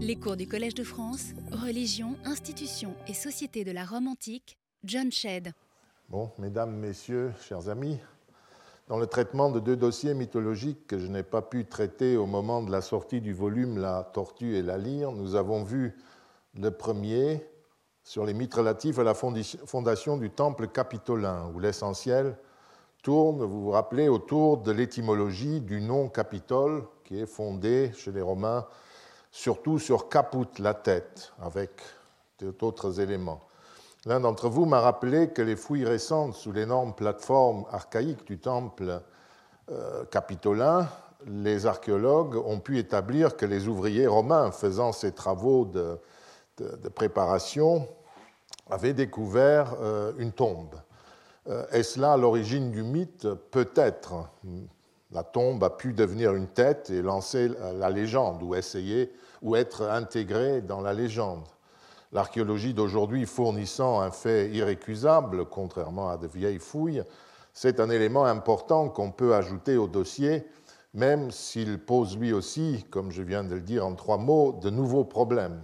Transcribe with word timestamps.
Les 0.00 0.14
cours 0.14 0.36
du 0.36 0.46
Collège 0.46 0.74
de 0.74 0.84
France, 0.84 1.32
Religion, 1.50 2.14
institutions 2.24 2.94
et 3.08 3.14
société 3.14 3.64
de 3.64 3.72
la 3.72 3.84
Rome 3.84 4.06
antique, 4.06 4.56
John 4.84 5.10
Shedd. 5.10 5.52
Bon, 6.08 6.30
mesdames, 6.38 6.70
messieurs, 6.70 7.32
chers 7.40 7.68
amis, 7.68 7.98
dans 8.86 8.96
le 8.96 9.08
traitement 9.08 9.50
de 9.50 9.58
deux 9.58 9.74
dossiers 9.74 10.14
mythologiques 10.14 10.86
que 10.86 11.00
je 11.00 11.08
n'ai 11.08 11.24
pas 11.24 11.42
pu 11.42 11.64
traiter 11.64 12.16
au 12.16 12.26
moment 12.26 12.62
de 12.62 12.70
la 12.70 12.80
sortie 12.80 13.20
du 13.20 13.32
volume 13.32 13.76
La 13.78 14.04
Tortue 14.04 14.54
et 14.54 14.62
la 14.62 14.78
Lyre, 14.78 15.10
nous 15.10 15.34
avons 15.34 15.64
vu 15.64 15.96
le 16.54 16.70
premier 16.70 17.44
sur 18.04 18.24
les 18.24 18.34
mythes 18.34 18.54
relatifs 18.54 19.00
à 19.00 19.02
la 19.02 19.14
fondation 19.14 20.16
du 20.16 20.30
temple 20.30 20.68
capitolin, 20.68 21.50
où 21.52 21.58
l'essentiel 21.58 22.38
tourne, 23.02 23.42
vous 23.42 23.62
vous 23.62 23.70
rappelez, 23.72 24.08
autour 24.08 24.58
de 24.58 24.70
l'étymologie 24.70 25.60
du 25.60 25.80
nom 25.80 26.08
Capitole, 26.08 26.84
qui 27.02 27.18
est 27.18 27.26
fondé 27.26 27.90
chez 27.96 28.12
les 28.12 28.22
Romains 28.22 28.64
surtout 29.30 29.78
sur 29.78 30.08
caput, 30.08 30.46
la 30.58 30.74
tête, 30.74 31.32
avec 31.40 31.70
d'autres 32.40 33.00
éléments. 33.00 33.40
L'un 34.06 34.20
d'entre 34.20 34.48
vous 34.48 34.64
m'a 34.64 34.80
rappelé 34.80 35.30
que 35.30 35.42
les 35.42 35.56
fouilles 35.56 35.84
récentes 35.84 36.34
sous 36.34 36.52
l'énorme 36.52 36.94
plateforme 36.94 37.64
archaïque 37.70 38.24
du 38.26 38.38
temple 38.38 39.02
euh, 39.70 40.04
capitolin, 40.06 40.88
les 41.26 41.66
archéologues 41.66 42.36
ont 42.36 42.60
pu 42.60 42.78
établir 42.78 43.36
que 43.36 43.44
les 43.44 43.66
ouvriers 43.66 44.06
romains 44.06 44.52
faisant 44.52 44.92
ces 44.92 45.12
travaux 45.12 45.64
de, 45.64 45.98
préparation 46.94 47.88
avaient 48.70 48.94
découvert 48.94 49.74
euh, 49.80 50.12
une 50.18 50.32
tombe. 50.32 50.74
Euh, 51.48 51.66
est-ce 51.70 52.00
là 52.00 52.16
l'origine 52.16 52.70
du 52.70 52.82
mythe? 52.82 53.26
Peut-être. 53.50 54.28
La 55.10 55.22
tombe 55.22 55.64
a 55.64 55.70
pu 55.70 55.94
devenir 55.94 56.34
une 56.34 56.48
tête 56.48 56.90
et 56.90 57.00
lancer 57.00 57.50
la 57.74 57.88
légende 57.88 58.42
ou 58.42 58.54
essayer 58.54 59.10
ou 59.40 59.56
être 59.56 59.82
intégrée 59.82 60.60
dans 60.60 60.80
la 60.80 60.92
légende. 60.92 61.46
L'archéologie 62.12 62.74
d'aujourd'hui 62.74 63.26
fournissant 63.26 64.00
un 64.00 64.10
fait 64.10 64.50
irrécusable, 64.50 65.46
contrairement 65.46 66.08
à 66.08 66.16
de 66.16 66.26
vieilles 66.26 66.58
fouilles, 66.58 67.02
c'est 67.52 67.80
un 67.80 67.90
élément 67.90 68.24
important 68.24 68.88
qu'on 68.88 69.10
peut 69.10 69.34
ajouter 69.34 69.76
au 69.76 69.88
dossier, 69.88 70.46
même 70.94 71.30
s'il 71.30 71.78
pose 71.78 72.16
lui 72.16 72.32
aussi, 72.32 72.84
comme 72.90 73.10
je 73.10 73.22
viens 73.22 73.44
de 73.44 73.54
le 73.54 73.60
dire 73.60 73.86
en 73.86 73.94
trois 73.94 74.16
mots, 74.16 74.52
de 74.52 74.70
nouveaux 74.70 75.04
problèmes. 75.04 75.62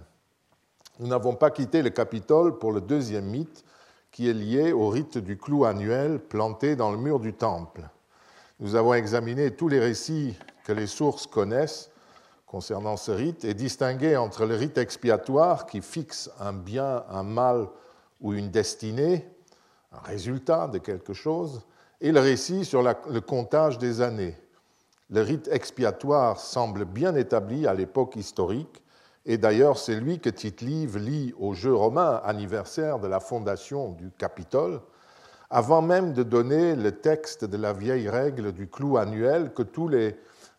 Nous 0.99 1.07
n'avons 1.07 1.35
pas 1.35 1.51
quitté 1.51 1.81
le 1.81 1.89
Capitole 1.89 2.57
pour 2.57 2.71
le 2.71 2.81
deuxième 2.81 3.25
mythe, 3.25 3.63
qui 4.11 4.29
est 4.29 4.33
lié 4.33 4.71
au 4.71 4.87
rite 4.87 5.17
du 5.17 5.37
clou 5.37 5.65
annuel 5.65 6.19
planté 6.19 6.75
dans 6.75 6.91
le 6.91 6.97
mur 6.97 7.19
du 7.19 7.33
temple. 7.33 7.89
Nous 8.59 8.75
avons 8.75 8.93
examiné 8.93 9.51
tous 9.51 9.67
les 9.67 9.81
récits 9.81 10.33
que 10.63 10.71
les 10.71 10.87
sources 10.87 11.27
connaissent 11.27 11.91
concernant 12.45 12.95
ce 12.95 13.11
rite 13.11 13.43
et 13.43 13.53
distingué 13.53 14.15
entre 14.15 14.45
le 14.45 14.55
rite 14.55 14.77
expiatoire 14.77 15.65
qui 15.65 15.81
fixe 15.81 16.31
un 16.39 16.53
bien, 16.53 17.03
un 17.09 17.23
mal 17.23 17.67
ou 18.21 18.31
une 18.31 18.51
destinée, 18.51 19.27
un 19.91 19.99
résultat 19.99 20.69
de 20.69 20.77
quelque 20.77 21.11
chose, 21.11 21.63
et 21.99 22.13
le 22.13 22.21
récit 22.21 22.63
sur 22.63 22.81
le 22.81 23.19
comptage 23.19 23.77
des 23.77 23.99
années. 23.99 24.37
Le 25.09 25.21
rite 25.21 25.49
expiatoire 25.51 26.39
semble 26.39 26.85
bien 26.85 27.13
établi 27.13 27.67
à 27.67 27.73
l'époque 27.73 28.15
historique, 28.15 28.81
et 29.25 29.37
d'ailleurs 29.37 29.77
c'est 29.77 29.95
lui 29.95 30.19
que 30.19 30.29
Tite-Live 30.29 30.97
lit 30.97 31.33
au 31.37 31.53
jeu 31.53 31.75
romain 31.75 32.21
anniversaire 32.23 32.99
de 32.99 33.07
la 33.07 33.19
fondation 33.19 33.89
du 33.89 34.11
Capitole, 34.17 34.79
avant 35.49 35.81
même 35.81 36.13
de 36.13 36.23
donner 36.23 36.75
le 36.75 36.91
texte 36.91 37.45
de 37.45 37.57
la 37.57 37.73
vieille 37.73 38.09
règle 38.09 38.51
du 38.51 38.67
clou 38.67 38.97
annuel 38.97 39.53
que 39.53 39.63
tous 39.63 39.87
les, 39.87 40.15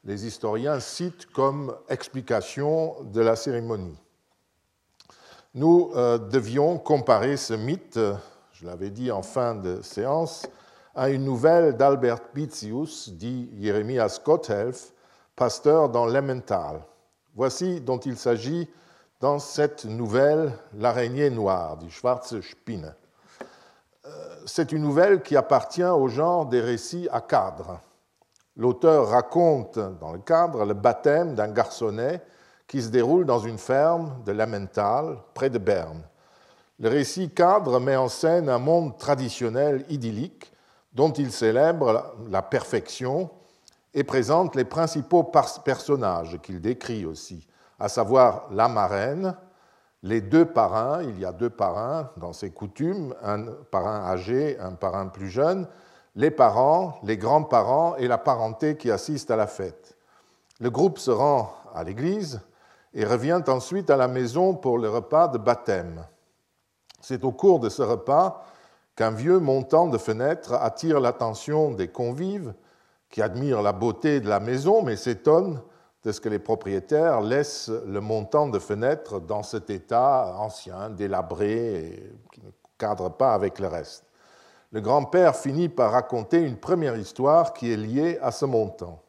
historiens 0.07 0.79
citent 0.79 1.27
comme 1.33 1.75
explication 1.89 2.95
de 3.03 3.21
la 3.21 3.35
cérémonie. 3.35 3.99
Nous 5.55 5.91
euh, 5.97 6.17
devions 6.17 6.79
comparer 6.79 7.37
ce 7.37 7.55
mythe, 7.55 7.99
je 8.53 8.67
l'avais 8.67 8.91
dit 8.91 9.11
en 9.11 9.23
fin 9.23 9.57
de 9.57 9.83
séance, 9.83 10.47
à 10.95 11.11
une 11.11 11.25
nouvelle 11.25 11.77
d'Albert 11.77 12.21
Bitzius, 12.35 13.11
dit 13.11 13.51
Jeremias 13.61 14.21
Gotthelf, 14.25 14.93
pasteur 15.35 15.89
dans 15.89 16.07
l'Emmental. 16.07 16.81
Voici 17.35 17.81
dont 17.81 17.99
il 17.99 18.17
s'agit 18.17 18.69
dans 19.21 19.39
cette 19.39 19.85
nouvelle 19.85 20.53
L'araignée 20.75 21.31
noire, 21.31 21.77
dit 21.77 21.91
Schwarze 21.91 22.41
Spinne 22.41 22.95
c'est 24.47 24.71
une 24.71 24.83
nouvelle 24.83 25.23
qui 25.23 25.37
appartient 25.37 25.83
au 25.83 26.07
genre 26.09 26.47
des 26.47 26.61
récits 26.61 27.09
à 27.11 27.21
cadre. 27.21 27.81
L'auteur 28.57 29.09
raconte 29.09 29.79
dans 30.01 30.13
le 30.13 30.21
cadre 30.21 30.65
le 30.65 30.73
baptême 30.73 31.35
d'un 31.35 31.49
garçonnet 31.49 32.23
qui 32.69 32.81
se 32.81 32.89
déroule 32.89 33.27
dans 33.27 33.41
une 33.41 33.59
ferme 33.59 34.23
de 34.25 34.33
Lamental, 34.33 35.19
près 35.35 35.51
de 35.51 35.59
Berne. 35.59 36.03
Le 36.79 36.89
récit 36.89 37.31
cadre 37.31 37.81
met 37.81 37.97
en 37.97 38.09
scène 38.09 38.49
un 38.49 38.59
monde 38.59 38.97
traditionnel 38.97 39.85
idyllique 39.89 40.53
dont 40.93 41.13
il 41.13 41.33
célèbre 41.33 42.15
la 42.29 42.43
perfection 42.43 43.31
et 43.95 44.05
présente 44.05 44.55
les 44.55 44.65
principaux 44.65 45.25
personnages 45.65 46.39
qu'il 46.43 46.61
décrit 46.61 47.05
aussi, 47.05 47.47
à 47.79 47.89
savoir 47.89 48.47
la 48.51 48.69
marraine, 48.69 49.35
les 50.03 50.21
deux 50.21 50.45
parrains, 50.45 51.03
il 51.03 51.19
y 51.19 51.25
a 51.25 51.33
deux 51.33 51.51
parrains 51.51 52.11
dans 52.17 52.33
ces 52.33 52.51
coutumes, 52.51 53.15
un 53.23 53.45
parrain 53.71 54.05
âgé, 54.07 54.59
un 54.61 54.73
parrain 54.73 55.09
plus 55.09 55.29
jeune, 55.29 55.67
les 56.15 56.31
parents, 56.31 56.99
les 57.03 57.17
grands-parents 57.17 57.97
et 57.97 58.09
la 58.09 58.19
parenté 58.19 58.77
qui 58.77 58.91
assistent 58.91 59.31
à 59.31 59.37
la 59.37 59.47
fête. 59.47 59.97
Le 60.61 60.71
groupe 60.71 60.99
se 60.99 61.11
rend 61.11 61.53
à 61.75 61.85
l'église 61.85 62.41
et 62.95 63.05
revient 63.05 63.43
ensuite 63.49 63.91
à 63.91 63.97
la 63.97 64.09
maison 64.09 64.55
pour 64.55 64.79
le 64.79 64.89
repas 64.89 65.29
de 65.29 65.39
baptême. 65.39 66.05
C'est 67.03 67.25
au 67.25 67.33
cours 67.33 67.61
de 67.61 67.69
ce 67.69 67.83
repas 67.83 68.47
qu'un 68.97 69.11
vieux 69.11 69.39
montant 69.39 69.87
de 69.87 69.99
fenêtre 69.99 70.55
attire 70.55 71.01
l'attention 71.01 71.73
des 71.73 71.89
convives 71.89 72.55
qui 73.11 73.21
admirent 73.21 73.61
la 73.63 73.73
beauté 73.73 74.21
de 74.21 74.29
la 74.29 74.41
maison 74.41 74.83
mais 74.83 74.97
s'étonnent 74.97 75.61
de 76.07 76.13
ce 76.13 76.21
que 76.21 76.29
les 76.29 76.39
propriétaires 76.39 77.21
laissent 77.21 77.69
le 77.69 78.01
montant 78.01 78.47
de 78.47 78.61
fenêtres 78.61 79.21
dans 79.21 79.43
cet 79.43 79.71
état 79.71 80.37
ancien, 80.39 80.89
délabré, 80.89 82.01
qui 82.33 82.43
ne 82.43 82.51
cadre 82.79 83.11
pas 83.11 83.35
avec 83.35 83.59
le 83.59 83.67
reste. 83.67 84.05
Le 84.71 84.81
grand-père 84.81 85.35
finit 85.35 85.69
par 85.69 85.91
raconter 85.91 86.39
une 86.39 86.59
première 86.59 86.97
histoire 86.97 87.53
qui 87.53 87.73
est 87.73 87.77
liée 87.77 88.21
à 88.23 88.31
ce 88.31 88.45
montant. 88.45 89.03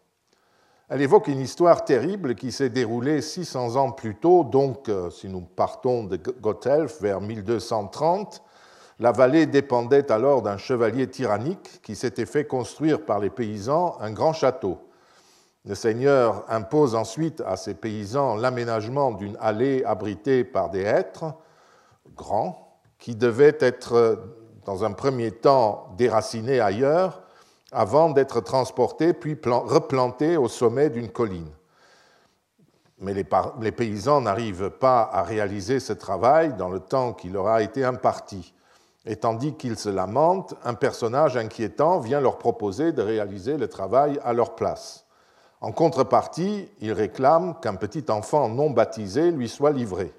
Elle 0.90 1.04
évoque 1.04 1.28
une 1.28 1.40
histoire 1.40 1.86
terrible 1.86 2.34
qui 2.34 2.52
s'est 2.52 2.70
déroulée 2.70 3.22
600 3.22 3.76
ans 3.76 3.92
plus 3.92 4.16
tôt, 4.16 4.44
donc 4.44 4.90
euh, 4.90 5.12
si 5.12 5.30
nous 5.30 5.42
partons 5.42 6.04
de 6.04 6.16
Gothelf 6.16 7.00
vers 7.00 7.22
1230, 7.22 8.42
la 8.98 9.12
vallée 9.12 9.46
dépendait 9.46 10.12
alors 10.12 10.42
d'un 10.42 10.58
chevalier 10.58 11.08
tyrannique 11.08 11.80
qui 11.84 11.96
s'était 11.96 12.26
fait 12.26 12.46
construire 12.46 13.06
par 13.06 13.20
les 13.20 13.30
paysans 13.30 13.98
un 14.00 14.10
grand 14.10 14.34
château. 14.34 14.80
Le 15.68 15.76
Seigneur 15.76 16.46
impose 16.48 16.96
ensuite 16.96 17.44
à 17.46 17.58
ses 17.58 17.74
paysans 17.74 18.38
l'aménagement 18.38 19.12
d'une 19.12 19.36
allée 19.42 19.84
abritée 19.84 20.46
par 20.46 20.70
des 20.70 20.80
hêtres 20.80 21.26
grands 22.16 22.80
qui 23.00 23.16
devaient 23.16 23.58
être 23.60 24.18
dans 24.64 24.86
un 24.86 24.94
premier 24.94 25.32
temps 25.32 25.90
déracinés 25.98 26.62
ailleurs 26.62 27.22
avant 27.74 28.12
d'être 28.12 28.40
transportés 28.40 29.12
puis 29.12 29.38
replantés 29.44 30.38
au 30.38 30.48
sommet 30.48 30.90
d'une 30.90 31.10
colline. 31.10 31.52
Mais 33.00 33.14
les, 33.14 33.72
paysans 33.74 34.22
n'arrivent 34.22 34.70
pas 34.70 35.02
à 35.02 35.22
réaliser 35.22 35.82
ce 35.82 35.92
travail 35.92 36.54
dans 36.54 36.70
le 36.70 36.80
temps 36.80 37.12
qui 37.12 37.28
leur 37.28 37.48
a 37.48 37.62
été 37.62 37.84
imparti. 37.84 38.54
Et 39.06 39.18
tandis 39.18 39.54
qu'ils 39.54 39.78
se 39.78 39.90
lamentent, 39.90 40.56
un 40.64 40.76
personnage 40.76 41.36
inquiétant 41.36 42.00
vient 42.00 42.22
leur 42.22 42.38
proposer 42.38 42.94
de 42.94 43.02
réaliser 43.02 43.58
le 43.58 43.68
travail 43.68 44.18
à 44.24 44.32
leur 44.32 44.56
place. 44.56 45.07
En 45.60 45.72
contrepartie, 45.72 46.70
il 46.82 46.92
réclame 46.94 47.56
qu'un 47.62 47.76
petit 47.76 48.06
enfant 48.10 48.48
non 48.48 48.70
baptisé 48.70 49.32
lui 49.32 49.50
soit 49.50 49.72
livré. 49.72 50.14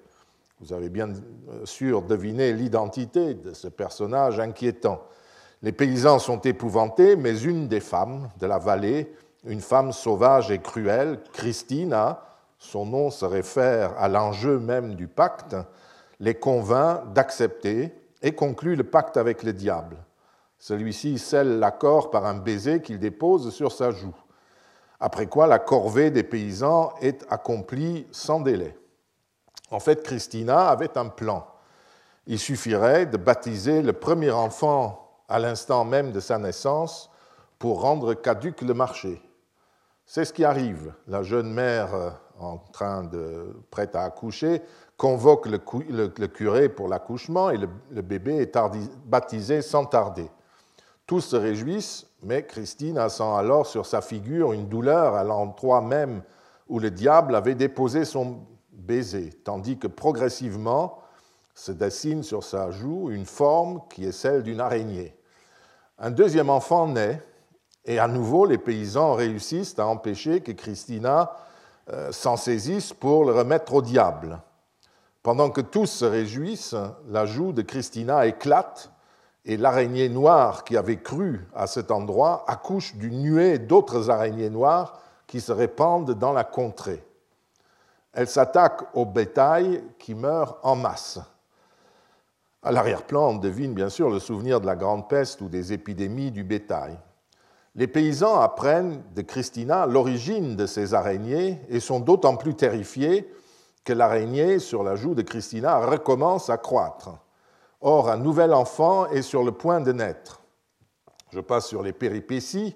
Vous 0.60 0.72
avez 0.72 0.88
bien 0.88 1.10
euh, 1.10 1.64
sûr 1.64 2.02
deviné 2.02 2.52
l'identité 2.52 3.34
de 3.34 3.52
ce 3.52 3.68
personnage 3.68 4.40
inquiétant. 4.40 5.00
Les 5.62 5.70
paysans 5.70 6.18
sont 6.18 6.40
épouvantés, 6.40 7.14
mais 7.14 7.40
une 7.40 7.68
des 7.68 7.80
femmes 7.80 8.28
de 8.40 8.46
la 8.46 8.58
vallée, 8.58 9.12
une 9.44 9.60
femme 9.60 9.92
sauvage 9.92 10.50
et 10.50 10.58
cruelle, 10.58 11.20
Christina, 11.32 12.20
son 12.58 12.86
nom 12.86 13.10
se 13.10 13.24
réfère 13.24 13.94
à 13.98 14.08
l'enjeu 14.08 14.58
même 14.58 14.96
du 14.96 15.06
pacte, 15.06 15.54
les 16.18 16.34
convainc 16.34 17.12
d'accepter 17.12 17.94
et 18.22 18.32
conclut 18.34 18.74
le 18.74 18.82
pacte 18.82 19.16
avec 19.16 19.44
le 19.44 19.52
diable. 19.52 19.96
Celui-ci 20.58 21.18
scelle 21.18 21.60
l'accord 21.60 22.10
par 22.10 22.26
un 22.26 22.34
baiser 22.34 22.82
qu'il 22.82 22.98
dépose 22.98 23.54
sur 23.54 23.70
sa 23.70 23.92
joue 23.92 24.16
après 25.00 25.26
quoi 25.26 25.46
la 25.46 25.58
corvée 25.58 26.10
des 26.10 26.22
paysans 26.22 26.92
est 27.00 27.24
accomplie 27.30 28.06
sans 28.10 28.40
délai. 28.40 28.76
En 29.70 29.80
fait, 29.80 30.02
Christina 30.02 30.68
avait 30.68 30.96
un 30.96 31.08
plan. 31.08 31.46
Il 32.26 32.38
suffirait 32.38 33.06
de 33.06 33.16
baptiser 33.16 33.82
le 33.82 33.92
premier 33.92 34.30
enfant 34.30 35.20
à 35.28 35.38
l'instant 35.38 35.84
même 35.84 36.12
de 36.12 36.20
sa 36.20 36.38
naissance 36.38 37.10
pour 37.58 37.82
rendre 37.82 38.14
caduque 38.14 38.62
le 38.62 38.74
marché. 38.74 39.22
C'est 40.06 40.24
ce 40.24 40.32
qui 40.32 40.44
arrive. 40.44 40.94
La 41.06 41.22
jeune 41.22 41.52
mère 41.52 42.18
en 42.38 42.58
train 42.58 43.04
de 43.04 43.54
prête 43.70 43.96
à 43.96 44.04
accoucher, 44.04 44.62
convoque 44.96 45.46
le, 45.46 46.26
curé 46.26 46.68
pour 46.68 46.88
l'accouchement 46.88 47.50
et 47.50 47.56
le, 47.56 48.02
bébé 48.02 48.36
est 48.36 48.58
baptisé 49.06 49.62
sans 49.62 49.84
tarder. 49.84 50.30
Tous 51.08 51.22
se 51.22 51.36
réjouissent, 51.36 52.06
mais 52.22 52.44
Christine 52.44 53.08
sent 53.08 53.22
alors 53.22 53.66
sur 53.66 53.86
sa 53.86 54.02
figure 54.02 54.52
une 54.52 54.68
douleur 54.68 55.14
à 55.14 55.24
l'endroit 55.24 55.80
même 55.80 56.22
où 56.68 56.78
le 56.78 56.90
diable 56.90 57.34
avait 57.34 57.54
déposé 57.54 58.04
son 58.04 58.40
baiser, 58.72 59.30
tandis 59.42 59.78
que 59.78 59.86
progressivement 59.86 60.98
se 61.54 61.72
dessine 61.72 62.22
sur 62.22 62.44
sa 62.44 62.70
joue 62.70 63.08
une 63.10 63.24
forme 63.24 63.80
qui 63.88 64.04
est 64.04 64.12
celle 64.12 64.42
d'une 64.42 64.60
araignée. 64.60 65.16
Un 65.98 66.10
deuxième 66.10 66.50
enfant 66.50 66.86
naît, 66.86 67.22
et 67.86 67.98
à 67.98 68.06
nouveau 68.06 68.44
les 68.44 68.58
paysans 68.58 69.14
réussissent 69.14 69.78
à 69.78 69.86
empêcher 69.86 70.42
que 70.42 70.52
Christina 70.52 71.32
euh, 71.90 72.12
s'en 72.12 72.36
saisisse 72.36 72.92
pour 72.92 73.24
le 73.24 73.32
remettre 73.32 73.72
au 73.72 73.80
diable. 73.80 74.42
Pendant 75.22 75.48
que 75.48 75.62
tous 75.62 75.86
se 75.86 76.04
réjouissent, 76.04 76.76
la 77.08 77.24
joue 77.24 77.52
de 77.54 77.62
Christina 77.62 78.26
éclate 78.26 78.92
et 79.48 79.56
l'araignée 79.56 80.10
noire 80.10 80.62
qui 80.62 80.76
avait 80.76 81.00
cru 81.00 81.40
à 81.54 81.66
cet 81.66 81.90
endroit 81.90 82.44
accouche 82.46 82.94
d'une 82.96 83.22
nuée 83.22 83.58
d'autres 83.58 84.10
araignées 84.10 84.50
noires 84.50 85.00
qui 85.26 85.40
se 85.40 85.52
répandent 85.52 86.12
dans 86.12 86.34
la 86.34 86.44
contrée. 86.44 87.02
Elle 88.12 88.28
s'attaque 88.28 88.82
au 88.94 89.06
bétail 89.06 89.82
qui 89.98 90.14
meurt 90.14 90.58
en 90.62 90.76
masse. 90.76 91.18
À 92.62 92.72
l'arrière-plan, 92.72 93.30
on 93.30 93.36
devine 93.36 93.72
bien 93.72 93.88
sûr 93.88 94.10
le 94.10 94.18
souvenir 94.18 94.60
de 94.60 94.66
la 94.66 94.76
grande 94.76 95.08
peste 95.08 95.40
ou 95.40 95.48
des 95.48 95.72
épidémies 95.72 96.30
du 96.30 96.44
bétail. 96.44 96.98
Les 97.74 97.86
paysans 97.86 98.40
apprennent 98.40 99.02
de 99.14 99.22
Christina 99.22 99.86
l'origine 99.86 100.56
de 100.56 100.66
ces 100.66 100.92
araignées 100.92 101.58
et 101.70 101.80
sont 101.80 102.00
d'autant 102.00 102.36
plus 102.36 102.54
terrifiés 102.54 103.32
que 103.82 103.94
l'araignée 103.94 104.58
sur 104.58 104.82
la 104.82 104.94
joue 104.94 105.14
de 105.14 105.22
Christina 105.22 105.78
recommence 105.86 106.50
à 106.50 106.58
croître. 106.58 107.10
Or, 107.80 108.10
un 108.10 108.16
nouvel 108.16 108.52
enfant 108.52 109.06
est 109.06 109.22
sur 109.22 109.44
le 109.44 109.52
point 109.52 109.80
de 109.80 109.92
naître. 109.92 110.42
Je 111.30 111.40
passe 111.40 111.68
sur 111.68 111.82
les 111.82 111.92
péripéties. 111.92 112.74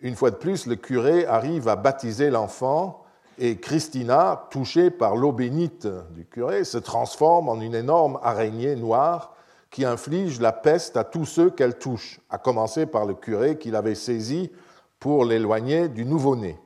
Une 0.00 0.14
fois 0.14 0.30
de 0.30 0.36
plus, 0.36 0.66
le 0.66 0.76
curé 0.76 1.26
arrive 1.26 1.68
à 1.68 1.76
baptiser 1.76 2.30
l'enfant 2.30 3.02
et 3.38 3.56
Christina, 3.56 4.48
touchée 4.50 4.90
par 4.90 5.16
l'eau 5.16 5.32
bénite 5.32 5.88
du 6.10 6.26
curé, 6.26 6.64
se 6.64 6.78
transforme 6.78 7.48
en 7.48 7.60
une 7.60 7.74
énorme 7.74 8.18
araignée 8.22 8.76
noire 8.76 9.34
qui 9.70 9.84
inflige 9.84 10.40
la 10.40 10.52
peste 10.52 10.96
à 10.96 11.04
tous 11.04 11.24
ceux 11.24 11.48
qu'elle 11.50 11.78
touche, 11.78 12.20
à 12.28 12.38
commencer 12.38 12.86
par 12.86 13.06
le 13.06 13.14
curé 13.14 13.56
qui 13.56 13.70
l'avait 13.70 13.94
saisi 13.94 14.52
pour 14.98 15.24
l'éloigner 15.24 15.88
du 15.88 16.04
nouveau-né. 16.04 16.58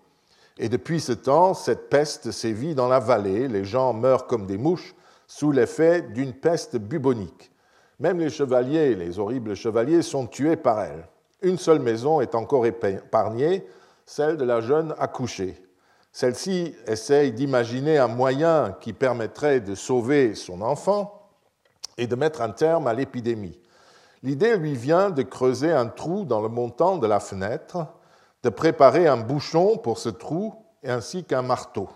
Et 0.58 0.68
depuis 0.68 1.00
ce 1.00 1.12
temps, 1.12 1.54
cette 1.54 1.88
peste 1.88 2.30
sévit 2.30 2.74
dans 2.74 2.88
la 2.88 2.98
vallée, 2.98 3.48
les 3.48 3.64
gens 3.64 3.92
meurent 3.92 4.26
comme 4.26 4.46
des 4.46 4.58
mouches 4.58 4.94
sous 5.26 5.52
l'effet 5.52 6.02
d'une 6.02 6.32
peste 6.32 6.76
bubonique. 6.76 7.52
Même 8.00 8.18
les 8.18 8.30
chevaliers, 8.30 8.94
les 8.94 9.18
horribles 9.18 9.54
chevaliers, 9.54 10.02
sont 10.02 10.26
tués 10.26 10.56
par 10.56 10.82
elle. 10.82 11.06
Une 11.42 11.58
seule 11.58 11.80
maison 11.80 12.20
est 12.20 12.34
encore 12.34 12.66
épargnée, 12.66 13.66
celle 14.06 14.36
de 14.36 14.44
la 14.44 14.60
jeune 14.60 14.94
accouchée. 14.98 15.62
Celle-ci 16.12 16.74
essaye 16.86 17.32
d'imaginer 17.32 17.98
un 17.98 18.08
moyen 18.08 18.76
qui 18.80 18.92
permettrait 18.92 19.60
de 19.60 19.74
sauver 19.74 20.34
son 20.34 20.62
enfant 20.62 21.28
et 21.98 22.06
de 22.06 22.14
mettre 22.14 22.40
un 22.40 22.50
terme 22.50 22.86
à 22.86 22.94
l'épidémie. 22.94 23.58
L'idée 24.22 24.56
lui 24.56 24.74
vient 24.74 25.10
de 25.10 25.22
creuser 25.22 25.72
un 25.72 25.86
trou 25.86 26.24
dans 26.24 26.40
le 26.40 26.48
montant 26.48 26.98
de 26.98 27.06
la 27.06 27.20
fenêtre, 27.20 27.86
de 28.42 28.48
préparer 28.48 29.06
un 29.06 29.16
bouchon 29.16 29.76
pour 29.76 29.98
ce 29.98 30.08
trou 30.08 30.54
ainsi 30.84 31.24
qu'un 31.24 31.42
marteau. 31.42 31.88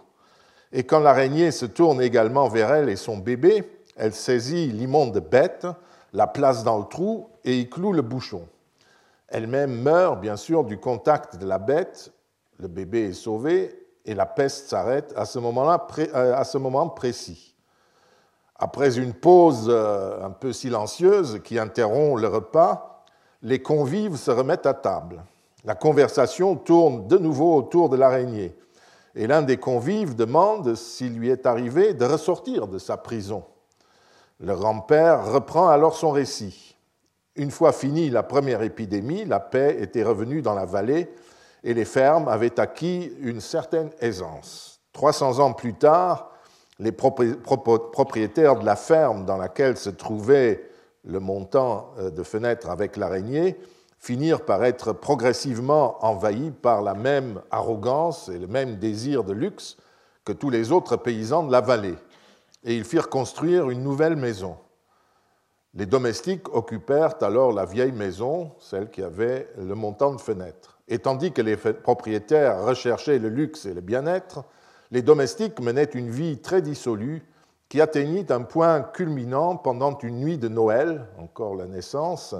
Et 0.73 0.85
quand 0.85 1.01
l'araignée 1.01 1.51
se 1.51 1.67
tourne 1.67 2.03
également 2.03 2.49
vers 2.49 2.73
elle 2.73 2.89
et 2.89 2.97
son 2.97 3.17
bébé, 3.17 3.71
elle 3.97 4.13
saisit 4.13 4.67
l'immonde 4.67 5.19
bête, 5.19 5.67
la 6.13 6.27
place 6.27 6.65
dans 6.65 6.79
le 6.79 6.85
trou 6.85 7.29
et 7.45 7.59
y 7.61 7.69
cloue 7.69 7.93
le 7.93 8.03
bouchon. 8.03 8.49
Elle-même 9.29 9.83
meurt 9.83 10.21
bien 10.21 10.37
sûr 10.37 10.65
du 10.65 10.79
contact 10.79 11.37
de 11.37 11.47
la 11.47 11.59
bête, 11.59 12.13
le 12.59 12.69
bébé 12.69 13.11
est 13.11 13.13
sauvé 13.13 13.89
et 14.05 14.15
la 14.15 14.27
peste 14.27 14.69
s'arrête 14.69 15.13
à 15.17 15.27
ce 15.27 15.39
moment-là, 15.39 15.87
euh, 15.99 16.35
à 16.35 16.45
ce 16.45 16.59
moment 16.59 16.89
précis. 16.89 17.55
Après 18.57 18.99
une 18.99 19.13
pause 19.13 19.67
euh, 19.69 20.25
un 20.25 20.31
peu 20.31 20.53
silencieuse 20.53 21.41
qui 21.45 21.59
interrompt 21.59 22.21
le 22.21 22.29
repas, 22.29 23.05
les 23.43 23.63
convives 23.63 24.17
se 24.17 24.31
remettent 24.31 24.67
à 24.67 24.75
table. 24.75 25.23
La 25.65 25.75
conversation 25.75 26.57
tourne 26.57 27.07
de 27.07 27.19
nouveau 27.19 27.55
autour 27.55 27.89
de 27.89 27.97
l'araignée, 27.97 28.57
et 29.15 29.27
l'un 29.27 29.43
des 29.43 29.59
convives 29.59 30.17
demande 30.17 30.75
s'il 30.75 31.19
lui 31.19 31.29
est 31.29 31.47
arrivé 31.47 31.93
de 31.95 32.05
ressortir 32.05 32.67
de 32.67 32.79
sa 32.79 32.97
prison. 32.97 33.45
Le 34.41 34.55
grand-père 34.55 35.33
reprend 35.33 35.69
alors 35.69 35.97
son 35.97 36.11
récit. 36.11 36.77
Une 37.35 37.51
fois 37.51 37.73
finie 37.73 38.11
la 38.11 38.23
première 38.23 38.63
épidémie, 38.63 39.25
la 39.25 39.41
paix 39.41 39.79
était 39.81 40.05
revenue 40.05 40.43
dans 40.43 40.55
la 40.55 40.65
vallée 40.65 41.09
et 41.65 41.75
les 41.75 41.85
fermes 41.85 42.29
avaient 42.29 42.61
acquis 42.61 43.13
une 43.21 43.41
certaine 43.41 43.91
aisance. 44.01 44.81
300 44.93 45.41
ans 45.41 45.53
plus 45.53 45.75
tard, 45.75 46.31
les 46.79 46.93
propriétaires 46.93 48.59
de 48.59 48.65
la 48.65 48.77
ferme 48.77 49.25
dans 49.25 49.37
laquelle 49.37 49.77
se 49.77 49.91
trouvait 49.91 50.69
le 51.05 51.21
montant 51.21 51.91
euh, 51.99 52.11
de 52.11 52.23
fenêtres 52.23 52.71
avec 52.71 52.97
l'araignée 52.97 53.59
finirent 53.99 54.45
par 54.45 54.65
être 54.65 54.93
progressivement 54.93 56.05
envahis 56.05 56.53
par 56.53 56.83
la 56.83 56.95
même 56.95 57.41
arrogance 57.51 58.29
et 58.29 58.39
le 58.39 58.47
même 58.47 58.77
désir 58.77 59.25
de 59.25 59.33
luxe 59.33 59.77
que 60.25 60.33
tous 60.33 60.51
les 60.51 60.71
autres 60.71 60.97
paysans 60.97 61.43
de 61.43 61.51
la 61.51 61.61
vallée, 61.61 61.97
et 62.69 62.77
ils 62.77 62.85
firent 62.85 63.09
construire 63.09 63.71
une 63.71 63.83
nouvelle 63.83 64.15
maison. 64.15 64.59
Les 65.73 65.87
domestiques 65.87 66.55
occupèrent 66.55 67.15
alors 67.23 67.51
la 67.51 67.65
vieille 67.65 67.93
maison, 67.93 68.53
celle 68.61 68.91
qui 68.91 69.03
avait 69.03 69.49
le 69.57 69.75
montant 69.75 70.13
de 70.13 70.21
fenêtres. 70.21 70.79
Et 70.87 70.99
tandis 70.99 71.33
que 71.33 71.41
les 71.41 71.57
propriétaires 71.57 72.63
recherchaient 72.63 73.19
le 73.19 73.31
luxe 73.31 73.65
et 73.65 73.73
le 73.73 73.81
bien-être, 73.81 74.45
les 74.91 75.01
domestiques 75.01 75.61
menaient 75.61 75.85
une 75.85 76.11
vie 76.11 76.41
très 76.41 76.61
dissolue 76.61 77.23
qui 77.71 77.81
atteignit 77.81 78.31
un 78.31 78.43
point 78.43 78.83
culminant 78.83 79.57
pendant 79.57 79.97
une 80.01 80.21
nuit 80.21 80.37
de 80.37 80.49
Noël, 80.49 81.07
encore 81.19 81.55
la 81.55 81.67
naissance, 81.67 82.35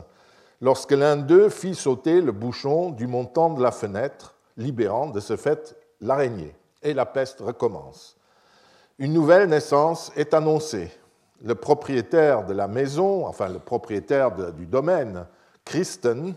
lorsque 0.61 0.93
l'un 0.93 1.17
d'eux 1.17 1.49
fit 1.49 1.75
sauter 1.75 2.21
le 2.21 2.33
bouchon 2.33 2.91
du 2.91 3.07
montant 3.07 3.55
de 3.55 3.63
la 3.63 3.71
fenêtre, 3.71 4.35
libérant 4.59 5.07
de 5.07 5.21
ce 5.21 5.37
fait 5.37 5.75
l'araignée. 6.03 6.55
Et 6.83 6.93
la 6.93 7.07
peste 7.07 7.41
recommence. 7.41 8.18
Une 9.01 9.13
nouvelle 9.13 9.49
naissance 9.49 10.11
est 10.17 10.35
annoncée. 10.35 10.91
Le 11.45 11.55
propriétaire 11.55 12.45
de 12.45 12.53
la 12.53 12.67
maison, 12.67 13.29
enfin 13.29 13.49
le 13.49 13.61
propriétaire 13.61 14.33
du 14.53 14.67
domaine, 14.67 15.25
Christen, 15.65 16.35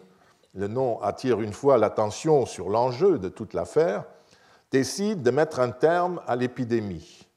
le 0.54 0.68
nom 0.68 1.02
attire 1.02 1.42
une 1.42 1.54
fois 1.54 1.80
l'attention 1.80 2.46
sur 2.46 2.70
l'enjeu 2.70 3.18
de 3.18 3.30
toute 3.30 3.56
l'affaire, 3.56 4.04
décide 4.70 5.24
de 5.24 5.32
mettre 5.32 5.60
un 5.60 5.72
terme 5.72 6.22
à 6.28 6.36
l'épidémie, 6.36 7.28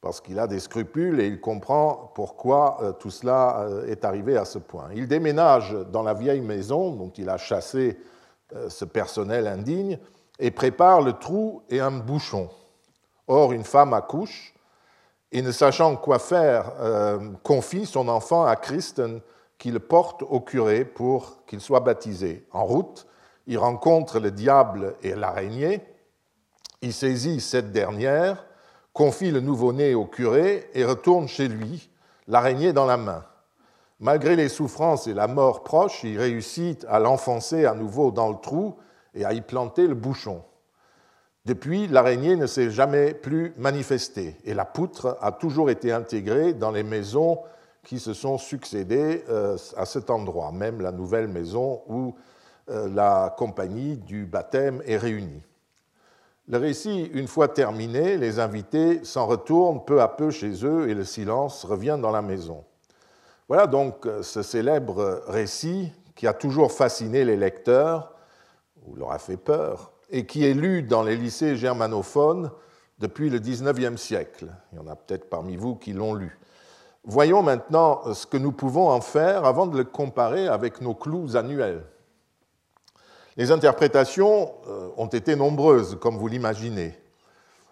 parce 0.00 0.20
qu'il 0.20 0.40
a 0.40 0.48
des 0.48 0.58
scrupules 0.58 1.20
et 1.20 1.28
il 1.28 1.40
comprend 1.40 2.10
pourquoi 2.16 2.78
euh, 2.82 2.92
tout 2.92 3.10
cela 3.10 3.60
euh, 3.60 3.86
est 3.86 4.04
arrivé 4.04 4.36
à 4.36 4.44
ce 4.44 4.58
point. 4.58 4.88
Il 4.92 5.06
déménage 5.06 5.72
dans 5.92 6.02
la 6.02 6.14
vieille 6.14 6.40
maison 6.40 6.90
dont 6.90 7.12
il 7.16 7.28
a 7.28 7.36
chassé 7.36 7.96
euh, 8.56 8.68
ce 8.68 8.84
personnel 8.84 9.46
indigne 9.46 10.00
et 10.40 10.50
prépare 10.50 11.00
le 11.00 11.12
trou 11.12 11.62
et 11.68 11.78
un 11.78 11.92
bouchon. 11.92 12.48
Or, 13.28 13.52
une 13.52 13.64
femme 13.64 13.94
accouche 13.94 14.54
et 15.30 15.42
ne 15.42 15.52
sachant 15.52 15.96
quoi 15.96 16.18
faire, 16.18 16.72
confie 17.42 17.84
son 17.84 18.08
enfant 18.08 18.44
à 18.44 18.56
Christen 18.56 19.20
qui 19.58 19.70
le 19.70 19.78
porte 19.78 20.22
au 20.22 20.40
curé 20.40 20.84
pour 20.84 21.44
qu'il 21.46 21.60
soit 21.60 21.80
baptisé. 21.80 22.46
En 22.52 22.64
route, 22.64 23.06
il 23.46 23.58
rencontre 23.58 24.18
le 24.18 24.30
diable 24.30 24.94
et 25.02 25.14
l'araignée 25.14 25.82
il 26.80 26.92
saisit 26.92 27.40
cette 27.40 27.72
dernière, 27.72 28.44
confie 28.92 29.30
le 29.30 29.40
nouveau-né 29.40 29.94
au 29.94 30.04
curé 30.04 30.70
et 30.74 30.84
retourne 30.84 31.26
chez 31.26 31.48
lui, 31.48 31.90
l'araignée 32.26 32.72
dans 32.72 32.86
la 32.86 32.96
main. 32.96 33.24
Malgré 34.00 34.36
les 34.36 34.48
souffrances 34.48 35.08
et 35.08 35.14
la 35.14 35.26
mort 35.26 35.64
proche, 35.64 36.04
il 36.04 36.18
réussit 36.18 36.86
à 36.88 37.00
l'enfoncer 37.00 37.64
à 37.64 37.74
nouveau 37.74 38.12
dans 38.12 38.28
le 38.28 38.38
trou 38.38 38.76
et 39.14 39.24
à 39.24 39.32
y 39.32 39.40
planter 39.40 39.88
le 39.88 39.94
bouchon. 39.94 40.44
Depuis, 41.48 41.86
l'araignée 41.86 42.36
ne 42.36 42.46
s'est 42.46 42.68
jamais 42.68 43.14
plus 43.14 43.54
manifestée 43.56 44.36
et 44.44 44.52
la 44.52 44.66
poutre 44.66 45.16
a 45.22 45.32
toujours 45.32 45.70
été 45.70 45.92
intégrée 45.92 46.52
dans 46.52 46.70
les 46.70 46.82
maisons 46.82 47.38
qui 47.84 47.98
se 48.00 48.12
sont 48.12 48.36
succédées 48.36 49.24
euh, 49.30 49.56
à 49.74 49.86
cet 49.86 50.10
endroit, 50.10 50.52
même 50.52 50.82
la 50.82 50.92
nouvelle 50.92 51.26
maison 51.26 51.80
où 51.88 52.14
euh, 52.68 52.90
la 52.94 53.34
compagnie 53.38 53.96
du 53.96 54.26
baptême 54.26 54.82
est 54.84 54.98
réunie. 54.98 55.40
Le 56.48 56.58
récit, 56.58 57.04
une 57.14 57.28
fois 57.28 57.48
terminé, 57.48 58.18
les 58.18 58.40
invités 58.40 59.02
s'en 59.02 59.24
retournent 59.26 59.82
peu 59.86 60.02
à 60.02 60.08
peu 60.08 60.30
chez 60.30 60.66
eux 60.66 60.90
et 60.90 60.94
le 60.94 61.04
silence 61.04 61.64
revient 61.64 61.98
dans 61.98 62.10
la 62.10 62.20
maison. 62.20 62.62
Voilà 63.48 63.66
donc 63.66 64.04
euh, 64.04 64.22
ce 64.22 64.42
célèbre 64.42 65.22
récit 65.26 65.94
qui 66.14 66.26
a 66.26 66.34
toujours 66.34 66.72
fasciné 66.72 67.24
les 67.24 67.38
lecteurs, 67.38 68.12
ou 68.86 68.96
leur 68.96 69.12
a 69.12 69.18
fait 69.18 69.38
peur, 69.38 69.94
et 70.10 70.26
qui 70.26 70.44
est 70.44 70.54
lu 70.54 70.82
dans 70.82 71.02
les 71.02 71.16
lycées 71.16 71.56
germanophones 71.56 72.50
depuis 72.98 73.30
le 73.30 73.38
XIXe 73.38 74.00
siècle. 74.00 74.46
Il 74.72 74.76
y 74.76 74.78
en 74.80 74.86
a 74.86 74.96
peut-être 74.96 75.28
parmi 75.28 75.56
vous 75.56 75.76
qui 75.76 75.92
l'ont 75.92 76.14
lu. 76.14 76.38
Voyons 77.04 77.42
maintenant 77.42 78.12
ce 78.12 78.26
que 78.26 78.36
nous 78.36 78.52
pouvons 78.52 78.90
en 78.90 79.00
faire 79.00 79.44
avant 79.44 79.66
de 79.66 79.78
le 79.78 79.84
comparer 79.84 80.48
avec 80.48 80.80
nos 80.80 80.94
clous 80.94 81.36
annuels. 81.36 81.84
Les 83.36 83.52
interprétations 83.52 84.52
euh, 84.66 84.90
ont 84.96 85.06
été 85.06 85.36
nombreuses, 85.36 85.96
comme 86.00 86.16
vous 86.16 86.26
l'imaginez. 86.26 86.98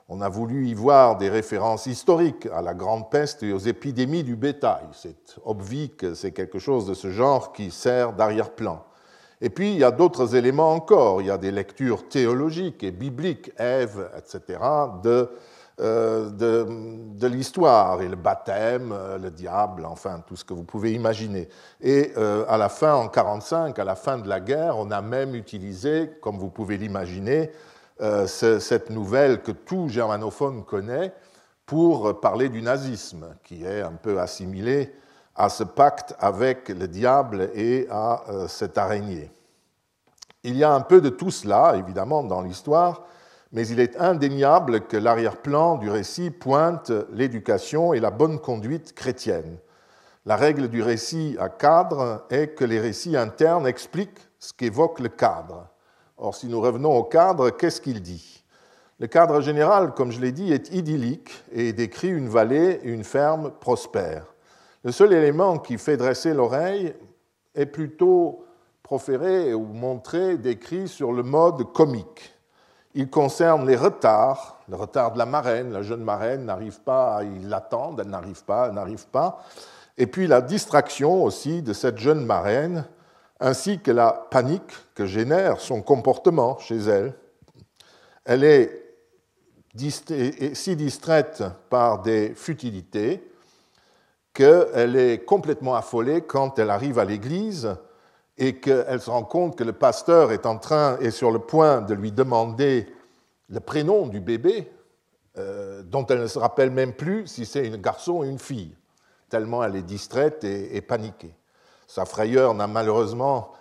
On 0.08 0.20
a 0.20 0.28
voulu 0.28 0.68
y 0.68 0.74
voir 0.74 1.18
des 1.18 1.28
références 1.28 1.86
historiques 1.86 2.46
à 2.54 2.62
la 2.62 2.72
grande 2.72 3.10
peste 3.10 3.42
et 3.42 3.52
aux 3.52 3.58
épidémies 3.58 4.22
du 4.22 4.36
bétail. 4.36 4.86
C'est 4.92 5.36
obvi 5.44 5.90
que 5.90 6.14
c'est 6.14 6.30
quelque 6.30 6.60
chose 6.60 6.86
de 6.86 6.94
ce 6.94 7.10
genre 7.10 7.52
qui 7.52 7.72
sert 7.72 8.12
d'arrière-plan. 8.12 8.85
Et 9.40 9.50
puis, 9.50 9.72
il 9.72 9.78
y 9.78 9.84
a 9.84 9.90
d'autres 9.90 10.34
éléments 10.34 10.72
encore. 10.72 11.20
Il 11.20 11.28
y 11.28 11.30
a 11.30 11.38
des 11.38 11.50
lectures 11.50 12.08
théologiques 12.08 12.82
et 12.82 12.90
bibliques, 12.90 13.50
Ève, 13.58 14.10
etc., 14.16 14.58
de, 15.02 15.30
euh, 15.78 16.30
de, 16.30 17.26
l'histoire, 17.26 18.00
et 18.00 18.08
le 18.08 18.16
baptême, 18.16 18.92
euh, 18.92 19.18
le 19.18 19.30
diable, 19.30 19.84
enfin, 19.84 20.22
tout 20.26 20.36
ce 20.36 20.44
que 20.44 20.54
vous 20.54 20.62
pouvez 20.62 20.94
imaginer. 20.94 21.50
Et 21.82 22.12
euh, 22.16 22.46
à 22.48 22.56
la 22.56 22.70
fin, 22.70 22.94
en 22.94 23.10
1945, 23.10 23.78
à 23.78 23.84
la 23.84 23.94
fin 23.94 24.16
de 24.16 24.26
la 24.26 24.40
guerre, 24.40 24.78
on 24.78 24.90
a 24.90 25.02
même 25.02 25.34
utilisé, 25.34 26.12
comme 26.22 26.38
vous 26.38 26.48
pouvez 26.48 26.78
l'imaginer, 26.78 27.50
cette 28.26 28.90
nouvelle 28.90 29.40
que 29.40 29.52
tout 29.52 29.88
germanophone 29.88 30.64
connaît 30.64 31.14
pour 31.64 32.20
parler 32.20 32.50
du 32.50 32.60
nazisme, 32.60 33.34
qui 33.42 33.64
est 33.64 33.80
un 33.80 33.92
peu 33.92 34.20
assimilé 34.20 34.92
à 35.36 35.48
ce 35.48 35.64
pacte 35.64 36.14
avec 36.18 36.68
le 36.68 36.88
diable 36.88 37.50
et 37.54 37.86
à 37.90 38.24
euh, 38.28 38.48
cette 38.48 38.78
araignée. 38.78 39.30
Il 40.42 40.56
y 40.56 40.64
a 40.64 40.72
un 40.72 40.80
peu 40.80 41.00
de 41.00 41.08
tout 41.08 41.30
cela, 41.30 41.74
évidemment, 41.76 42.22
dans 42.22 42.40
l'histoire, 42.40 43.02
mais 43.52 43.66
il 43.68 43.80
est 43.80 43.96
indéniable 43.98 44.82
que 44.82 44.96
l'arrière-plan 44.96 45.76
du 45.76 45.90
récit 45.90 46.30
pointe 46.30 46.92
l'éducation 47.12 47.92
et 47.92 48.00
la 48.00 48.10
bonne 48.10 48.38
conduite 48.38 48.94
chrétienne. 48.94 49.58
La 50.24 50.36
règle 50.36 50.68
du 50.68 50.82
récit 50.82 51.36
à 51.38 51.48
cadre 51.48 52.24
est 52.30 52.48
que 52.48 52.64
les 52.64 52.80
récits 52.80 53.16
internes 53.16 53.66
expliquent 53.66 54.28
ce 54.38 54.52
qu'évoque 54.52 55.00
le 55.00 55.08
cadre. 55.08 55.68
Or, 56.16 56.34
si 56.34 56.48
nous 56.48 56.60
revenons 56.60 56.96
au 56.96 57.04
cadre, 57.04 57.50
qu'est-ce 57.50 57.80
qu'il 57.80 58.00
dit? 58.00 58.44
Le 58.98 59.06
cadre 59.06 59.40
général, 59.40 59.92
comme 59.92 60.10
je 60.10 60.20
l'ai 60.20 60.32
dit, 60.32 60.52
est 60.52 60.72
idyllique 60.72 61.30
et 61.52 61.72
décrit 61.72 62.08
une 62.08 62.28
vallée 62.28 62.80
et 62.82 62.88
une 62.88 63.04
ferme 63.04 63.52
prospère. 63.60 64.24
Le 64.86 64.92
seul 64.92 65.12
élément 65.12 65.58
qui 65.58 65.78
fait 65.78 65.96
dresser 65.96 66.32
l'oreille 66.32 66.94
est 67.56 67.66
plutôt 67.66 68.44
proféré 68.84 69.52
ou 69.52 69.64
montré, 69.64 70.38
décrit 70.38 70.86
sur 70.86 71.10
le 71.10 71.24
mode 71.24 71.72
comique. 71.72 72.32
Il 72.94 73.10
concerne 73.10 73.66
les 73.66 73.74
retards, 73.74 74.60
le 74.68 74.76
retard 74.76 75.10
de 75.10 75.18
la 75.18 75.26
marraine, 75.26 75.72
la 75.72 75.82
jeune 75.82 76.04
marraine 76.04 76.44
n'arrive 76.44 76.78
pas, 76.82 77.22
ils 77.24 77.48
l'attendent, 77.48 77.98
elle 77.98 78.10
n'arrive 78.10 78.44
pas, 78.44 78.68
elle 78.68 78.74
n'arrive 78.74 79.08
pas, 79.08 79.42
et 79.98 80.06
puis 80.06 80.28
la 80.28 80.40
distraction 80.40 81.24
aussi 81.24 81.62
de 81.62 81.72
cette 81.72 81.98
jeune 81.98 82.24
marraine 82.24 82.84
ainsi 83.40 83.80
que 83.80 83.90
la 83.90 84.12
panique 84.30 84.72
que 84.94 85.04
génère 85.04 85.58
son 85.58 85.82
comportement 85.82 86.58
chez 86.58 86.76
elle. 86.76 87.12
Elle 88.24 88.44
est 88.44 88.70
si 90.54 90.76
distraite 90.76 91.42
par 91.70 92.02
des 92.02 92.34
futilités 92.36 93.32
qu'elle 94.36 94.96
est 94.96 95.24
complètement 95.24 95.74
affolée 95.74 96.20
quand 96.20 96.58
elle 96.58 96.68
arrive 96.68 96.98
à 96.98 97.06
l'église 97.06 97.74
et 98.36 98.60
qu'elle 98.60 99.00
se 99.00 99.08
rend 99.08 99.22
compte 99.22 99.56
que 99.56 99.64
le 99.64 99.72
pasteur 99.72 100.30
est 100.30 100.44
en 100.44 100.58
train 100.58 100.98
est 100.98 101.10
sur 101.10 101.30
le 101.30 101.38
point 101.38 101.80
de 101.80 101.94
lui 101.94 102.12
demander 102.12 102.86
le 103.48 103.60
prénom 103.60 104.06
du 104.06 104.20
bébé, 104.20 104.70
euh, 105.38 105.82
dont 105.82 106.04
elle 106.06 106.20
ne 106.20 106.26
se 106.26 106.38
rappelle 106.38 106.70
même 106.70 106.92
plus 106.92 107.26
si 107.26 107.46
c'est 107.46 107.72
un 107.72 107.78
garçon 107.78 108.18
ou 108.18 108.24
une 108.24 108.38
fille, 108.38 108.76
tellement 109.30 109.64
elle 109.64 109.74
est 109.74 109.82
distraite 109.82 110.44
et 110.44 110.82
paniquée. 110.82 111.34
Sa 111.86 112.04
frayeur 112.04 112.52
n'a 112.52 112.66
malheureusement, 112.66 113.54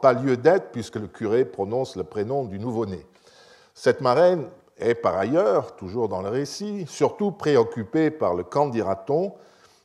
pas 0.00 0.14
lieu 0.14 0.38
d'être 0.38 0.70
puisque 0.72 0.96
le 0.96 1.08
curé 1.08 1.44
prononce 1.44 1.94
le 1.96 2.04
prénom 2.04 2.44
du 2.44 2.58
nouveau-né. 2.58 3.04
Cette 3.74 4.00
marraine 4.00 4.46
est 4.78 4.94
par 4.94 5.18
ailleurs, 5.18 5.76
toujours 5.76 6.08
dans 6.08 6.22
le 6.22 6.30
récit, 6.30 6.86
surtout 6.88 7.32
préoccupée 7.32 8.10
par 8.10 8.34
le 8.34 8.44
camp 8.44 8.68
d'Iraton, 8.68 9.34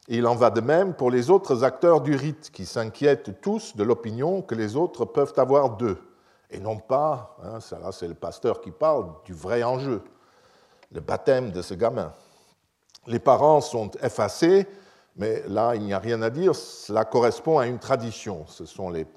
il 0.07 0.27
en 0.27 0.35
va 0.35 0.49
de 0.49 0.61
même 0.61 0.93
pour 0.93 1.11
les 1.11 1.29
autres 1.29 1.63
acteurs 1.63 2.01
du 2.01 2.15
rite 2.15 2.51
qui 2.51 2.65
s'inquiètent 2.65 3.41
tous 3.41 3.75
de 3.75 3.83
l'opinion 3.83 4.41
que 4.41 4.55
les 4.55 4.75
autres 4.75 5.05
peuvent 5.05 5.33
avoir 5.37 5.77
d'eux, 5.77 5.97
et 6.51 6.59
non 6.59 6.77
pas, 6.77 7.37
hein, 7.43 7.59
ça 7.59 7.79
là 7.79 7.91
c'est 7.91 8.07
le 8.07 8.13
pasteur 8.13 8.61
qui 8.61 8.71
parle, 8.71 9.07
du 9.25 9.33
vrai 9.33 9.63
enjeu, 9.63 10.01
le 10.91 11.01
baptême 11.01 11.51
de 11.51 11.61
ce 11.61 11.73
gamin. 11.73 12.13
Les 13.07 13.19
parents 13.19 13.61
sont 13.61 13.91
effacés 14.01 14.67
mais 15.15 15.43
là, 15.47 15.75
il 15.75 15.81
n'y 15.83 15.93
a 15.93 15.99
rien 15.99 16.21
à 16.21 16.29
dire, 16.29 16.55
cela 16.55 17.05
correspond 17.05 17.57
à 17.57 17.67
une 17.67 17.79
tradition. 17.79 18.45
Ce 18.47 18.65
sont 18.65 18.89
les, 18.89 19.07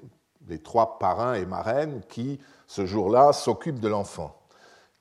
trois 0.63 0.97
parrains 0.97 1.33
et 1.33 1.45
marraines 1.45 2.01
qui, 2.07 2.39
ce 2.67 2.85
jour-là, 2.85 3.33
s'occupent 3.33 3.81
de 3.81 3.89
l'enfant. 3.89 4.38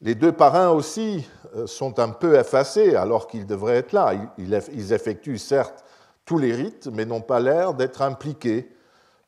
Les 0.00 0.14
deux 0.14 0.32
parrains 0.32 0.70
aussi 0.70 1.28
euh, 1.56 1.66
sont 1.66 1.98
un 1.98 2.10
peu 2.10 2.38
effacés 2.38 2.94
alors 2.94 3.26
qu'ils 3.26 3.46
devraient 3.46 3.78
être 3.78 3.92
là. 3.92 4.12
Ils 4.38 4.92
effectuent 4.92 5.38
certes 5.38 5.84
tous 6.24 6.38
les 6.38 6.52
rites, 6.52 6.88
mais 6.92 7.04
n'ont 7.04 7.20
pas 7.20 7.40
l'air 7.40 7.74
d'être 7.74 8.02
impliqués, 8.02 8.70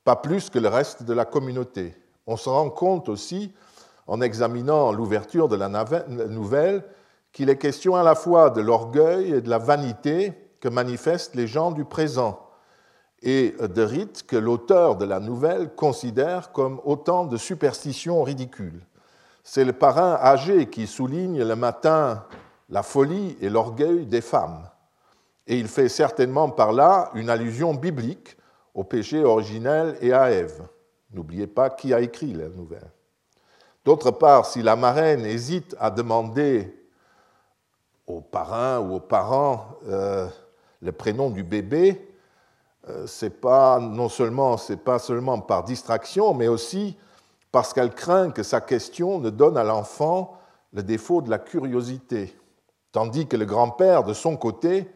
pas 0.05 0.17
plus 0.17 0.50
que 0.50 0.59
le 0.59 0.69
reste 0.69 1.03
de 1.03 1.12
la 1.12 1.25
communauté. 1.25 1.97
On 2.27 2.37
se 2.37 2.49
rend 2.49 2.71
compte 2.71 3.09
aussi, 3.09 3.53
en 4.07 4.21
examinant 4.21 4.93
l'ouverture 4.93 5.49
de 5.49 5.57
la 5.57 5.69
nouvelle, 6.29 6.85
qu'il 7.33 7.49
est 7.49 7.57
question 7.57 7.97
à 7.97 8.03
la 8.03 8.15
fois 8.15 8.50
de 8.50 8.61
l'orgueil 8.61 9.33
et 9.33 9.41
de 9.41 9.49
la 9.49 9.59
vanité 9.59 10.33
que 10.61 10.69
manifestent 10.69 11.35
les 11.35 11.47
gens 11.47 11.71
du 11.71 11.85
présent 11.85 12.47
et 13.23 13.55
de 13.61 13.83
rites 13.83 14.27
que 14.27 14.37
l'auteur 14.37 14.97
de 14.97 15.05
la 15.05 15.21
nouvelle 15.21 15.75
considère 15.75 16.53
comme 16.53 16.81
autant 16.85 17.25
de 17.25 17.37
superstitions 17.37 18.23
ridicules. 18.23 18.83
C'est 19.42 19.64
le 19.64 19.73
parrain 19.73 20.14
âgé 20.14 20.68
qui 20.68 20.87
souligne 20.87 21.42
le 21.42 21.56
matin 21.56 22.25
la 22.68 22.82
folie 22.82 23.37
et 23.40 23.49
l'orgueil 23.49 24.06
des 24.06 24.20
femmes. 24.20 24.68
Et 25.47 25.59
il 25.59 25.68
fait 25.68 25.88
certainement 25.88 26.49
par 26.50 26.73
là 26.73 27.11
une 27.14 27.28
allusion 27.28 27.75
biblique 27.75 28.37
au 28.75 28.85
péché 28.85 29.25
originel 29.25 29.97
et 30.00 30.12
à 30.12 30.30
Ève. 30.30 30.68
N'oubliez 31.12 31.49
pas 31.49 31.70
qui 31.70 31.92
a 31.92 32.00
écrit 32.00 32.32
la 32.32 32.49
nouvelle. 32.49 32.88
D'autre 33.85 34.11
part, 34.12 34.47
si 34.47 34.62
la 34.62 34.76
marraine 34.76 35.25
hésite 35.25 35.75
à 35.80 35.90
demander 35.90 36.76
aux 38.06 38.20
parrains 38.20 38.78
ou 38.78 38.94
aux 38.94 39.00
parents 39.00 39.78
euh, 39.88 40.28
le 40.80 40.92
prénom 40.92 41.30
du 41.30 41.42
bébé, 41.42 42.14
euh, 42.88 43.06
c'est 43.06 43.40
pas 43.40 43.80
non 43.80 44.09
seulement 44.09 44.56
c'est 44.56 44.76
pas 44.76 44.99
seulement 44.99 45.40
par 45.40 45.64
distraction, 45.64 46.35
mais 46.35 46.49
aussi 46.49 46.97
parce 47.52 47.73
qu'elle 47.73 47.95
craint 47.95 48.30
que 48.30 48.42
sa 48.42 48.61
question 48.61 49.19
ne 49.19 49.30
donne 49.30 49.57
à 49.57 49.64
l'enfant 49.64 50.38
le 50.73 50.83
défaut 50.83 51.21
de 51.21 51.30
la 51.30 51.38
curiosité, 51.38 52.37
tandis 52.92 53.26
que 53.26 53.37
le 53.37 53.45
grand-père, 53.45 54.04
de 54.04 54.12
son 54.12 54.37
côté, 54.37 54.90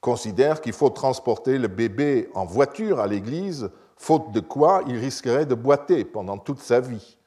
considère 0.00 0.60
qu'il 0.60 0.72
faut 0.72 0.90
transporter 0.90 1.58
le 1.58 1.68
bébé 1.68 2.28
en 2.34 2.44
voiture 2.44 2.98
à 2.98 3.06
l'église, 3.06 3.70
faute 3.96 4.32
de 4.32 4.40
quoi 4.40 4.82
il 4.88 4.96
risquerait 4.96 5.46
de 5.46 5.54
boiter 5.54 6.04
pendant 6.04 6.38
toute 6.38 6.58
sa 6.58 6.80
vie. 6.80 7.18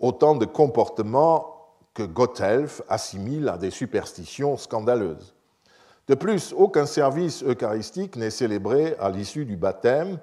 Autant 0.00 0.34
de 0.34 0.44
comportements 0.44 1.54
que 1.94 2.02
Gotthelf 2.02 2.82
assimile 2.88 3.48
à 3.48 3.56
des 3.56 3.70
superstitions 3.70 4.56
scandaleuses. 4.56 5.34
De 6.08 6.14
plus, 6.14 6.54
aucun 6.56 6.86
service 6.86 7.42
eucharistique 7.44 8.16
n'est 8.16 8.30
célébré 8.30 8.96
à 8.98 9.10
l'issue 9.10 9.44
du 9.44 9.56
baptême, 9.56 10.18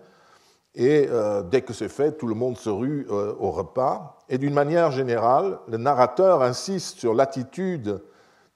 et 0.76 1.08
euh, 1.10 1.42
dès 1.42 1.62
que 1.62 1.74
c'est 1.74 1.90
fait, 1.90 2.14
tout 2.14 2.28
le 2.28 2.36
monde 2.36 2.58
se 2.58 2.70
rue 2.70 3.08
euh, 3.10 3.34
au 3.40 3.52
repas. 3.52 4.20
Et 4.28 4.38
d'une 4.38 4.54
manière 4.54 4.92
générale, 4.92 5.60
le 5.68 5.78
narrateur 5.78 6.42
insiste 6.42 7.00
sur 7.00 7.14
l'attitude 7.14 8.02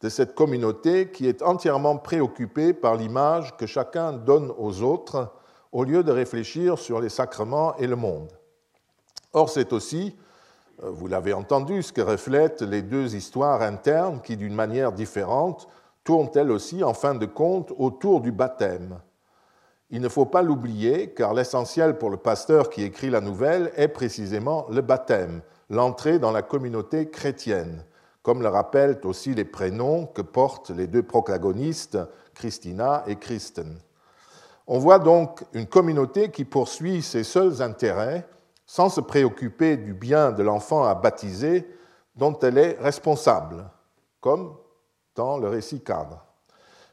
de 0.02 0.10
cette 0.10 0.36
communauté 0.36 1.12
qui 1.12 1.28
est 1.28 1.42
entièrement 1.42 1.98
préoccupée 1.98 2.74
par 2.74 2.96
l'image 2.96 3.56
que 3.56 3.66
chacun 3.66 4.12
donne 4.12 4.52
aux 4.58 4.82
autres, 4.82 5.32
au 5.72 5.84
lieu 5.84 6.04
de 6.04 6.12
réfléchir 6.12 6.78
sur 6.78 7.00
les 7.00 7.10
sacrements 7.10 7.76
et 7.78 7.88
le 7.88 7.96
monde. 7.96 8.32
Or, 9.32 9.50
c'est 9.50 9.72
aussi, 9.72 10.18
euh, 10.84 10.90
vous 10.90 11.08
l'avez 11.08 11.34
entendu, 11.34 11.84
ce 11.84 11.94
que 11.94 12.02
reflètent 12.02 12.62
les 12.62 12.82
deux 12.82 13.16
histoires 13.16 13.62
internes 13.62 14.20
qui, 14.22 14.36
d'une 14.36 14.56
manière 14.56 14.92
différente, 14.92 15.70
tourne 16.04 16.30
elle 16.36 16.52
aussi, 16.52 16.84
en 16.84 16.94
fin 16.94 17.16
de 17.16 17.26
compte, 17.26 17.72
autour 17.78 18.20
du 18.20 18.34
baptême. 18.34 19.00
Il 19.92 20.02
ne 20.02 20.10
faut 20.10 20.26
pas 20.26 20.44
l'oublier, 20.44 21.14
car 21.14 21.34
l'essentiel 21.34 21.98
pour 21.98 22.12
le 22.12 22.18
pasteur 22.18 22.70
qui 22.70 22.84
écrit 22.84 23.10
la 23.10 23.22
nouvelle 23.22 23.72
est 23.76 23.88
précisément 23.88 24.68
le 24.70 24.82
baptême, 24.82 25.42
l'entrée 25.70 26.20
dans 26.20 26.32
la 26.32 26.44
communauté 26.44 27.10
chrétienne, 27.10 27.84
comme 28.22 28.44
le 28.44 28.50
rappellent 28.50 29.00
aussi 29.04 29.34
les 29.34 29.46
prénoms 29.46 30.06
que 30.06 30.22
portent 30.22 30.70
les 30.70 30.86
deux 30.86 31.02
protagonistes, 31.02 31.98
Christina 32.36 33.04
et 33.08 33.16
Christen. 33.16 33.80
On 34.68 34.78
voit 34.78 35.00
donc 35.00 35.44
une 35.54 35.66
communauté 35.66 36.30
qui 36.30 36.46
poursuit 36.46 37.02
ses 37.02 37.24
seuls 37.24 37.64
intérêts 37.64 38.28
sans 38.68 38.90
se 38.90 39.02
préoccuper 39.02 39.78
du 39.78 39.96
bien 39.96 40.32
de 40.32 40.44
l'enfant 40.44 40.84
à 40.84 40.94
baptiser 40.94 41.68
dont 42.16 42.38
elle 42.40 42.60
est 42.60 42.78
responsable, 42.80 43.68
comme 44.22 44.56
dans 45.16 45.40
le 45.40 45.48
récit 45.48 45.82
cadre. 45.82 46.29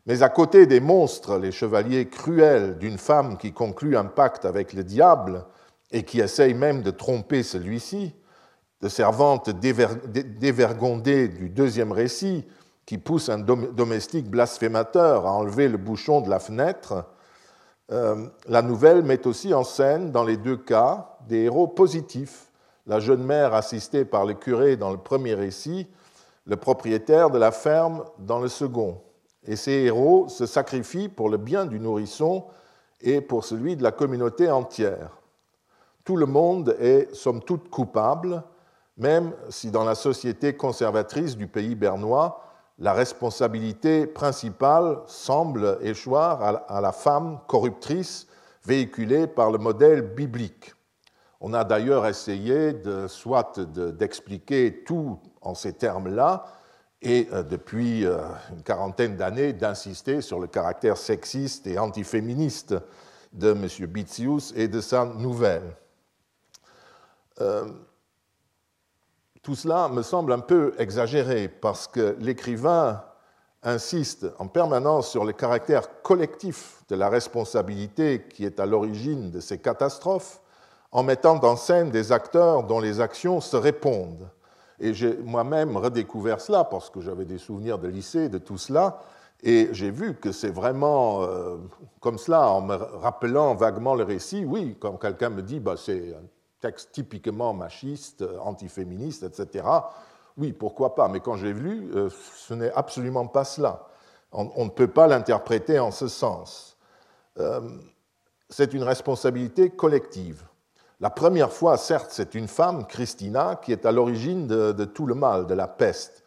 Mais 0.07 0.23
à 0.23 0.29
côté 0.29 0.67
des 0.67 0.81
monstres, 0.81 1.37
les 1.37 1.51
chevaliers 1.51 2.09
cruels 2.09 2.79
d'une 2.79 2.99
femme 2.99 3.37
qui 3.37 3.53
conclut 3.53 3.97
un 3.97 4.05
pacte 4.05 4.45
avec 4.45 4.73
le 4.73 4.85
diable 4.85 5.45
et 5.91 6.05
qui 6.05 6.21
essaye 6.21 6.55
même 6.55 6.83
de 6.83 6.91
tromper 6.91 7.43
celui-ci, 7.43 8.15
de 8.83 8.89
servante 8.89 9.51
dévergondée 9.51 11.29
du 11.29 11.49
deuxième 11.49 11.93
récit 11.93 12.45
qui 12.85 12.99
pousse 12.99 13.29
un 13.29 13.39
domestique 13.39 14.31
blasphémateur 14.31 15.27
à 15.27 15.33
enlever 15.33 15.69
le 15.69 15.77
bouchon 15.77 16.21
de 16.21 16.31
la 16.31 16.39
fenêtre, 16.39 17.05
euh, 17.93 18.27
la 18.49 18.63
nouvelle 18.63 19.03
met 19.03 19.27
aussi 19.27 19.55
en 19.55 19.65
scène, 19.65 20.11
dans 20.11 20.25
les 20.25 20.37
deux 20.37 20.57
cas, 20.57 21.17
des 21.29 21.45
héros 21.45 21.69
positifs. 21.69 22.51
La 22.87 23.01
jeune 23.01 23.25
mère 23.25 23.55
assistée 23.55 24.05
par 24.05 24.25
le 24.25 24.35
curé 24.35 24.77
dans 24.77 24.91
le 24.91 24.99
premier 24.99 25.35
récit, 25.35 25.89
le 26.45 26.57
propriétaire 26.57 27.31
de 27.31 27.39
la 27.39 27.51
ferme 27.51 28.05
dans 28.19 28.39
le 28.39 28.49
second. 28.49 29.01
Et 29.47 29.57
ces 29.57 29.73
héros 29.73 30.29
se 30.29 30.47
sacrifient 30.47 31.09
pour 31.09 31.29
le 31.29 31.37
bien 31.37 31.67
du 31.67 31.79
nourrisson 31.79 32.45
et 33.01 33.21
pour 33.21 33.45
celui 33.45 33.77
de 33.77 33.83
la 33.83 33.93
communauté 33.93 34.51
entière. 34.51 35.11
Tout 36.05 36.17
le 36.17 36.27
monde 36.27 36.77
est, 36.81 37.15
somme 37.15 37.43
toute, 37.43 37.69
coupable, 37.69 38.43
même 38.97 39.33
si 39.51 39.71
dans 39.71 39.85
la 39.85 39.95
société 39.95 40.57
conservatrice 40.57 41.37
du 41.37 41.47
pays 41.47 41.75
bernois, 41.75 42.43
la 42.79 42.93
responsabilité 42.93 44.07
principale 44.07 44.99
semble 45.07 45.79
échoir 45.81 46.65
à 46.69 46.81
la 46.81 46.93
femme 46.93 47.39
corruptrice 47.47 48.27
véhiculée 48.65 49.27
par 49.27 49.51
le 49.51 49.59
modèle 49.59 50.03
biblique. 50.03 50.75
On 51.41 51.55
a 51.55 51.65
d'ailleurs 51.65 52.07
essayé 52.07 52.73
de, 52.73 53.07
soit 53.07 53.59
d'expliquer 53.59 54.83
tout 54.85 55.19
en 55.41 55.55
ces 55.55 55.75
termes-là, 55.75 56.45
et 57.03 57.29
euh, 57.33 57.43
depuis 57.43 58.05
euh, 58.05 58.19
une 58.51 58.63
quarantaine 58.63 59.17
d'années 59.17 59.53
d'insister 59.53 60.21
sur 60.21 60.41
le 60.41 60.47
caractère 60.47 60.97
sexiste 60.97 61.67
et 61.67 61.79
antiféministe 61.79 62.75
de 63.33 63.51
M. 63.51 63.87
Bitzius 63.87 64.53
et 64.57 64.69
de 64.69 64.81
sa 64.81 65.05
nouvelle. 65.05 65.77
Euh, 67.41 67.67
tout 69.43 69.55
cela 69.55 69.89
me 69.89 70.03
semble 70.03 70.33
un 70.33 70.41
peu 70.41 70.75
exagéré 70.79 71.49
parce 71.49 71.87
que 71.87 72.17
l'écrivain 72.19 73.03
insiste 73.63 74.27
en 74.39 74.49
permanence 74.49 75.11
sur 75.11 75.25
le 75.25 75.33
caractère 75.33 76.03
collectif 76.03 76.83
de 76.89 76.97
la 76.97 77.09
responsabilité 77.09 78.27
qui 78.29 78.45
est 78.45 78.59
à 78.59 78.67
l'origine 78.67 79.31
de 79.31 79.41
ces 79.41 79.59
catastrophes, 79.59 80.41
en 80.93 81.03
mettant 81.03 81.39
en 81.45 81.57
scène 81.57 81.91
des 81.91 82.13
acteurs 82.13 82.63
dont 82.63 82.81
les 82.81 83.01
actions 83.01 83.41
se 83.41 83.57
répondent. 83.57 84.31
Et 84.79 84.95
j'ai 84.95 85.17
moi-même 85.17 85.77
redécouvert 85.77 86.41
cela 86.41 86.65
parce 86.65 86.91
que 86.91 87.01
j'avais 87.01 87.25
des 87.25 87.39
souvenirs 87.39 87.79
de 87.79 87.89
lycée 87.89 88.29
de 88.29 88.39
tout 88.39 88.59
cela. 88.59 89.01
Et 89.43 89.69
j'ai 89.73 89.91
vu 89.91 90.15
que 90.15 90.33
c'est 90.33 90.51
vraiment 90.51 91.23
euh, 91.23 91.57
comme 92.01 92.19
cela, 92.19 92.49
en 92.49 92.63
me 92.63 92.75
rappelant 92.75 93.55
vaguement 93.55 93.95
le 93.95 94.05
récit. 94.05 94.45
Oui, 94.45 94.77
quand 94.81 94.97
quelqu'un 94.97 95.31
me 95.31 95.43
dit 95.43 95.61
bah, 95.61 95.75
c'est 95.77 96.15
un 96.15 96.27
texte 96.61 96.93
typiquement 96.93 97.53
machiste, 97.53 98.25
antiféministe, 98.43 99.23
etc., 99.23 99.65
oui, 100.37 100.53
pourquoi 100.53 100.95
pas. 100.95 101.09
Mais 101.09 101.21
quand 101.21 101.37
j'ai 101.37 101.53
lu, 101.53 101.91
euh, 101.95 102.11
ce 102.37 102.55
n'est 102.55 102.73
absolument 102.73 103.27
pas 103.27 103.45
cela. 103.45 103.87
On, 104.33 104.65
ne 104.65 104.71
peut 104.71 104.89
pas 104.89 105.07
l'interpréter 105.07 105.79
en 105.79 105.91
ce 105.91 106.09
sens. 106.09 106.77
Euh, 107.39 107.61
c'est 108.51 108.75
une 108.75 108.83
responsabilité 108.83 109.71
collective. 109.71 110.43
La 111.01 111.11
première 111.11 111.53
fois, 111.53 111.77
certes, 111.77 112.09
c'est 112.11 112.35
une 112.35 112.49
femme, 112.49 112.87
Christina, 112.87 113.61
qui 113.63 113.73
est 113.73 113.85
à 113.85 113.93
l'origine 113.93 114.47
de, 114.47 114.85
tout 114.85 115.07
le 115.07 115.15
mal, 115.15 115.47
de 115.47 115.53
la 115.53 115.69
peste. 115.69 116.25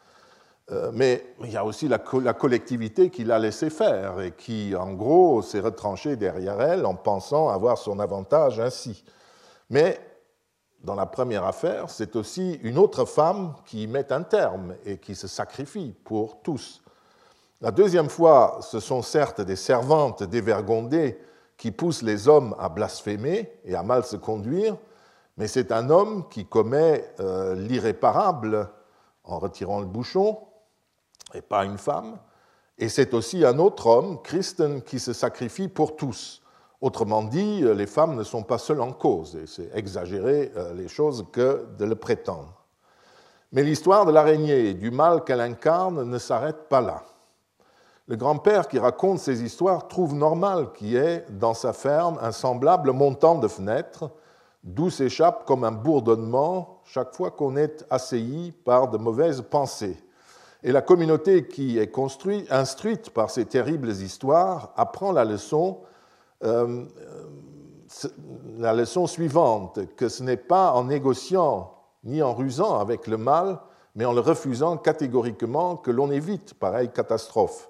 Euh, 0.72 0.92
mais 0.94 1.34
il 1.44 1.52
y 1.52 1.58
a 1.58 1.66
aussi 1.66 1.88
la, 1.88 1.98
collectivité 1.98 3.10
qui 3.10 3.24
l'a 3.24 3.40
laissé 3.40 3.72
faire 3.72 4.22
et 4.22 4.32
qui, 4.32 4.76
en 4.76 4.94
gros, 4.94 5.42
s'est 5.42 5.60
retranchée 5.60 6.16
derrière 6.16 6.62
elle 6.62 6.86
en 6.86 6.94
pensant 6.94 7.50
avoir 7.50 7.80
son 7.80 8.00
avantage 8.00 8.60
ainsi. 8.60 9.04
Mais 9.72 10.00
dans 10.84 10.94
la 10.94 11.08
première 11.08 11.46
affaire, 11.46 11.90
c'est 11.90 12.16
aussi 12.16 12.60
une 12.62 12.78
autre 12.78 13.06
femme 13.06 13.56
qui 13.66 13.88
met 13.88 14.14
un 14.14 14.22
terme 14.22 14.76
et 14.86 15.00
qui 15.00 15.16
se 15.16 15.28
sacrifie 15.28 15.96
pour 16.04 16.42
tous. 16.44 16.84
La 17.62 17.72
deuxième 17.72 18.10
fois, 18.10 18.60
ce 18.62 18.80
sont 18.80 19.02
certes 19.02 19.42
des 19.42 19.56
servantes 19.56 20.22
dévergondées 20.22 21.20
qui 21.60 21.72
pousse 21.72 22.02
les 22.02 22.30
hommes 22.30 22.56
à 22.58 22.70
blasphémer 22.70 23.52
et 23.66 23.76
à 23.76 23.84
mal 23.84 24.06
se 24.06 24.16
conduire, 24.16 24.78
mais 25.38 25.48
c'est 25.48 25.72
un 25.74 25.90
homme 25.90 26.28
qui 26.30 26.46
commet 26.46 27.06
euh, 27.20 27.54
l'irréparable 27.54 28.70
en 29.26 29.40
retirant 29.40 29.82
le 29.82 29.86
bouchon, 29.86 30.40
et 31.34 31.42
pas 31.42 31.66
une 31.66 31.78
femme. 31.78 32.18
Et 32.78 32.88
c'est 32.88 33.14
aussi 33.14 33.44
un 33.44 33.60
autre 33.60 33.88
homme, 33.88 34.22
Christen, 34.24 34.82
qui 34.82 35.00
se 35.00 35.12
sacrifie 35.12 35.68
pour 35.68 35.98
tous. 35.98 36.42
Autrement 36.80 37.24
dit, 37.24 37.62
les 37.62 37.88
femmes 37.88 38.16
ne 38.16 38.24
sont 38.24 38.44
pas 38.44 38.58
seules 38.58 38.82
en 38.82 38.94
cause, 38.94 39.36
et 39.36 39.46
c'est 39.46 39.70
exagérer 39.76 40.54
euh, 40.56 40.74
les 40.74 40.88
choses 40.88 41.26
que 41.34 41.68
de 41.78 41.84
le 41.84 41.96
prétendre. 41.96 42.54
Mais 43.52 43.64
l'histoire 43.64 44.06
de 44.06 44.14
l'araignée 44.14 44.70
et 44.70 44.74
du 44.74 44.92
mal 44.92 45.26
qu'elle 45.26 45.42
incarne 45.42 46.10
ne 46.10 46.18
s'arrête 46.20 46.70
pas 46.70 46.80
là. 46.80 47.04
Le 48.10 48.16
grand-père 48.16 48.68
qui 48.68 48.80
raconte 48.80 49.20
ces 49.20 49.44
histoires 49.44 49.88
trouve 49.88 50.16
normal 50.16 50.74
qu'il 50.74 50.88
y 50.88 50.96
ait 50.96 51.24
dans 51.30 51.54
sa 51.54 51.74
ferme 51.74 52.18
un 52.24 52.32
semblable 52.32 52.92
montant 52.92 53.36
de 53.36 53.48
fenêtres, 53.48 54.10
d'où 54.64 54.90
s'échappe 54.90 55.46
comme 55.46 55.64
un 55.64 55.72
bourdonnement 55.72 56.82
chaque 56.86 57.16
fois 57.16 57.30
qu'on 57.30 57.56
est 57.56 57.86
assailli 57.92 58.52
par 58.52 58.90
de 58.90 58.98
mauvaises 58.98 59.44
pensées. 59.44 59.96
Et 60.64 60.72
la 60.72 60.82
communauté 60.82 61.48
qui 61.48 61.78
est 61.78 61.92
construite, 61.92 62.52
instruite 62.52 63.12
par 63.12 63.30
ces 63.30 63.46
terribles 63.46 63.92
histoires 63.92 64.74
apprend 64.76 65.12
la 65.12 65.24
leçon, 65.24 65.82
euh, 66.44 66.86
la 68.58 68.74
leçon 68.74 69.06
suivante, 69.06 69.82
que 69.96 70.10
ce 70.10 70.24
n'est 70.24 70.36
pas 70.36 70.72
en 70.72 70.86
négociant 70.86 71.76
ni 72.04 72.24
en 72.24 72.34
rusant 72.34 72.80
avec 72.80 73.06
le 73.06 73.18
mal, 73.18 73.60
mais 73.94 74.06
en 74.06 74.14
le 74.14 74.22
refusant 74.22 74.78
catégoriquement 74.78 75.76
que 75.76 75.92
l'on 75.92 76.10
évite 76.10 76.56
pareille 76.56 76.90
catastrophe. 76.90 77.70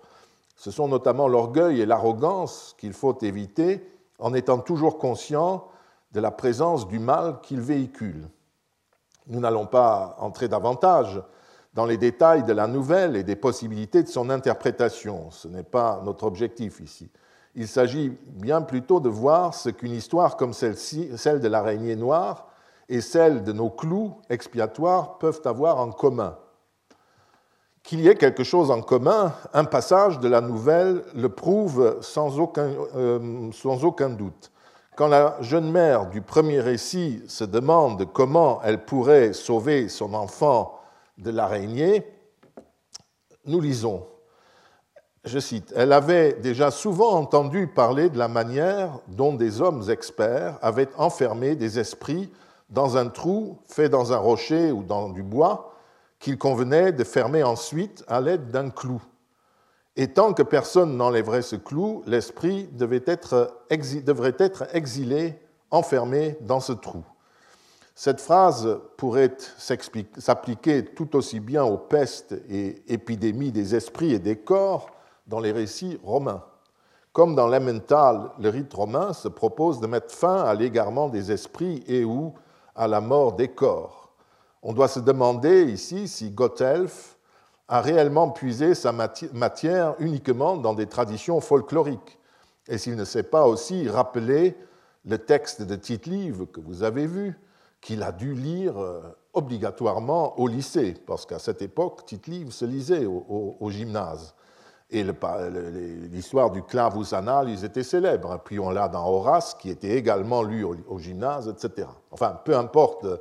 Ce 0.60 0.72
sont 0.72 0.89
notamment 0.89 1.30
l'orgueil 1.30 1.80
et 1.80 1.86
l'arrogance 1.86 2.76
qu'il 2.78 2.91
faut 2.91 3.17
éviter 3.22 3.89
en 4.19 4.34
étant 4.34 4.60
toujours 4.60 4.98
conscient 4.98 5.69
de 6.12 6.19
la 6.19 6.32
présence 6.32 6.86
du 6.86 7.00
mal 7.00 7.39
qu'il 7.41 7.62
véhicule. 7.62 8.28
Nous 9.28 9.39
n'allons 9.39 9.67
pas 9.67 10.17
entrer 10.19 10.50
davantage 10.50 11.24
dans 11.74 11.86
les 11.86 11.95
détails 11.95 12.43
de 12.43 12.52
la 12.52 12.67
nouvelle 12.67 13.15
et 13.15 13.24
des 13.24 13.38
possibilités 13.38 14.04
de 14.04 14.10
son 14.10 14.30
interprétation. 14.30 15.32
Ce 15.32 15.48
n'est 15.48 15.63
pas 15.63 16.02
notre 16.04 16.26
objectif 16.26 16.82
ici. 16.82 17.10
Il 17.56 17.69
s'agit 17.69 18.10
bien 18.26 18.62
plutôt 18.62 19.00
de 19.00 19.08
voir 19.08 19.54
ce 19.54 19.69
qu'une 19.69 19.93
histoire 19.93 20.36
comme 20.36 20.52
celle-ci, 20.52 21.10
celle 21.15 21.39
de 21.39 21.48
l'araignée 21.48 21.95
noire, 21.95 22.48
et 22.89 23.00
celle 23.00 23.45
de 23.45 23.54
nos 23.54 23.69
clous 23.69 24.17
expiatoires 24.30 25.19
peuvent 25.19 25.41
avoir 25.45 25.80
en 25.80 25.91
commun 25.91 26.38
qu'il 27.89 28.02
y 28.02 28.08
ait 28.08 28.13
quelque 28.13 28.43
chose 28.43 28.69
en 28.69 28.82
commun, 28.82 29.34
un 29.52 29.63
passage 29.63 30.19
de 30.19 30.28
la 30.28 30.41
nouvelle 30.41 31.02
le 31.15 31.28
prouve 31.28 31.97
sans 32.02 32.39
aucun, 32.39 32.69
euh, 32.95 33.49
sans 33.52 33.84
aucun 33.84 34.10
doute. 34.10 34.52
Quand 34.95 35.08
la 35.08 35.38
jeune 35.41 35.71
mère 35.71 36.06
du 36.06 36.21
premier 36.21 36.60
récit 36.60 37.23
se 37.28 37.43
demande 37.43 38.06
comment 38.13 38.62
elle 38.63 38.86
pourrait 38.86 39.34
sauver 39.34 39.89
son 39.89 40.13
enfant 40.13 40.80
de 41.17 41.32
l'araignée, 41.32 42.06
nous 43.45 43.60
lisons, 43.60 44.06
je 45.25 45.39
cite, 45.39 45.73
Elle 45.75 45.91
avait 45.91 46.34
déjà 46.34 46.69
souvent 46.69 47.13
entendu 47.13 47.65
parler 47.65 48.12
de 48.12 48.19
la 48.19 48.28
manière 48.28 48.99
dont 49.08 49.34
des 49.34 49.62
hommes 49.62 49.89
experts 49.89 50.60
avaient 50.62 50.89
enfermé 50.99 51.56
des 51.56 51.80
esprits 51.80 52.32
dans 52.69 52.97
un 52.97 53.08
trou 53.08 53.58
fait 53.65 53.89
dans 53.89 54.13
un 54.13 54.17
rocher 54.17 54.71
ou 54.71 54.84
dans 54.84 55.10
du 55.10 55.23
bois, 55.23 55.73
qu'il 56.19 56.38
convenait 56.38 56.91
de 56.91 57.03
fermer 57.03 57.43
ensuite 57.43 58.03
à 58.08 58.21
l'aide 58.21 58.51
d'un 58.51 58.69
clou. 58.69 59.01
Et 59.95 60.13
tant 60.13 60.34
que 60.34 60.43
personne 60.43 60.95
n'enlèverait 60.95 61.41
ce 61.41 61.55
clou, 61.55 62.03
l'esprit 62.05 62.67
devrait 62.71 63.03
être 63.08 64.67
exilé, 64.73 65.39
enfermé 65.71 66.38
dans 66.41 66.60
ce 66.60 66.73
trou. 66.73 67.03
Cette 67.95 68.21
phrase 68.21 68.79
pourrait 68.95 69.36
s'appliquer 69.58 70.86
tout 70.86 71.17
aussi 71.17 71.41
bien 71.41 71.65
aux 71.65 71.77
pestes 71.77 72.34
et 72.49 72.82
épidémies 72.88 73.51
des 73.51 73.75
esprits 73.75 74.13
et 74.13 74.19
des 74.19 74.38
corps 74.38 74.89
dans 75.27 75.41
les 75.41 75.51
récits 75.51 75.99
romains. 76.01 76.45
Comme 77.12 77.36
dans 77.36 77.47
l'Emmental, 77.47 78.32
le 78.39 78.47
rite 78.47 78.73
romain 78.73 79.12
se 79.12 79.27
propose 79.27 79.82
de 79.82 79.88
mettre 79.88 80.15
fin 80.15 80.43
à 80.43 80.53
l'égarement 80.53 81.10
des 81.10 81.34
esprits 81.34 81.84
et 81.88 82.05
ou 82.05 82.34
à 82.73 82.88
la 82.88 83.01
mort 83.01 83.34
des 83.34 83.49
corps. 83.49 83.99
On 84.62 84.74
doit 84.74 84.88
se 84.88 85.00
demander 85.00 85.63
ici 85.63 86.08
si 86.08 86.32
Gottelf 86.32 87.17
a 87.67 87.82
réellement 87.82 88.30
puisé 88.30 88.76
sa 88.76 88.91
matière 88.91 89.95
uniquement 90.00 90.58
dans 90.58 90.74
des 90.74 90.88
traditions 90.88 91.39
folkloriques 91.39 92.19
et 92.69 92.78
s'il 92.78 92.95
ne 92.95 93.04
s'est 93.04 93.24
pas 93.24 93.48
aussi 93.48 93.89
rappelé 93.89 94.56
le 95.06 95.17
texte 95.17 95.63
de 95.63 95.76
tite 95.76 96.06
que 96.06 96.62
vous 96.62 96.84
avez 96.84 97.08
vu, 97.08 97.38
qu'il 97.82 98.04
a 98.04 98.12
dû 98.12 98.34
lire 98.34 98.78
euh, 98.78 99.02
obligatoirement 99.34 100.39
au 100.39 100.48
lycée, 100.48 100.95
parce 101.08 101.26
qu'à 101.26 101.39
cette 101.39 101.62
époque, 101.62 102.06
Tite-Livre 102.06 102.52
se 102.52 102.65
lisait 102.65 103.06
au, 103.06 103.69
gymnase. 103.69 104.36
Et 104.91 105.04
l'histoire 106.12 106.52
du 106.52 106.62
clavus 106.63 107.13
anal, 107.13 107.50
était 107.50 107.84
célèbre. 107.84 108.39
Puis 108.43 108.60
on 108.60 108.69
l'a 108.69 108.88
dans 108.88 109.08
Horace, 109.08 109.56
qui 109.56 109.69
était 109.69 109.95
également 109.95 110.43
lu 110.43 110.63
au, 110.63 111.00
gymnase, 111.00 111.48
etc. 111.48 111.88
Enfin, 112.12 112.39
peu 112.43 112.56
importe, 112.56 113.06
euh, 113.06 113.17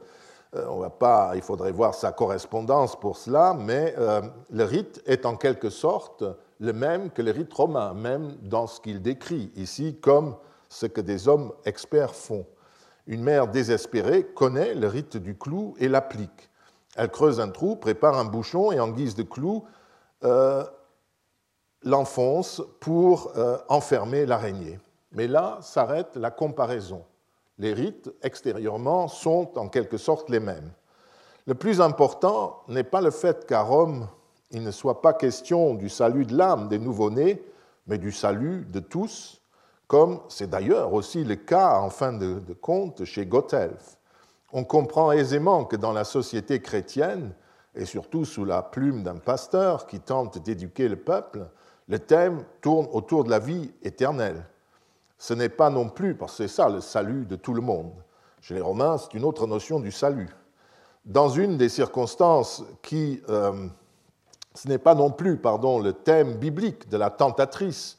on 0.54 0.78
va 0.78 0.90
pas, 0.90 1.32
il 1.34 1.42
faudrait 1.42 1.72
voir 1.72 1.94
sa 1.94 2.12
correspondance 2.12 2.96
pour 2.96 3.16
cela, 3.18 3.54
mais 3.54 3.94
euh, 3.98 4.22
le 4.50 4.64
rite 4.64 5.02
est 5.06 5.26
en 5.26 5.36
quelque 5.36 5.70
sorte 5.70 6.24
le 6.58 6.72
même 6.72 7.10
que 7.10 7.22
le 7.22 7.30
rite 7.30 7.52
romain, 7.52 7.94
même 7.94 8.32
dans 8.42 8.66
ce 8.66 8.80
qu'il 8.80 9.02
décrit 9.02 9.52
ici 9.56 9.98
comme 10.00 10.36
ce 10.68 10.86
que 10.86 11.00
des 11.00 11.28
hommes 11.28 11.52
experts 11.64 12.14
font. 12.14 12.46
Une 13.06 13.22
mère 13.22 13.48
désespérée 13.48 14.24
connaît 14.24 14.74
le 14.74 14.86
rite 14.86 15.16
du 15.16 15.36
clou 15.36 15.74
et 15.78 15.88
l'applique. 15.88 16.50
Elle 16.96 17.10
creuse 17.10 17.40
un 17.40 17.48
trou, 17.48 17.76
prépare 17.76 18.18
un 18.18 18.24
bouchon 18.24 18.72
et 18.72 18.80
en 18.80 18.88
guise 18.88 19.14
de 19.14 19.22
clou 19.22 19.64
euh, 20.24 20.64
l'enfonce 21.82 22.62
pour 22.80 23.32
euh, 23.36 23.58
enfermer 23.68 24.26
l'araignée. 24.26 24.78
Mais 25.12 25.26
là 25.26 25.58
s'arrête 25.62 26.16
la 26.16 26.30
comparaison. 26.30 27.04
Les 27.58 27.72
rites 27.72 28.10
extérieurement 28.22 29.08
sont 29.08 29.58
en 29.58 29.68
quelque 29.68 29.98
sorte 29.98 30.30
les 30.30 30.40
mêmes. 30.40 30.70
Le 31.46 31.54
plus 31.54 31.80
important 31.80 32.62
n'est 32.68 32.84
pas 32.84 33.00
le 33.00 33.10
fait 33.10 33.46
qu'à 33.46 33.62
Rome, 33.62 34.06
il 34.50 34.62
ne 34.62 34.70
soit 34.70 35.02
pas 35.02 35.12
question 35.12 35.74
du 35.74 35.88
salut 35.88 36.24
de 36.24 36.36
l'âme 36.36 36.68
des 36.68 36.78
nouveau-nés, 36.78 37.42
mais 37.86 37.98
du 37.98 38.12
salut 38.12 38.66
de 38.66 38.80
tous, 38.80 39.40
comme 39.86 40.20
c'est 40.28 40.50
d'ailleurs 40.50 40.92
aussi 40.92 41.24
le 41.24 41.36
cas 41.36 41.80
en 41.80 41.90
fin 41.90 42.12
de, 42.12 42.40
compte 42.60 43.04
chez 43.04 43.26
Gottelf. 43.26 43.96
On 44.52 44.64
comprend 44.64 45.10
aisément 45.10 45.64
que 45.64 45.76
dans 45.76 45.92
la 45.92 46.04
société 46.04 46.60
chrétienne, 46.60 47.34
et 47.74 47.84
surtout 47.84 48.24
sous 48.24 48.44
la 48.44 48.62
plume 48.62 49.02
d'un 49.02 49.16
pasteur 49.16 49.86
qui 49.86 50.00
tente 50.00 50.38
d'éduquer 50.38 50.88
le 50.88 50.96
peuple, 50.96 51.48
le 51.88 51.98
thème 51.98 52.44
tourne 52.60 52.88
autour 52.92 53.24
de 53.24 53.30
la 53.30 53.38
vie 53.38 53.72
éternelle. 53.82 54.44
Ce 55.18 55.34
n'est 55.34 55.48
pas 55.48 55.68
non 55.68 55.88
plus, 55.88 56.14
parce 56.14 56.32
que 56.32 56.46
c'est 56.46 56.54
ça 56.54 56.68
le 56.68 56.80
salut 56.80 57.26
de 57.26 57.36
tout 57.36 57.54
le 57.54 57.60
monde. 57.60 57.92
Chez 58.40 58.54
les 58.54 58.60
Romains, 58.60 58.98
c'est 58.98 59.14
une 59.14 59.24
autre 59.24 59.46
notion 59.46 59.80
du 59.80 59.90
salut. 59.90 60.28
Dans 61.04 61.28
une 61.28 61.58
des 61.58 61.68
circonstances 61.68 62.62
qui, 62.82 63.20
euh, 63.28 63.66
ce 64.54 64.68
n'est 64.68 64.78
pas 64.78 64.94
non 64.94 65.10
plus, 65.10 65.36
pardon, 65.36 65.80
le 65.80 65.92
thème 65.92 66.36
biblique 66.36 66.88
de 66.88 66.96
la 66.96 67.10
tentatrice 67.10 67.98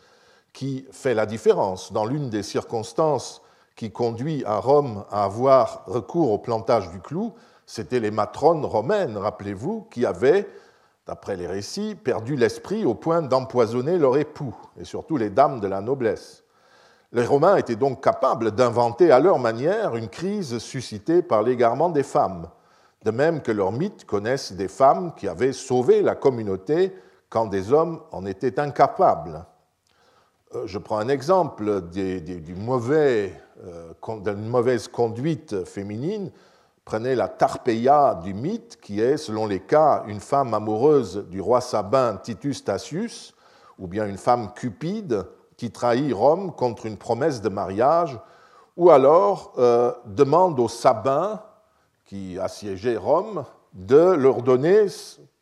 qui 0.53 0.85
fait 0.91 1.13
la 1.13 1.25
différence. 1.25 1.91
Dans 1.91 2.05
l'une 2.05 2.29
des 2.29 2.43
circonstances 2.43 3.41
qui 3.75 3.91
conduit 3.91 4.43
à 4.45 4.57
Rome 4.57 5.03
à 5.11 5.25
avoir 5.25 5.83
recours 5.87 6.31
au 6.31 6.37
plantage 6.37 6.89
du 6.91 6.99
clou, 6.99 7.33
c'était 7.65 7.99
les 7.99 8.11
matrones 8.11 8.65
romaines, 8.65 9.17
rappelez-vous, 9.17 9.87
qui 9.91 10.05
avaient, 10.05 10.49
d'après 11.05 11.35
les 11.35 11.47
récits, 11.47 11.95
perdu 11.95 12.35
l'esprit 12.35 12.85
au 12.85 12.95
point 12.95 13.21
d'empoisonner 13.21 13.97
leur 13.97 14.17
époux, 14.17 14.55
et 14.79 14.85
surtout 14.85 15.17
les 15.17 15.29
dames 15.29 15.59
de 15.59 15.67
la 15.67 15.81
noblesse. 15.81 16.43
Les 17.11 17.25
Romains 17.25 17.55
étaient 17.55 17.75
donc 17.75 18.03
capables 18.03 18.51
d'inventer 18.51 19.09
à 19.11 19.19
leur 19.19 19.39
manière 19.39 19.95
une 19.95 20.09
crise 20.09 20.59
suscitée 20.59 21.23
par 21.23 21.41
l'égarement 21.41 21.89
des 21.89 22.03
femmes, 22.03 22.47
de 23.03 23.09
même 23.09 23.41
que 23.41 23.51
leurs 23.51 23.71
mythes 23.71 24.05
connaissent 24.05 24.53
des 24.53 24.67
femmes 24.67 25.13
qui 25.15 25.27
avaient 25.27 25.53
sauvé 25.53 26.03
la 26.03 26.13
communauté 26.13 26.95
quand 27.27 27.47
des 27.47 27.73
hommes 27.73 28.01
en 28.11 28.27
étaient 28.27 28.59
incapables. 28.59 29.43
Euh, 30.53 30.67
je 30.67 30.77
prends 30.77 30.99
un 30.99 31.07
exemple 31.07 31.81
du 31.89 32.55
mauvais, 32.55 33.33
euh, 33.65 33.91
d'une 34.19 34.47
mauvaise 34.47 34.87
conduite 34.87 35.65
féminine. 35.65 36.31
Prenez 36.85 37.15
la 37.15 37.27
Tarpeia 37.27 38.19
du 38.23 38.35
mythe, 38.35 38.79
qui 38.79 39.01
est, 39.01 39.17
selon 39.17 39.47
les 39.47 39.61
cas, 39.61 40.03
une 40.05 40.19
femme 40.19 40.53
amoureuse 40.53 41.25
du 41.29 41.41
roi 41.41 41.61
sabin 41.61 42.17
Titus 42.17 42.63
Tacius, 42.63 43.33
ou 43.79 43.87
bien 43.87 44.05
une 44.05 44.17
femme 44.17 44.53
cupide 44.53 45.25
qui 45.59 45.71
trahit 45.71 46.13
Rome 46.13 46.53
contre 46.53 46.85
une 46.85 46.95
promesse 46.95 47.41
de 47.41 47.49
mariage, 47.49 48.17
ou 48.77 48.91
alors 48.91 49.51
euh, 49.57 49.91
demande 50.05 50.57
aux 50.57 50.69
sabins 50.69 51.41
qui 52.05 52.39
assiégeaient 52.39 52.95
Rome 52.95 53.43
de 53.73 53.97
leur 53.97 54.41
donner, 54.41 54.85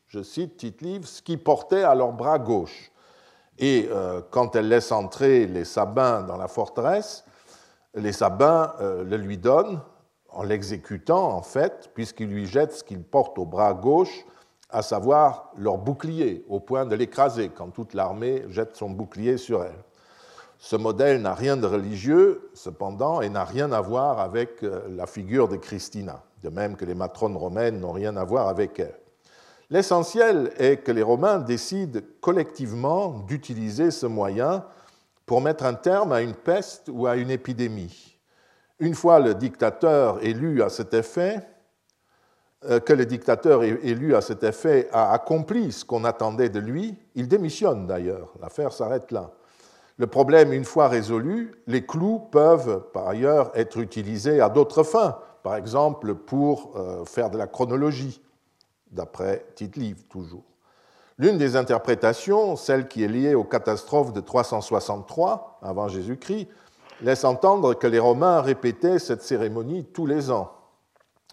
je 0.08 0.24
cite 0.24 0.58
Tite-Livre, 0.58 1.08
ce 1.08 1.22
qu'ils 1.22 1.44
portaient 1.44 1.84
à 1.84 1.94
leur 1.94 2.14
bras 2.14 2.40
gauche. 2.40 2.92
Et 3.60 3.88
euh, 3.92 4.22
quand 4.32 4.56
elle 4.56 4.70
laisse 4.70 4.92
entrer 4.92 5.46
les 5.46 5.66
Sabins 5.66 6.24
dans 6.24 6.38
la 6.38 6.48
forteresse, 6.48 7.24
les 7.94 8.12
Sabins 8.12 8.74
euh, 8.82 9.04
le 9.04 9.18
lui 9.18 9.38
donnent 9.38 9.82
en 10.30 10.42
l'exécutant, 10.42 11.32
en 11.32 11.44
fait, 11.44 11.92
puisqu'ils 11.94 12.30
lui 12.30 12.48
jettent 12.48 12.74
ce 12.74 12.84
qu'ils 12.84 13.04
portent 13.04 13.38
au 13.38 13.46
bras 13.46 13.76
gauche, 13.76 14.26
à 14.72 14.82
savoir 14.82 15.52
leur 15.58 15.78
bouclier, 15.78 16.44
au 16.50 16.60
point 16.60 16.88
de 16.88 16.96
l'écraser, 16.96 17.50
quand 17.50 17.70
toute 17.70 17.94
l'armée 17.94 18.46
jette 18.50 18.76
son 18.76 18.90
bouclier 18.90 19.38
sur 19.38 19.64
elle. 19.64 19.84
Ce 20.60 20.76
modèle 20.76 21.22
n'a 21.22 21.34
rien 21.34 21.56
de 21.56 21.68
religieux, 21.68 22.50
cependant, 22.54 23.22
et 23.22 23.30
n'a 23.30 23.44
rien 23.44 23.72
à 23.72 23.82
voir 23.82 24.20
avec 24.20 24.64
euh, 24.64 24.82
la 24.90 25.06
figure 25.06 25.48
de 25.48 25.56
Christina, 25.56 26.24
de 26.44 26.50
même 26.50 26.76
que 26.76 26.86
les 26.86 26.96
matrones 26.96 27.38
romaines 27.38 27.80
n'ont 27.80 27.92
rien 27.92 28.18
à 28.18 28.24
voir 28.24 28.48
avec 28.48 28.80
elle. 28.80 28.98
L'essentiel 29.70 30.54
est 30.58 30.78
que 30.78 30.94
les 30.94 31.04
Romains 31.04 31.40
décident 31.40 32.00
collectivement 32.22 33.10
d'utiliser 33.28 33.92
ce 33.92 34.06
moyen 34.06 34.64
pour 35.26 35.42
mettre 35.42 35.66
un 35.66 35.74
terme 35.74 36.14
à 36.14 36.22
une 36.22 36.36
peste 36.36 36.90
ou 36.90 37.06
à 37.06 37.18
une 37.18 37.30
épidémie. 37.30 38.18
Une 38.80 38.96
fois 38.96 39.20
le 39.20 39.36
dictateur 39.36 40.24
élu 40.24 40.64
à 40.64 40.70
cet 40.70 40.94
effet, 40.94 41.46
euh, 42.66 42.80
que 42.80 42.94
le 42.94 43.06
dictateur 43.06 43.64
élu 43.64 44.16
à 44.16 44.22
cet 44.22 44.44
effet 44.44 44.88
a 44.94 45.12
accompli 45.12 45.72
ce 45.74 45.84
qu'on 45.84 46.06
attendait 46.06 46.50
de 46.50 46.60
lui, 46.60 46.98
il 47.16 47.28
démissionne 47.28 47.88
d'ailleurs. 47.88 48.34
L'affaire 48.42 48.72
s'arrête 48.72 49.12
là. 49.12 49.32
Le 49.98 50.08
problème, 50.08 50.54
une 50.54 50.66
fois 50.66 50.88
résolu, 50.88 51.56
les 51.66 51.86
clous 51.86 52.20
peuvent 52.32 52.86
par 52.94 53.08
ailleurs 53.08 53.52
être 53.56 53.80
utilisés 53.80 54.42
à 54.42 54.50
d'autres 54.50 54.84
fins, 54.84 55.18
par 55.42 55.56
exemple 55.56 56.14
pour 56.14 56.74
euh, 56.76 57.04
faire 57.06 57.32
de 57.32 57.38
la 57.38 57.48
chronologie 57.48 58.22
d'après 58.92 59.46
Tite-Livre 59.56 60.04
toujours. 60.10 60.44
L'une 61.18 61.40
des 61.40 61.56
interprétations, 61.56 62.56
celle 62.56 62.88
qui 62.88 63.04
est 63.04 63.08
liée 63.08 63.34
aux 63.34 63.44
catastrophes 63.44 64.14
de 64.14 64.22
363 64.22 65.60
avant 65.64 65.88
Jésus-Christ, 65.88 66.48
laisse 67.02 67.24
entendre 67.24 67.74
que 67.74 67.88
les 67.88 67.98
Romains 67.98 68.42
répétaient 68.42 69.00
cette 69.00 69.24
cérémonie 69.24 69.84
tous 69.86 70.06
les 70.06 70.30
ans. 70.30 70.52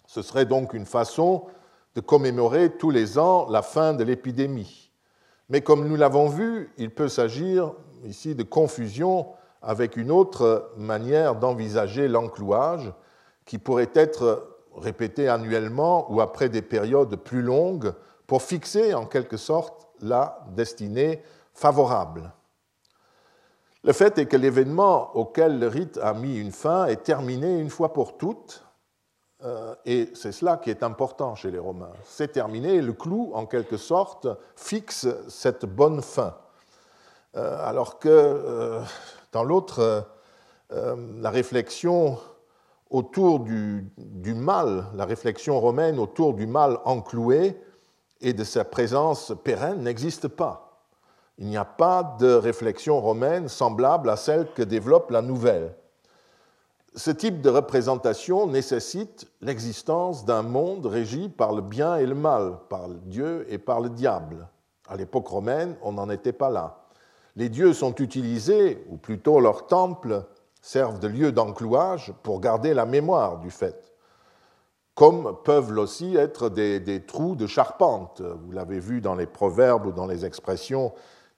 Ce 0.07 0.23
serait 0.23 0.45
donc 0.45 0.73
une 0.73 0.87
façon 0.87 1.45
de 1.93 2.01
commémorer 2.01 2.71
tous 2.77 2.89
les 2.89 3.19
ans 3.19 3.47
la 3.49 3.61
fin 3.61 3.93
de 3.93 4.03
l'épidémie. 4.03 4.91
Mais 5.49 5.61
comme 5.61 5.87
nous 5.87 5.95
l'avons 5.95 6.29
vu, 6.29 6.73
il 6.77 6.89
peut 6.89 7.07
s'agir 7.07 7.73
ici 8.05 8.35
de 8.35 8.43
confusion 8.43 9.27
avec 9.61 9.97
une 9.97 10.11
autre 10.11 10.71
manière 10.77 11.35
d'envisager 11.35 12.07
l'enclouage 12.07 12.93
qui 13.45 13.57
pourrait 13.57 13.91
être 13.93 14.55
répétés 14.75 15.27
annuellement 15.27 16.11
ou 16.11 16.21
après 16.21 16.49
des 16.49 16.61
périodes 16.61 17.15
plus 17.15 17.41
longues 17.41 17.93
pour 18.27 18.41
fixer 18.41 18.93
en 18.93 19.05
quelque 19.05 19.37
sorte 19.37 19.87
la 20.01 20.39
destinée 20.55 21.21
favorable. 21.53 22.31
Le 23.83 23.93
fait 23.93 24.17
est 24.17 24.25
que 24.25 24.37
l'événement 24.37 25.15
auquel 25.15 25.59
le 25.59 25.67
rite 25.67 25.99
a 26.01 26.13
mis 26.13 26.37
une 26.37 26.51
fin 26.51 26.85
est 26.87 27.03
terminé 27.03 27.59
une 27.59 27.69
fois 27.69 27.93
pour 27.93 28.17
toutes, 28.17 28.65
euh, 29.43 29.75
et 29.85 30.09
c'est 30.15 30.31
cela 30.31 30.57
qui 30.57 30.71
est 30.71 30.81
important 30.81 31.35
chez 31.35 31.51
les 31.51 31.59
Romains. 31.59 31.91
C'est 32.03 32.31
terminé, 32.31 32.81
le 32.81 32.93
clou, 32.93 33.31
en 33.35 33.45
quelque 33.45 33.77
sorte, 33.77 34.27
fixe 34.55 35.07
cette 35.27 35.65
bonne 35.65 36.01
fin. 36.01 36.35
Euh, 37.35 37.57
alors 37.67 37.99
que 37.99 38.09
euh, 38.09 38.81
dans 39.31 39.43
l'autre, 39.43 40.07
la 40.71 41.29
réflexion 41.29 42.17
autour 42.89 43.41
du, 43.41 43.91
mal, 44.33 44.85
la 44.95 45.05
réflexion 45.05 45.59
romaine 45.59 45.99
autour 45.99 46.33
du 46.33 46.47
mal 46.47 46.79
encloué 46.85 47.59
et 48.21 48.33
de 48.33 48.43
sa 48.43 48.63
présence 48.63 49.33
pérenne 49.43 49.83
n'existe 49.83 50.27
pas. 50.27 50.81
Il 51.37 51.47
n'y 51.47 51.57
a 51.57 51.65
pas 51.65 52.15
de 52.19 52.33
réflexion 52.33 53.01
romaine 53.01 53.49
semblable 53.49 54.09
à 54.09 54.15
celle 54.15 54.51
que 54.53 54.63
développe 54.63 55.11
la 55.11 55.21
nouvelle. 55.21 55.75
Ce 56.95 57.11
type 57.11 57.41
de 57.41 57.49
représentation 57.49 58.47
nécessite 58.47 59.27
l'existence 59.41 60.23
d'un 60.23 60.43
monde 60.43 60.85
régi 60.85 61.27
par 61.27 61.51
le 61.51 61.61
bien 61.61 61.97
et 61.97 62.05
le 62.05 62.15
mal, 62.15 62.59
par 62.69 62.87
Dieu 62.87 63.45
et 63.49 63.57
par 63.57 63.81
le 63.81 63.89
diable. 63.89 64.47
À 64.87 64.95
l'époque 64.95 65.27
romaine, 65.27 65.75
on 65.81 65.91
n'en 65.91 66.09
était 66.09 66.31
pas 66.31 66.49
là. 66.49 66.84
Les 67.35 67.49
dieux 67.49 67.73
sont 67.73 67.95
utilisés, 67.95 68.85
ou 68.89 68.97
plutôt 68.97 69.39
leurs 69.39 69.67
temples, 69.67 70.25
servent 70.61 70.99
de 70.99 71.07
lieu 71.07 71.31
d'enclouage 71.31 72.13
pour 72.23 72.39
garder 72.39 72.73
la 72.73 72.85
mémoire 72.85 73.39
du 73.39 73.51
fait, 73.51 73.93
comme 74.95 75.37
peuvent 75.43 75.77
aussi 75.77 76.15
être 76.15 76.49
des, 76.49 77.03
trous 77.05 77.35
de 77.35 77.45
charpente. 77.45 78.21
Vous 78.21 78.51
l'avez 78.51 78.79
vu 78.79 79.01
dans 79.01 79.15
les 79.15 79.27
proverbes 79.27 79.87
ou 79.87 79.91
dans 79.91 80.07
les 80.07 80.25
expressions 80.25 80.93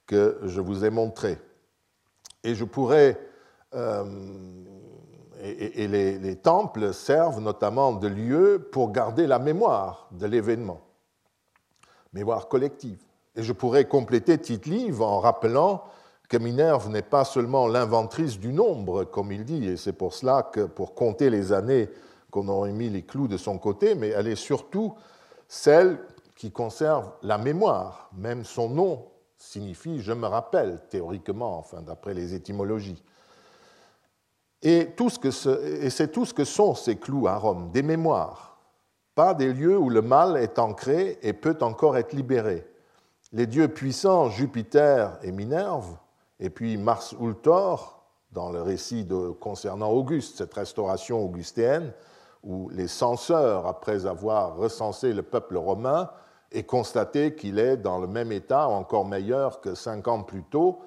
que 0.06 0.38
je 0.44 0.60
vous 0.60 0.84
ai 0.84 0.90
montrées. 0.90 1.38
Et 2.44 2.54
je 2.54 2.64
pourrais 2.64 3.18
euh, 3.74 4.04
et, 5.40 5.86
les, 5.86 6.36
temples 6.36 6.92
servent 6.92 7.40
notamment 7.40 7.92
de 7.92 8.08
lieu 8.08 8.68
pour 8.72 8.90
garder 8.90 9.26
la 9.26 9.38
mémoire 9.38 10.08
de 10.12 10.26
l'événement, 10.26 10.80
mémoire 12.12 12.48
collective. 12.48 13.02
Et 13.38 13.44
je 13.44 13.52
pourrais 13.52 13.84
compléter 13.84 14.36
Tite-Livre 14.36 15.06
en 15.06 15.20
rappelant 15.20 15.84
que 16.28 16.36
Minerve 16.36 16.90
n'est 16.90 17.02
pas 17.02 17.24
seulement 17.24 17.68
l'inventrice 17.68 18.40
du 18.40 18.52
nombre, 18.52 19.04
comme 19.04 19.30
il 19.30 19.44
dit, 19.44 19.64
et 19.68 19.76
c'est 19.76 19.92
pour 19.92 20.12
cela 20.12 20.42
que 20.42 20.62
pour 20.62 20.96
compter 20.96 21.30
les 21.30 21.52
années 21.52 21.88
qu'on 22.32 22.48
aurait 22.48 22.72
mis 22.72 22.90
les 22.90 23.02
clous 23.02 23.28
de 23.28 23.36
son 23.36 23.56
côté, 23.58 23.94
mais 23.94 24.08
elle 24.08 24.26
est 24.26 24.34
surtout 24.34 24.92
celle 25.46 26.00
qui 26.34 26.50
conserve 26.50 27.12
la 27.22 27.38
mémoire. 27.38 28.10
Même 28.18 28.44
son 28.44 28.68
nom 28.70 29.06
signifie 29.36 30.00
je 30.00 30.12
me 30.12 30.26
rappelle, 30.26 30.80
théoriquement, 30.90 31.58
enfin, 31.58 31.80
d'après 31.80 32.14
les 32.14 32.34
étymologies. 32.34 33.00
Et, 34.62 34.88
et 34.90 35.90
c'est 35.90 36.08
tout 36.10 36.24
ce 36.24 36.34
que 36.34 36.44
sont 36.44 36.74
ces 36.74 36.96
clous 36.96 37.28
à 37.28 37.36
Rome, 37.36 37.70
des 37.70 37.84
mémoires, 37.84 38.58
pas 39.14 39.32
des 39.32 39.52
lieux 39.52 39.78
où 39.78 39.90
le 39.90 40.02
mal 40.02 40.36
est 40.36 40.58
ancré 40.58 41.20
et 41.22 41.32
peut 41.32 41.58
encore 41.60 41.96
être 41.96 42.12
libéré. 42.14 42.66
Les 43.32 43.46
dieux 43.46 43.68
puissants, 43.68 44.30
Jupiter 44.30 45.18
et 45.22 45.32
Minerve, 45.32 45.98
et 46.40 46.48
puis 46.48 46.78
Mars 46.78 47.14
Ultor, 47.20 48.02
dans 48.32 48.50
le 48.50 48.62
récit 48.62 49.04
de, 49.04 49.30
concernant 49.32 49.90
Auguste, 49.90 50.38
cette 50.38 50.54
restauration 50.54 51.22
augustéenne, 51.22 51.92
où 52.42 52.70
les 52.70 52.88
censeurs, 52.88 53.66
après 53.66 54.06
avoir 54.06 54.56
recensé 54.56 55.12
le 55.12 55.22
peuple 55.22 55.58
romain 55.58 56.08
et 56.52 56.62
constaté 56.62 57.34
qu'il 57.34 57.58
est 57.58 57.76
dans 57.76 57.98
le 57.98 58.06
même 58.06 58.32
état, 58.32 58.66
encore 58.66 59.04
meilleur 59.04 59.60
que 59.60 59.74
cinq 59.74 60.08
ans 60.08 60.22
plus 60.22 60.44
tôt, 60.44 60.78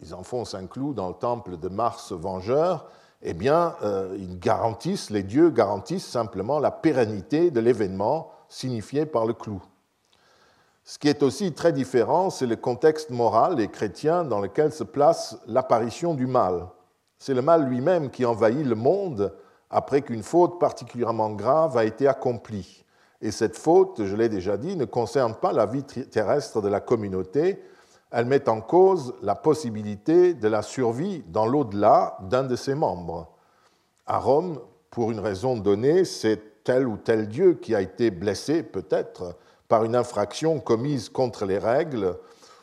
ils 0.00 0.14
enfoncent 0.14 0.54
un 0.54 0.66
clou 0.66 0.94
dans 0.94 1.08
le 1.08 1.14
temple 1.14 1.58
de 1.58 1.68
Mars 1.68 2.12
vengeur, 2.12 2.86
eh 3.20 3.34
bien, 3.34 3.74
euh, 3.82 4.16
ils 4.18 4.38
garantissent, 4.38 5.10
les 5.10 5.22
dieux 5.22 5.50
garantissent 5.50 6.06
simplement 6.06 6.58
la 6.58 6.70
pérennité 6.70 7.50
de 7.50 7.60
l'événement 7.60 8.30
signifié 8.48 9.04
par 9.04 9.26
le 9.26 9.34
clou. 9.34 9.62
Ce 10.88 11.00
qui 11.00 11.08
est 11.08 11.24
aussi 11.24 11.52
très 11.52 11.72
différent, 11.72 12.30
c'est 12.30 12.46
le 12.46 12.54
contexte 12.54 13.10
moral 13.10 13.58
et 13.58 13.66
chrétien 13.66 14.22
dans 14.22 14.40
lequel 14.40 14.70
se 14.70 14.84
place 14.84 15.36
l'apparition 15.48 16.14
du 16.14 16.28
mal. 16.28 16.68
C'est 17.18 17.34
le 17.34 17.42
mal 17.42 17.64
lui-même 17.64 18.08
qui 18.08 18.24
envahit 18.24 18.64
le 18.64 18.76
monde 18.76 19.34
après 19.68 20.02
qu'une 20.02 20.22
faute 20.22 20.60
particulièrement 20.60 21.30
grave 21.30 21.76
a 21.76 21.84
été 21.84 22.06
accomplie. 22.06 22.84
Et 23.20 23.32
cette 23.32 23.56
faute, 23.56 24.04
je 24.04 24.14
l'ai 24.14 24.28
déjà 24.28 24.56
dit, 24.56 24.76
ne 24.76 24.84
concerne 24.84 25.34
pas 25.34 25.52
la 25.52 25.66
vie 25.66 25.82
terrestre 25.82 26.62
de 26.62 26.68
la 26.68 26.78
communauté, 26.78 27.60
elle 28.12 28.26
met 28.26 28.48
en 28.48 28.60
cause 28.60 29.14
la 29.22 29.34
possibilité 29.34 30.34
de 30.34 30.46
la 30.46 30.62
survie 30.62 31.24
dans 31.26 31.46
l'au-delà 31.46 32.16
d'un 32.20 32.44
de 32.44 32.54
ses 32.54 32.76
membres. 32.76 33.34
À 34.06 34.18
Rome, 34.18 34.60
pour 34.92 35.10
une 35.10 35.18
raison 35.18 35.56
donnée, 35.56 36.04
c'est 36.04 36.62
tel 36.62 36.86
ou 36.86 36.96
tel 36.96 37.26
dieu 37.26 37.54
qui 37.54 37.74
a 37.74 37.80
été 37.80 38.12
blessé, 38.12 38.62
peut-être, 38.62 39.34
par 39.68 39.84
une 39.84 39.96
infraction 39.96 40.60
commise 40.60 41.08
contre 41.08 41.44
les 41.44 41.58
règles 41.58 42.18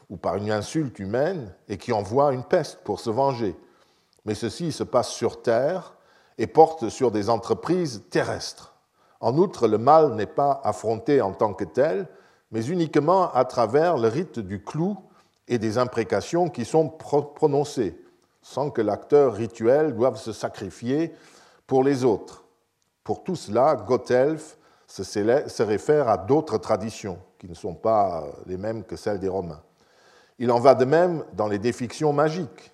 ou 0.10 0.18
par 0.18 0.36
une 0.36 0.52
insulte 0.52 1.00
humaine 1.00 1.54
et 1.68 1.78
qui 1.78 1.92
envoie 1.92 2.34
une 2.34 2.44
peste 2.44 2.80
pour 2.84 3.00
se 3.00 3.10
venger. 3.10 3.56
Mais 4.26 4.36
ceci 4.36 4.72
se 4.72 4.84
passe 4.84 5.10
sur 5.10 5.42
Terre 5.42 5.96
et 6.38 6.48
porte 6.48 6.90
sur 6.90 7.12
des 7.12 7.30
entreprises 7.30 8.04
terrestres. 8.10 8.74
En 9.20 9.38
outre, 9.38 9.68
le 9.68 9.78
mal 9.78 10.16
n'est 10.16 10.26
pas 10.26 10.62
affronté 10.64 11.22
en 11.22 11.32
tant 11.32 11.54
que 11.54 11.64
tel, 11.64 12.08
mais 12.52 12.66
uniquement 12.66 13.32
à 13.32 13.46
travers 13.46 13.98
le 13.98 14.08
rite 14.08 14.40
du 14.40 14.64
clou 14.64 14.98
et 15.48 15.58
des 15.58 15.78
imprécations 15.78 16.50
qui 16.50 16.66
sont 16.66 16.90
prononcées, 16.90 18.00
sans 18.42 18.70
que 18.70 18.82
l'acteur 18.82 19.34
rituel 19.34 19.96
doive 19.96 20.18
se 20.18 20.32
sacrifier 20.32 21.14
pour 21.68 21.84
les 21.84 22.04
autres. 22.04 22.44
Pour 23.04 23.24
tout 23.24 23.36
cela, 23.36 23.76
Gothelf 23.76 24.58
se 25.02 25.64
réfère 25.64 26.08
à 26.08 26.18
d'autres 26.18 26.58
traditions 26.58 27.18
qui 27.40 27.50
ne 27.50 27.56
sont 27.56 27.74
pas 27.74 28.26
les 28.46 28.58
mêmes 28.58 28.84
que 28.84 28.96
celles 28.96 29.20
des 29.20 29.28
Romains. 29.28 29.64
Il 30.38 30.52
en 30.52 30.60
va 30.60 30.76
de 30.76 30.86
même 30.86 31.24
dans 31.34 31.48
les 31.48 31.58
défictions 31.58 32.14
magiques. 32.14 32.72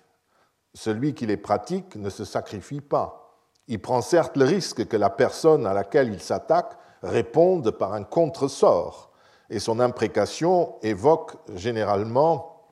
Celui 0.74 1.14
qui 1.14 1.26
les 1.26 1.36
pratique 1.36 1.96
ne 1.96 2.10
se 2.10 2.24
sacrifie 2.24 2.82
pas. 2.82 3.38
Il 3.68 3.80
prend 3.80 4.02
certes 4.02 4.36
le 4.36 4.44
risque 4.44 4.86
que 4.86 4.96
la 4.96 5.10
personne 5.10 5.66
à 5.66 5.72
laquelle 5.72 6.12
il 6.12 6.20
s'attaque 6.20 6.76
réponde 7.02 7.70
par 7.70 7.94
un 7.94 8.04
contre-sort, 8.04 9.10
et 9.48 9.58
son 9.58 9.80
imprécation 9.80 10.74
évoque 10.82 11.36
généralement 11.54 12.66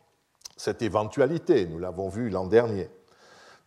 cette 0.57 0.83
éventualité, 0.83 1.67
nous 1.67 1.79
l'avons 1.79 2.09
vu 2.09 2.29
l'an 2.29 2.47
dernier. 2.47 2.91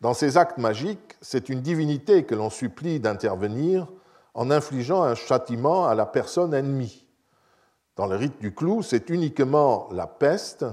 Dans 0.02 0.14
ces 0.14 0.38
actes 0.38 0.58
magiques, 0.58 1.16
c'est 1.22 1.50
une 1.50 1.62
divinité 1.62 2.24
que 2.26 2.36
l'on 2.36 2.50
supplie 2.50 3.00
d'intervenir 3.00 3.88
en 4.34 4.52
infligeant 4.52 5.04
un 5.04 5.16
châtiment 5.16 5.88
à 5.88 5.96
la 5.96 6.06
personne 6.06 6.54
ennemie. 6.54 7.06
Dans 7.96 8.08
le 8.08 8.16
rite 8.16 8.40
du 8.40 8.54
clou, 8.54 8.82
c'est 8.82 9.10
uniquement 9.10 9.90
la 9.92 10.08
peste, 10.08 10.66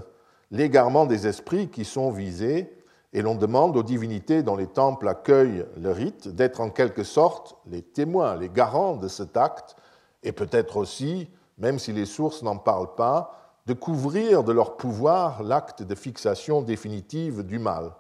l'égarement 0.51 1.07
des 1.07 1.27
esprits 1.27 1.69
qui 1.69 1.85
sont 1.85 2.11
visés, 2.11 2.75
et 3.13 3.23
l'on 3.23 3.35
demande 3.35 3.77
aux 3.77 3.83
divinités 3.83 4.43
dont 4.43 4.57
les 4.57 4.67
temples 4.67 5.09
accueillent 5.09 5.65
le 5.77 5.91
rite 5.91 6.29
d'être 6.29 6.61
en 6.61 6.71
quelque 6.71 7.05
sorte 7.05 7.57
les 7.67 7.83
témoins, 7.83 8.37
les 8.37 8.51
garants 8.51 8.97
de 8.97 9.09
cet 9.09 9.37
acte, 9.37 9.77
et 10.23 10.33
peut-être 10.33 10.77
aussi, 10.77 11.31
même 11.57 11.79
si 11.79 11.93
les 11.93 12.07
sources 12.07 12.43
n'en 12.43 12.57
parlent 12.57 12.95
pas, 12.95 13.61
de 13.67 13.75
couvrir 13.75 14.45
de 14.45 14.53
leur 14.53 14.77
pouvoir 14.77 15.43
l'acte 15.43 15.83
de 15.83 15.95
fixation 15.95 16.63
définitive 16.63 17.43
du 17.43 17.59
mal. 17.59 17.93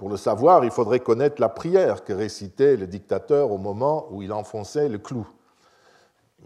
Pour 0.00 0.08
le 0.08 0.16
savoir, 0.16 0.64
il 0.64 0.70
faudrait 0.70 1.00
connaître 1.00 1.42
la 1.42 1.50
prière 1.50 2.04
que 2.04 2.14
récitait 2.14 2.74
le 2.78 2.86
dictateur 2.86 3.52
au 3.52 3.58
moment 3.58 4.06
où 4.10 4.22
il 4.22 4.32
enfonçait 4.32 4.88
le 4.88 4.96
clou. 4.96 5.28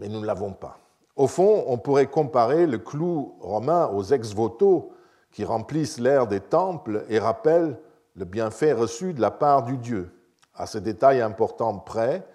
Mais 0.01 0.09
nous 0.09 0.19
ne 0.19 0.27
l'avons 0.27 0.53
pas. 0.53 0.81
Au 1.15 1.29
fond, 1.29 1.63
on 1.69 1.79
pourrait 1.79 2.09
comparer 2.09 2.67
le 2.67 2.79
clou 2.79 3.37
romain 3.39 3.87
aux 3.95 4.03
ex-voto 4.03 4.91
qui 5.31 5.45
remplissent 5.45 6.01
l'air 6.01 6.27
des 6.27 6.41
temples 6.41 7.05
et 7.09 7.21
rappellent 7.21 7.79
le 8.17 8.25
bienfait 8.25 8.73
reçu 8.73 9.15
de 9.15 9.21
la 9.21 9.31
part 9.31 9.63
du 9.63 9.77
Dieu. 9.77 10.13
À 10.57 10.67
ce 10.67 10.79
détail 10.79 11.21
important 11.21 11.79
près, 11.79 12.27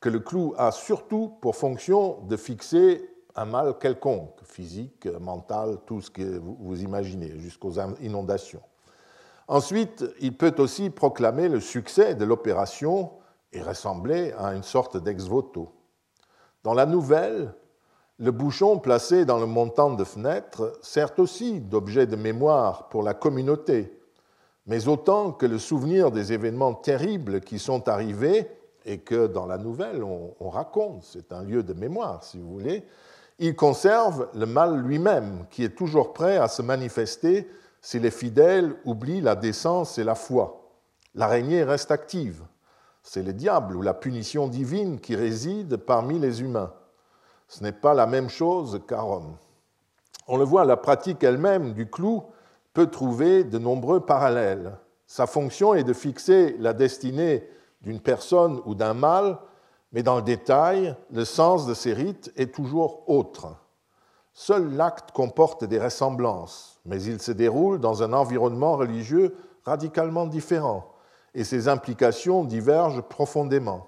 que 0.00 0.10
le 0.10 0.20
clou 0.20 0.52
a 0.58 0.72
surtout 0.72 1.38
pour 1.40 1.56
fonction 1.56 2.18
de 2.28 2.36
fixer 2.36 3.08
un 3.34 3.46
mal 3.46 3.78
quelconque, 3.78 4.42
physique, 4.44 5.08
mental, 5.22 5.78
tout 5.86 6.02
ce 6.02 6.10
que 6.10 6.38
vous 6.38 6.82
imaginez, 6.82 7.32
jusqu'aux 7.38 7.80
inondations. 8.02 8.60
Ensuite, 9.48 10.04
il 10.20 10.36
peut 10.36 10.54
aussi 10.58 10.90
proclamer 10.90 11.48
le 11.48 11.60
succès 11.60 12.14
de 12.14 12.24
l'opération 12.24 13.12
et 13.52 13.62
ressembler 13.62 14.32
à 14.38 14.54
une 14.54 14.64
sorte 14.64 14.96
d'ex-voto. 14.96 15.72
Dans 16.64 16.74
la 16.74 16.86
nouvelle, 16.86 17.54
le 18.18 18.32
bouchon 18.32 18.78
placé 18.78 19.24
dans 19.24 19.38
le 19.38 19.46
montant 19.46 19.90
de 19.90 20.02
fenêtre 20.02 20.76
sert 20.82 21.16
aussi 21.18 21.60
d'objet 21.60 22.06
de 22.06 22.16
mémoire 22.16 22.88
pour 22.88 23.02
la 23.02 23.14
communauté, 23.14 24.00
mais 24.66 24.88
autant 24.88 25.30
que 25.30 25.46
le 25.46 25.58
souvenir 25.58 26.10
des 26.10 26.32
événements 26.32 26.74
terribles 26.74 27.40
qui 27.40 27.58
sont 27.58 27.88
arrivés 27.88 28.48
et 28.84 28.98
que 28.98 29.26
dans 29.26 29.46
la 29.46 29.58
nouvelle 29.58 30.02
on, 30.02 30.34
on 30.40 30.48
raconte, 30.48 31.04
c'est 31.04 31.32
un 31.32 31.42
lieu 31.42 31.62
de 31.62 31.72
mémoire 31.74 32.24
si 32.24 32.38
vous 32.38 32.50
voulez, 32.50 32.84
il 33.38 33.54
conserve 33.54 34.28
le 34.34 34.46
mal 34.46 34.80
lui-même 34.80 35.44
qui 35.50 35.62
est 35.62 35.76
toujours 35.76 36.12
prêt 36.14 36.38
à 36.38 36.48
se 36.48 36.62
manifester 36.62 37.46
si 37.86 38.00
les 38.00 38.10
fidèles 38.10 38.74
oublient 38.84 39.20
la 39.20 39.36
décence 39.36 39.96
et 39.96 40.02
la 40.02 40.16
foi. 40.16 40.72
L'araignée 41.14 41.62
reste 41.62 41.92
active. 41.92 42.42
C'est 43.04 43.22
le 43.22 43.32
diable 43.32 43.76
ou 43.76 43.80
la 43.80 43.94
punition 43.94 44.48
divine 44.48 44.98
qui 44.98 45.14
réside 45.14 45.76
parmi 45.76 46.18
les 46.18 46.42
humains. 46.42 46.72
Ce 47.46 47.62
n'est 47.62 47.70
pas 47.70 47.94
la 47.94 48.08
même 48.08 48.28
chose 48.28 48.80
qu'à 48.88 49.02
Rome. 49.02 49.36
On 50.26 50.36
le 50.36 50.42
voit, 50.42 50.64
la 50.64 50.76
pratique 50.76 51.22
elle-même 51.22 51.74
du 51.74 51.88
clou 51.88 52.24
peut 52.74 52.88
trouver 52.88 53.44
de 53.44 53.56
nombreux 53.56 54.00
parallèles. 54.00 54.76
Sa 55.06 55.28
fonction 55.28 55.72
est 55.72 55.84
de 55.84 55.92
fixer 55.92 56.56
la 56.58 56.72
destinée 56.72 57.48
d'une 57.82 58.00
personne 58.00 58.60
ou 58.64 58.74
d'un 58.74 58.94
mal, 58.94 59.38
mais 59.92 60.02
dans 60.02 60.16
le 60.16 60.22
détail, 60.22 60.96
le 61.12 61.24
sens 61.24 61.68
de 61.68 61.74
ces 61.74 61.92
rites 61.92 62.32
est 62.34 62.52
toujours 62.52 63.08
autre. 63.08 63.54
Seul 64.38 64.74
l'acte 64.74 65.12
comporte 65.12 65.64
des 65.64 65.78
ressemblances, 65.78 66.78
mais 66.84 67.02
il 67.02 67.22
se 67.22 67.32
déroule 67.32 67.80
dans 67.80 68.02
un 68.02 68.12
environnement 68.12 68.76
religieux 68.76 69.34
radicalement 69.64 70.26
différent, 70.26 70.92
et 71.34 71.42
ses 71.42 71.68
implications 71.68 72.44
divergent 72.44 73.00
profondément. 73.00 73.86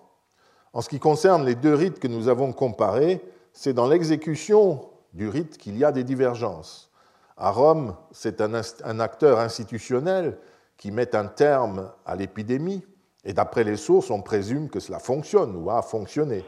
En 0.73 0.81
ce 0.81 0.89
qui 0.89 1.01
concerne 1.01 1.45
les 1.45 1.55
deux 1.55 1.75
rites 1.75 2.01
que 2.01 2.09
nous 2.09 2.29
avons 2.29 2.55
comparés, 2.55 3.23
c'est 3.53 3.75
dans 3.75 3.87
l'exécution 3.87 4.89
du 5.13 5.29
rite 5.29 5.59
qu'il 5.59 5.77
y 5.77 5.85
a 5.85 5.93
des 5.93 6.03
divergences. 6.03 6.91
À 7.37 7.51
Rome, 7.51 7.95
c'est 8.11 8.41
un 8.41 9.01
acteur 9.01 9.41
institutionnel 9.41 10.39
qui 10.79 10.93
met 10.93 11.15
un 11.15 11.27
terme 11.27 11.91
à 12.07 12.17
l'épidémie, 12.17 12.83
et 13.23 13.35
d'après 13.35 13.65
les 13.65 13.77
sources, 13.77 14.11
on 14.11 14.23
présume 14.23 14.71
que 14.71 14.81
cela 14.81 14.99
fonctionne 14.99 15.55
ou 15.57 15.71
a 15.71 15.83
fonctionné. 15.83 16.43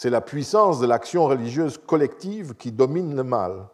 C'est 0.00 0.10
la 0.10 0.20
puissance 0.20 0.78
de 0.78 0.86
l'action 0.86 1.26
religieuse 1.26 1.76
collective 1.76 2.54
qui 2.54 2.70
domine 2.70 3.16
le 3.16 3.24
mal. 3.24 3.66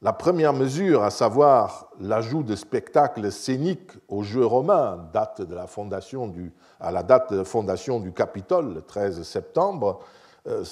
La 0.00 0.12
première 0.12 0.52
mesure, 0.52 1.04
à 1.04 1.10
savoir 1.10 1.88
l'ajout 2.00 2.42
de 2.42 2.56
spectacles 2.56 3.30
scéniques 3.30 3.92
aux 4.08 4.24
Jeux 4.24 4.44
romains, 4.44 5.08
date 5.12 5.40
de 5.40 5.54
la 5.54 5.68
fondation 5.68 6.26
du, 6.26 6.52
à 6.80 6.90
la 6.90 7.04
date 7.04 7.32
de 7.32 7.44
fondation 7.44 8.00
du 8.00 8.10
Capitole, 8.10 8.74
le 8.74 8.82
13 8.82 9.22
septembre, 9.22 10.00
euh, 10.48 10.64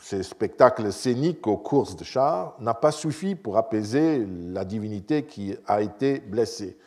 ces 0.00 0.22
spectacles 0.22 0.94
scéniques 0.94 1.46
aux 1.46 1.58
courses 1.58 1.94
de 1.94 2.04
chars 2.04 2.56
n'a 2.58 2.72
pas 2.72 2.92
suffi 2.92 3.34
pour 3.34 3.58
apaiser 3.58 4.26
la 4.26 4.64
divinité 4.64 5.26
qui 5.26 5.54
a 5.66 5.82
été 5.82 6.20
blessée. 6.20 6.78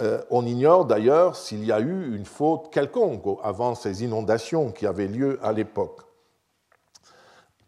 Euh, 0.00 0.22
on 0.30 0.46
ignore 0.46 0.86
d'ailleurs 0.86 1.36
s'il 1.36 1.62
y 1.62 1.72
a 1.72 1.80
eu 1.80 2.16
une 2.16 2.24
faute 2.24 2.72
quelconque 2.72 3.38
avant 3.42 3.74
ces 3.74 4.02
inondations 4.02 4.72
qui 4.72 4.86
avaient 4.86 5.08
lieu 5.08 5.38
à 5.42 5.52
l'époque. 5.52 6.00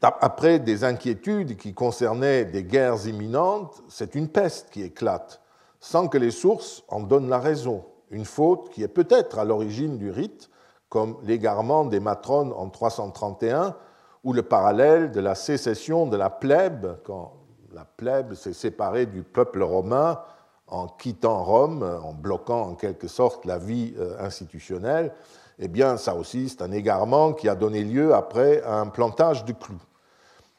Après 0.02 0.58
des 0.58 0.84
inquiétudes 0.84 1.56
qui 1.56 1.72
concernaient 1.72 2.44
des 2.44 2.64
guerres 2.64 3.06
imminentes, 3.06 3.82
c'est 3.88 4.14
une 4.14 4.28
peste 4.28 4.70
qui 4.70 4.82
éclate, 4.82 5.40
sans 5.80 6.08
que 6.08 6.18
les 6.18 6.30
sources 6.30 6.84
en 6.88 7.00
donnent 7.00 7.30
la 7.30 7.38
raison. 7.38 7.84
Une 8.10 8.24
faute 8.24 8.70
qui 8.70 8.82
est 8.82 8.88
peut-être 8.88 9.38
à 9.38 9.44
l'origine 9.44 9.96
du 9.96 10.10
rite, 10.10 10.50
comme 10.88 11.16
l'égarement 11.24 11.84
des 11.84 12.00
matrones 12.00 12.52
en 12.52 12.68
331, 12.68 13.74
ou 14.22 14.32
le 14.32 14.42
parallèle 14.42 15.12
de 15.12 15.20
la 15.20 15.34
sécession 15.34 16.06
de 16.06 16.16
la 16.16 16.30
plèbe, 16.30 16.98
quand 17.04 17.32
la 17.72 17.84
plèbe 17.84 18.34
s'est 18.34 18.52
séparée 18.52 19.06
du 19.06 19.22
peuple 19.22 19.62
romain 19.62 20.20
en 20.66 20.88
quittant 20.88 21.44
Rome, 21.44 21.82
en 22.02 22.12
bloquant 22.12 22.62
en 22.62 22.74
quelque 22.74 23.08
sorte 23.08 23.44
la 23.44 23.58
vie 23.58 23.94
euh, 23.98 24.16
institutionnelle, 24.18 25.12
eh 25.58 25.68
bien, 25.68 25.96
ça 25.96 26.14
aussi, 26.14 26.48
c'est 26.48 26.62
un 26.62 26.72
égarement 26.72 27.32
qui 27.32 27.48
a 27.48 27.54
donné 27.54 27.82
lieu 27.82 28.14
après 28.14 28.62
à 28.62 28.74
un 28.74 28.88
plantage 28.88 29.44
de 29.44 29.52
clous. 29.52 29.80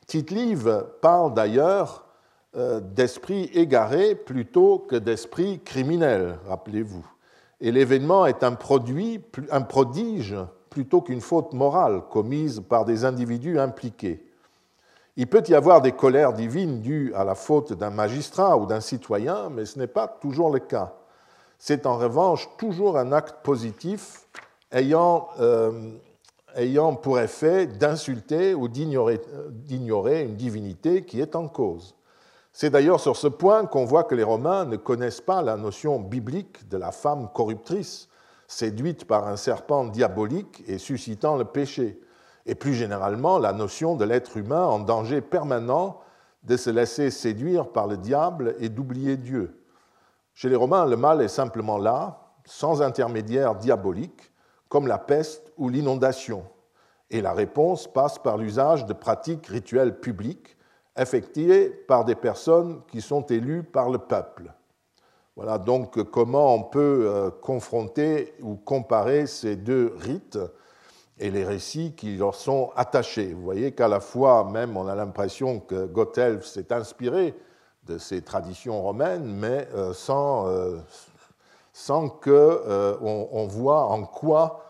Tite-Live 0.07 0.85
parle 1.01 1.33
d'ailleurs 1.33 2.05
euh, 2.55 2.79
d'esprit 2.79 3.51
égaré 3.53 4.15
plutôt 4.15 4.79
que 4.79 4.95
d'esprit 4.95 5.61
criminel, 5.63 6.39
rappelez-vous. 6.47 7.05
Et 7.61 7.71
l'événement 7.71 8.25
est 8.25 8.43
un 8.43 8.53
produit, 8.53 9.21
un 9.51 9.61
prodige 9.61 10.35
plutôt 10.69 11.01
qu'une 11.01 11.21
faute 11.21 11.53
morale 11.53 12.01
commise 12.09 12.61
par 12.67 12.85
des 12.85 13.05
individus 13.05 13.59
impliqués. 13.59 14.23
Il 15.15 15.27
peut 15.27 15.43
y 15.47 15.55
avoir 15.55 15.81
des 15.81 15.91
colères 15.91 16.33
divines 16.33 16.81
dues 16.81 17.11
à 17.15 17.23
la 17.23 17.35
faute 17.35 17.73
d'un 17.73 17.89
magistrat 17.89 18.57
ou 18.57 18.65
d'un 18.65 18.81
citoyen, 18.81 19.49
mais 19.49 19.65
ce 19.65 19.79
n'est 19.79 19.87
pas 19.87 20.07
toujours 20.07 20.51
le 20.51 20.59
cas. 20.59 20.93
C'est 21.57 21.87
en 21.87 21.97
revanche 21.97 22.47
toujours 22.57 22.97
un 22.97 23.11
acte 23.11 23.43
positif 23.43 24.27
ayant, 24.71 25.29
euh, 25.39 25.91
ayant 26.55 26.95
pour 26.95 27.19
effet 27.19 27.67
d'insulter 27.67 28.53
ou 28.53 28.67
d'ignorer 28.67 30.23
une 30.23 30.35
divinité 30.35 31.05
qui 31.05 31.21
est 31.21 31.35
en 31.35 31.47
cause. 31.47 31.95
C'est 32.51 32.71
d'ailleurs 32.71 32.99
sur 32.99 33.15
ce 33.15 33.27
point 33.27 33.65
qu'on 33.65 33.85
voit 33.85 34.03
que 34.03 34.15
les 34.15 34.23
Romains 34.23 34.65
ne 34.65 34.77
connaissent 34.77 35.21
pas 35.21 35.41
la 35.41 35.57
notion 35.57 35.99
biblique 35.99 36.67
de 36.69 36.77
la 36.77 36.91
femme 36.91 37.29
corruptrice, 37.33 38.09
séduite 38.47 39.05
par 39.05 39.27
un 39.27 39.35
serpent 39.35 39.85
diabolique 39.85 40.63
et 40.67 40.77
suscitant 40.77 41.35
le 41.35 41.45
péché 41.45 41.99
et 42.47 42.55
plus 42.55 42.73
généralement 42.73 43.37
la 43.37 43.53
notion 43.53 43.95
de 43.95 44.05
l'être 44.05 44.37
humain 44.37 44.65
en 44.65 44.79
danger 44.79 45.21
permanent 45.21 45.99
de 46.43 46.55
se 46.55 46.69
laisser 46.69 47.11
séduire 47.11 47.67
par 47.67 47.87
le 47.87 47.97
diable 47.97 48.55
et 48.59 48.69
d'oublier 48.69 49.17
Dieu. 49.17 49.61
Chez 50.33 50.49
les 50.49 50.55
Romains, 50.55 50.85
le 50.85 50.95
mal 50.95 51.21
est 51.21 51.27
simplement 51.27 51.77
là, 51.77 52.31
sans 52.45 52.81
intermédiaire 52.81 53.55
diabolique, 53.55 54.31
comme 54.69 54.87
la 54.87 54.97
peste 54.97 55.51
ou 55.57 55.69
l'inondation, 55.69 56.43
et 57.09 57.21
la 57.21 57.33
réponse 57.33 57.87
passe 57.87 58.19
par 58.19 58.37
l'usage 58.37 58.85
de 58.85 58.93
pratiques 58.93 59.47
rituelles 59.47 59.99
publiques 59.99 60.57
effectuées 60.97 61.69
par 61.69 62.05
des 62.05 62.15
personnes 62.15 62.81
qui 62.87 63.01
sont 63.01 63.25
élues 63.27 63.63
par 63.63 63.89
le 63.89 63.99
peuple. 63.99 64.51
Voilà 65.35 65.59
donc 65.59 66.01
comment 66.09 66.55
on 66.55 66.63
peut 66.63 67.05
euh, 67.07 67.29
confronter 67.29 68.33
ou 68.41 68.55
comparer 68.55 69.27
ces 69.27 69.55
deux 69.55 69.93
rites 69.99 70.39
et 71.19 71.29
les 71.29 71.45
récits 71.45 71.93
qui 71.95 72.17
leur 72.17 72.35
sont 72.35 72.71
attachés. 72.75 73.33
Vous 73.33 73.43
voyez 73.43 73.71
qu'à 73.71 73.87
la 73.87 73.99
fois, 73.99 74.43
même, 74.45 74.77
on 74.77 74.87
a 74.87 74.95
l'impression 74.95 75.59
que 75.59 75.85
Gothelf 75.85 76.45
s'est 76.45 76.73
inspiré 76.73 77.35
de 77.85 77.97
ces 77.97 78.21
traditions 78.21 78.81
romaines, 78.81 79.25
mais 79.25 79.67
euh, 79.75 79.93
sans, 79.93 80.47
euh, 80.47 80.77
sans 81.77 82.09
qu'on 82.09 82.31
euh, 82.31 82.97
on 83.01 83.45
voit 83.45 83.85
en 83.85 84.03
quoi 84.03 84.63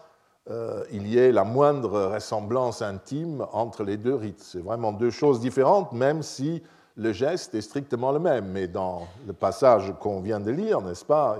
il 0.92 1.06
y 1.08 1.18
ait 1.18 1.34
la 1.34 1.44
moindre 1.44 2.14
ressemblance 2.14 2.82
intime 2.82 3.46
entre 3.52 3.84
les 3.84 3.98
deux 3.98 4.16
rites. 4.16 4.40
C'est 4.40 4.64
vraiment 4.64 4.94
deux 4.94 5.10
choses 5.10 5.42
différentes, 5.42 5.92
même 5.92 6.24
si 6.24 6.64
le 6.96 7.12
geste 7.12 7.54
est 7.54 7.60
strictement 7.60 8.14
le 8.14 8.20
même. 8.20 8.46
Mais 8.54 8.70
dans 8.70 9.08
le 9.26 9.34
passage 9.34 9.94
qu'on 10.00 10.22
vient 10.22 10.40
de 10.40 10.52
lire, 10.52 10.80
n'est-ce 10.80 11.04
pas 11.04 11.38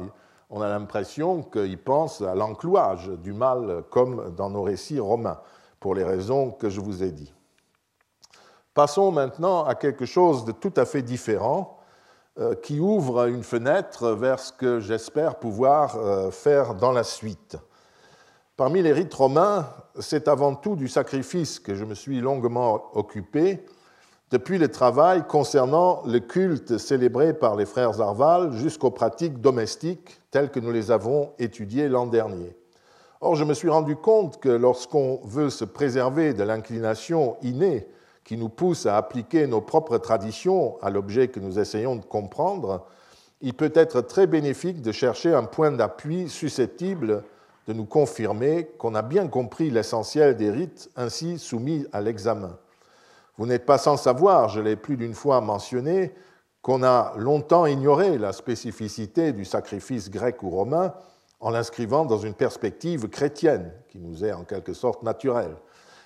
on 0.50 0.62
a 0.62 0.68
l'impression 0.68 1.42
qu'il 1.42 1.78
pense 1.78 2.22
à 2.22 2.36
l'enclouage 2.36 3.10
du 3.10 3.34
mal 3.34 3.84
comme 3.90 4.34
dans 4.36 4.50
nos 4.50 4.64
récits 4.64 5.00
romains, 5.00 5.40
pour 5.80 5.96
les 5.96 6.04
raisons 6.04 6.52
que 6.52 6.70
je 6.70 6.80
vous 6.80 7.04
ai 7.04 7.12
dit. 7.12 7.34
Passons 8.74 9.12
maintenant 9.12 9.66
à 9.66 9.76
quelque 9.76 10.06
chose 10.06 10.46
de 10.46 10.52
tout 10.52 10.74
à 10.76 10.86
fait 10.86 11.02
différent 11.02 11.74
euh, 11.74 11.77
qui 12.62 12.80
ouvre 12.80 13.28
une 13.28 13.44
fenêtre 13.44 14.12
vers 14.12 14.40
ce 14.40 14.52
que 14.52 14.80
j'espère 14.80 15.36
pouvoir 15.36 15.98
euh, 15.98 16.30
faire 16.32 16.76
dans 16.76 16.92
la 16.92 17.04
suite. 17.04 17.58
Parmi 18.56 18.82
les 18.82 18.94
rites 18.94 19.14
romains, 19.14 19.68
c'est 20.00 20.28
avant 20.28 20.56
tout 20.56 20.76
du 20.76 20.88
sacrifice 20.88 21.60
que 21.60 21.76
je 21.76 21.86
me 21.86 21.96
suis 21.96 22.20
longuement 22.20 22.96
occupé 22.96 23.66
depuis 24.30 24.58
le 24.58 24.68
travail 24.68 25.24
concernant 25.28 26.04
le 26.06 26.20
culte 26.20 26.78
célébré 26.78 27.34
par 27.34 27.56
les 27.56 27.66
frères 27.66 28.02
Arval 28.02 28.52
jusqu'aux 28.54 28.92
pratiques 28.92 29.40
domestiques 29.40 30.20
telles 30.32 30.52
que 30.52 30.60
nous 30.60 30.72
les 30.72 30.92
avons 30.92 31.32
étudiées 31.40 31.88
l'an 31.88 32.08
dernier. 32.08 32.56
Or, 33.22 33.36
je 33.36 33.46
me 33.46 33.54
suis 33.54 33.70
rendu 33.70 33.96
compte 33.96 34.40
que 34.40 34.50
lorsqu'on 34.50 35.22
veut 35.24 35.50
se 35.50 35.66
préserver 35.66 36.34
de 36.34 36.44
l'inclination 36.44 37.38
innée 37.42 37.88
qui 38.28 38.36
nous 38.36 38.50
pousse 38.50 38.86
à 38.86 38.98
appliquer 38.98 39.48
nos 39.48 39.62
propres 39.62 39.98
traditions 40.00 40.78
à 40.82 40.90
l'objet 40.90 41.30
que 41.30 41.40
nous 41.40 41.60
essayons 41.60 41.96
de 41.96 42.04
comprendre, 42.04 42.86
il 43.40 43.54
peut 43.54 43.72
être 43.74 44.02
très 44.02 44.28
bénéfique 44.28 44.82
de 44.82 44.92
chercher 44.92 45.34
un 45.34 45.46
point 45.46 45.72
d'appui 45.72 46.28
susceptible 46.28 47.24
de 47.68 47.74
nous 47.74 47.86
confirmer 47.86 48.66
qu'on 48.78 48.96
a 48.96 49.02
bien 49.02 49.30
compris 49.30 49.70
l'essentiel 49.70 50.36
des 50.36 50.52
rites 50.52 50.90
ainsi 50.98 51.40
soumis 51.40 51.86
à 51.94 52.02
l'examen. 52.02 52.58
Vous 53.38 53.46
n'êtes 53.46 53.66
pas 53.66 53.78
sans 53.78 53.96
savoir, 53.96 54.50
je 54.50 54.60
l'ai 54.60 54.76
plus 54.76 54.98
d'une 54.98 55.14
fois 55.14 55.40
mentionné, 55.40 56.14
qu'on 56.62 56.84
a 56.84 57.14
longtemps 57.16 57.66
ignoré 57.66 58.18
la 58.18 58.34
spécificité 58.34 59.32
du 59.32 59.46
sacrifice 59.46 60.10
grec 60.10 60.44
ou 60.44 60.50
romain 60.50 60.94
en 61.40 61.50
l'inscrivant 61.50 62.04
dans 62.04 62.18
une 62.18 62.34
perspective 62.34 63.08
chrétienne, 63.08 63.72
qui 63.88 64.00
nous 64.00 64.26
est 64.26 64.34
en 64.34 64.44
quelque 64.44 64.74
sorte 64.74 65.02
naturelle. 65.04 65.56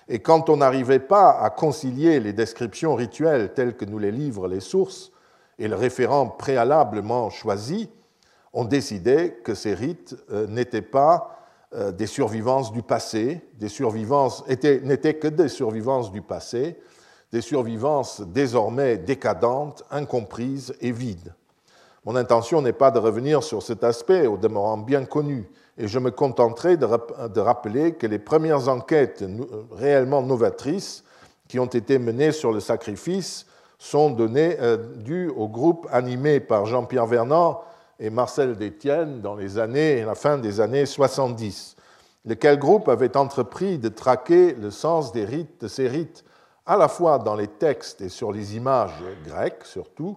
Et 0.08 0.18
quand 0.18 0.50
on 0.50 0.58
n'arrivait 0.58 0.98
pas 0.98 1.30
à 1.30 1.50
concilier 1.50 2.20
les 2.20 2.32
descriptions 2.32 2.94
rituelles 2.94 3.52
telles 3.54 3.76
que 3.76 3.84
nous 3.84 3.98
les 3.98 4.12
livrent 4.12 4.48
les 4.48 4.60
sources 4.60 5.12
et 5.58 5.68
le 5.68 5.76
référent 5.76 6.26
préalablement 6.26 7.30
choisi, 7.30 7.90
on 8.52 8.64
décidait 8.64 9.38
que 9.44 9.54
ces 9.54 9.74
rites 9.74 10.16
euh, 10.30 10.46
n'étaient 10.46 10.82
pas 10.82 11.38
euh, 11.74 11.90
des 11.90 12.06
survivances 12.06 12.72
du 12.72 12.82
passé, 12.82 13.40
des 13.54 13.68
survivances 13.68 14.44
n'étaient 14.46 15.14
que 15.14 15.28
des 15.28 15.48
survivances 15.48 16.12
du 16.12 16.20
passé, 16.20 16.78
des 17.32 17.40
survivances 17.40 18.20
désormais 18.20 18.98
décadentes, 18.98 19.82
incomprises 19.90 20.74
et 20.80 20.92
vides. 20.92 21.34
Mon 22.04 22.16
intention 22.16 22.60
n'est 22.60 22.74
pas 22.74 22.90
de 22.90 22.98
revenir 22.98 23.42
sur 23.42 23.62
cet 23.62 23.84
aspect, 23.84 24.26
au 24.26 24.36
demeurant 24.36 24.76
bien 24.76 25.04
connu, 25.04 25.48
et 25.78 25.88
je 25.88 25.98
me 25.98 26.10
contenterai 26.10 26.76
de 26.76 27.40
rappeler 27.40 27.94
que 27.94 28.06
les 28.06 28.18
premières 28.18 28.68
enquêtes 28.68 29.24
réellement 29.72 30.22
novatrices 30.22 31.04
qui 31.48 31.58
ont 31.58 31.66
été 31.66 31.98
menées 31.98 32.32
sur 32.32 32.52
le 32.52 32.60
sacrifice 32.60 33.46
sont 33.78 34.10
données, 34.10 34.56
euh, 34.60 34.76
dues 34.96 35.28
au 35.28 35.48
groupe 35.48 35.88
animé 35.90 36.38
par 36.38 36.66
Jean-Pierre 36.66 37.06
Vernant 37.06 37.62
et 37.98 38.10
Marcel 38.10 38.56
Détienne 38.56 39.20
dans 39.20 39.34
les 39.34 39.58
années, 39.58 40.04
la 40.04 40.14
fin 40.14 40.38
des 40.38 40.60
années 40.60 40.86
70, 40.86 41.74
lequel 42.24 42.58
groupe 42.58 42.88
avait 42.88 43.16
entrepris 43.16 43.78
de 43.78 43.88
traquer 43.88 44.54
le 44.54 44.70
sens 44.70 45.10
des 45.10 45.24
rites, 45.24 45.62
de 45.62 45.68
ces 45.68 45.88
rites 45.88 46.24
à 46.64 46.76
la 46.76 46.86
fois 46.86 47.18
dans 47.18 47.34
les 47.34 47.48
textes 47.48 48.00
et 48.02 48.08
sur 48.08 48.30
les 48.30 48.56
images 48.56 49.02
grecques 49.26 49.64
surtout, 49.64 50.16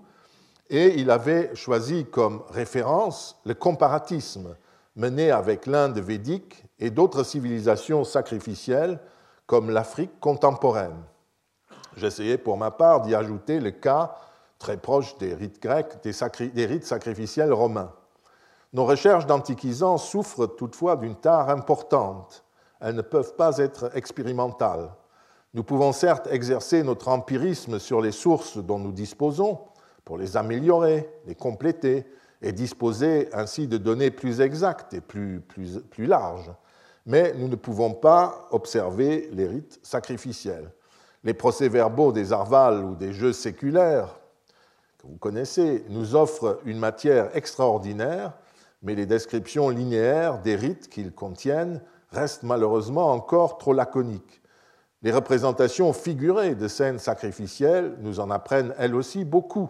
et 0.70 1.00
il 1.00 1.10
avait 1.10 1.56
choisi 1.56 2.06
comme 2.06 2.44
référence 2.52 3.40
le 3.46 3.56
comparatisme 3.56 4.56
mené 4.96 5.32
avec 5.32 5.66
l'Inde 5.66 6.00
védique 6.00 6.66
et 6.80 6.90
d'autres 6.90 7.24
civilisations 7.24 8.04
sacrificielles 8.04 9.00
comme 9.46 9.70
l'Afrique 9.70 10.20
contemporaine. 10.20 11.04
J'essayais 11.98 12.38
pour 12.38 12.58
ma 12.58 12.72
part 12.72 13.02
d'y 13.02 13.16
ajouter 13.16 13.60
le 13.60 13.72
cas 13.72 14.16
très 14.60 14.78
proche 14.78 15.18
des 15.18 15.34
rites 15.34 15.62
grecs, 15.62 16.02
des, 16.04 16.50
des 16.50 16.66
rites 16.66 16.86
sacrificiels 16.86 17.54
romains. 17.54 17.94
Nos 18.74 18.86
recherches 18.86 19.26
d'antiquisants 19.26 19.98
souffrent 19.98 20.48
toutefois 20.48 20.96
d'une 20.96 21.16
tare 21.16 21.50
importante. 21.50 22.44
Elles 22.82 22.96
ne 22.96 23.02
peuvent 23.02 23.36
pas 23.36 23.58
être 23.58 23.96
expérimentales. 23.96 24.92
Nous 25.54 25.64
pouvons 25.64 25.94
certes 25.94 26.28
exercer 26.30 26.84
notre 26.84 27.08
empirisme 27.08 27.80
sur 27.80 28.02
les 28.02 28.12
sources 28.12 28.58
dont 28.58 28.80
nous 28.80 28.92
disposons, 28.92 29.60
pour 30.04 30.18
les 30.18 30.36
améliorer, 30.36 31.10
les 31.26 31.36
compléter 31.36 32.06
et 32.42 32.52
disposer 32.52 33.30
ainsi 33.34 33.68
de 33.68 33.78
données 33.78 34.12
plus 34.12 34.42
exactes 34.42 34.94
et 34.94 35.02
plus, 35.02 35.40
plus, 35.42 35.80
plus 35.90 36.06
larges. 36.06 36.52
Mais 37.06 37.34
nous 37.36 37.48
ne 37.48 37.56
pouvons 37.56 37.94
pas 37.94 38.48
observer 38.52 39.30
les 39.32 39.48
rites 39.48 39.80
sacrificiels. 39.84 40.72
Les 41.24 41.34
procès-verbaux 41.34 42.12
des 42.12 42.34
arvales 42.34 42.84
ou 42.84 42.96
des 42.96 43.14
jeux 43.14 43.34
séculaires, 43.34 44.20
que 44.98 45.08
vous 45.08 45.18
connaissez, 45.18 45.86
nous 45.90 46.16
offrent 46.16 46.60
une 46.66 46.80
matière 46.80 47.36
extraordinaire, 47.36 48.34
mais 48.82 48.96
les 48.96 49.06
descriptions 49.06 49.70
linéaires 49.70 50.42
des 50.42 50.56
rites 50.56 50.90
qu'ils 50.90 51.12
contiennent 51.12 51.82
restent 52.12 52.44
malheureusement 52.44 53.12
encore 53.12 53.58
trop 53.58 53.74
laconiques. 53.74 54.42
Les 55.02 55.12
représentations 55.12 55.94
figurées 55.94 56.56
de 56.56 56.68
scènes 56.68 57.00
sacrificielles 57.00 57.96
nous 58.00 58.20
en 58.20 58.32
apprennent 58.32 58.74
elles 58.78 58.96
aussi 58.96 59.24
beaucoup, 59.24 59.70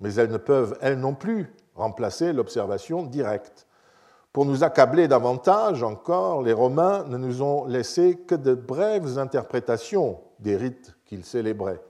mais 0.00 0.14
elles 0.14 0.30
ne 0.30 0.36
peuvent, 0.36 0.78
elles 0.80 0.98
non 0.98 1.14
plus, 1.14 1.52
remplacer 1.78 2.32
l'observation 2.32 3.02
directe. 3.02 3.66
Pour 4.32 4.44
nous 4.44 4.62
accabler 4.62 5.08
davantage 5.08 5.82
encore, 5.82 6.42
les 6.42 6.52
Romains 6.52 7.04
ne 7.04 7.16
nous 7.16 7.42
ont 7.42 7.64
laissé 7.64 8.16
que 8.16 8.34
de 8.34 8.54
brèves 8.54 9.18
interprétations 9.18 10.20
des 10.38 10.56
rites 10.56 10.94
qu'ils 11.06 11.24
célébraient. 11.24 11.80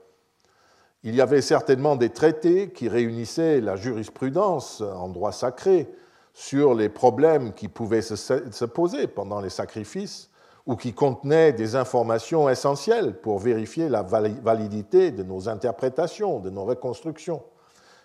Il 1.03 1.15
y 1.15 1.21
avait 1.21 1.41
certainement 1.41 1.95
des 1.95 2.09
traités 2.09 2.71
qui 2.71 2.89
réunissaient 2.89 3.61
la 3.61 3.75
jurisprudence 3.75 4.81
en 4.81 5.09
droit 5.09 5.31
sacré 5.31 5.89
sur 6.33 6.73
les 6.73 6.89
problèmes 6.89 7.53
qui 7.53 7.67
pouvaient 7.67 8.01
se 8.01 8.65
poser 8.65 9.07
pendant 9.07 9.41
les 9.41 9.49
sacrifices 9.49 10.29
ou 10.65 10.75
qui 10.75 10.93
contenaient 10.93 11.51
des 11.51 11.75
informations 11.75 12.49
essentielles 12.49 13.19
pour 13.21 13.39
vérifier 13.39 13.89
la 13.89 14.03
validité 14.03 15.11
de 15.11 15.23
nos 15.23 15.49
interprétations, 15.49 16.39
de 16.39 16.49
nos 16.49 16.65
reconstructions. 16.65 17.41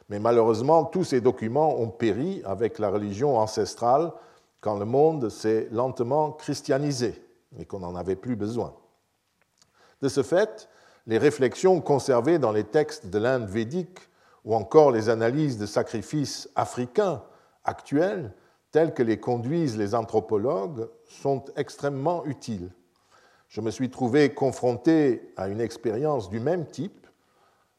Mais 0.08 0.18
malheureusement, 0.18 0.84
tous 0.84 1.04
ces 1.04 1.20
documents 1.20 1.78
ont 1.78 1.88
péri 1.88 2.42
avec 2.44 2.78
la 2.78 2.90
religion 2.90 3.38
ancestrale 3.38 4.12
quand 4.60 4.78
le 4.78 4.84
monde 4.84 5.28
s'est 5.28 5.68
lentement 5.72 6.32
christianisé 6.32 7.22
et 7.58 7.64
qu'on 7.64 7.80
n'en 7.80 7.96
avait 7.96 8.16
plus 8.16 8.36
besoin. 8.36 8.74
De 10.02 10.08
ce 10.08 10.22
fait, 10.22 10.68
les 11.06 11.18
réflexions 11.18 11.80
conservées 11.80 12.38
dans 12.38 12.52
les 12.52 12.64
textes 12.64 13.06
de 13.06 13.18
l'Inde 13.18 13.48
védique 13.48 13.98
ou 14.44 14.54
encore 14.54 14.90
les 14.90 15.08
analyses 15.08 15.58
de 15.58 15.66
sacrifices 15.66 16.48
africains 16.54 17.22
actuels, 17.64 18.32
tels 18.70 18.92
que 18.92 19.02
les 19.02 19.18
conduisent 19.18 19.78
les 19.78 19.94
anthropologues, 19.94 20.88
sont 21.08 21.44
extrêmement 21.56 22.24
utiles. 22.26 22.70
Je 23.48 23.60
me 23.60 23.70
suis 23.70 23.88
trouvé 23.88 24.34
confronté 24.34 25.32
à 25.36 25.48
une 25.48 25.60
expérience 25.60 26.28
du 26.28 26.40
même 26.40 26.66
type 26.66 27.03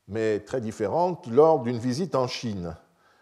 mais 0.07 0.39
très 0.39 0.61
différente, 0.61 1.27
lors 1.27 1.61
d'une 1.61 1.77
visite 1.77 2.15
en 2.15 2.27
Chine. 2.27 2.75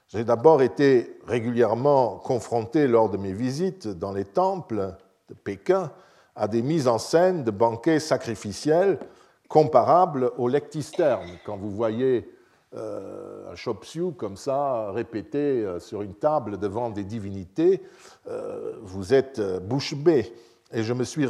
J'ai 0.07 0.23
d'abord 0.23 0.61
été 0.61 1.17
régulièrement 1.25 2.17
confronté 2.17 2.87
lors 2.87 3.09
de 3.09 3.17
mes 3.17 3.33
visites 3.33 3.87
dans 3.87 4.11
les 4.11 4.25
temples 4.25 4.95
de 5.29 5.33
Pékin 5.33 5.91
à 6.35 6.47
des 6.47 6.61
mises 6.61 6.87
en 6.87 6.97
scène 6.97 7.43
de 7.43 7.51
banquets 7.51 7.99
sacrificiels 7.99 8.99
comparables 9.47 10.31
au 10.37 10.47
lectisterne. 10.47 11.29
Quand 11.45 11.57
vous 11.57 11.71
voyez 11.71 12.29
euh, 12.75 13.51
un 13.51 13.55
chop 13.55 13.85
comme 14.17 14.35
ça, 14.35 14.91
répété 14.91 15.37
euh, 15.37 15.79
sur 15.79 16.01
une 16.01 16.15
table 16.15 16.57
devant 16.57 16.89
des 16.89 17.03
divinités, 17.03 17.83
euh, 18.27 18.73
vous 18.81 19.13
êtes 19.13 19.39
bouche 19.63 19.93
bée. 19.93 20.33
Et 20.71 20.81
je 20.81 20.93
me 20.93 21.03
suis 21.03 21.27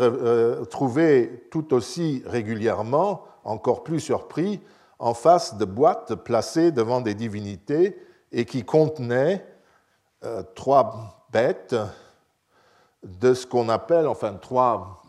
trouvé 0.70 1.48
tout 1.52 1.74
aussi 1.74 2.24
régulièrement, 2.26 3.24
encore 3.44 3.84
plus 3.84 4.00
surpris, 4.00 4.62
en 5.00 5.14
face 5.14 5.58
de 5.58 5.66
boîtes 5.66 6.16
placées 6.16 6.72
devant 6.72 7.02
des 7.02 7.14
divinités 7.14 7.98
et 8.32 8.46
qui 8.46 8.64
contenaient 8.64 9.46
euh, 10.24 10.44
trois 10.56 11.26
bêtes 11.32 11.76
de 13.04 13.34
ce 13.34 13.46
qu'on 13.46 13.70
appelle, 13.70 14.08
enfin 14.08 14.34
trois, 14.34 15.02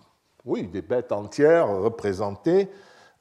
oui, 0.45 0.66
des 0.66 0.82
bêtes 0.82 1.12
entières 1.12 1.68
représentées, 1.68 2.68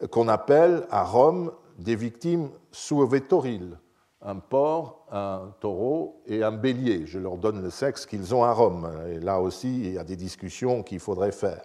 qu'on 0.10 0.28
appelle 0.28 0.86
à 0.90 1.04
Rome 1.04 1.52
des 1.78 1.96
victimes 1.96 2.50
suovetoriles, 2.72 3.78
un 4.22 4.38
porc, 4.38 5.06
un 5.12 5.54
taureau 5.60 6.22
et 6.26 6.44
un 6.44 6.52
bélier. 6.52 7.06
Je 7.06 7.20
leur 7.20 7.38
donne 7.38 7.62
le 7.62 7.70
sexe 7.70 8.06
qu'ils 8.06 8.34
ont 8.34 8.44
à 8.44 8.52
Rome. 8.52 8.90
Et 9.10 9.20
là 9.20 9.40
aussi, 9.40 9.86
il 9.86 9.94
y 9.94 9.98
a 9.98 10.04
des 10.04 10.16
discussions 10.16 10.84
qu'il 10.84 11.00
faudrait 11.00 11.32
faire. 11.32 11.64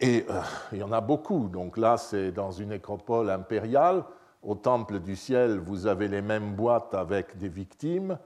Et 0.00 0.24
euh, 0.30 0.40
il 0.72 0.78
y 0.78 0.82
en 0.82 0.92
a 0.92 1.02
beaucoup. 1.02 1.48
Donc 1.48 1.76
là, 1.76 1.98
c'est 1.98 2.32
dans 2.32 2.50
une 2.50 2.70
nécropole 2.70 3.28
impériale. 3.28 4.02
Au 4.42 4.54
Temple 4.54 5.00
du 5.00 5.14
Ciel, 5.14 5.58
vous 5.58 5.86
avez 5.86 6.08
les 6.08 6.22
mêmes 6.22 6.54
boîtes 6.54 6.94
avec 6.94 7.36
des 7.36 7.50
victimes. 7.50 8.18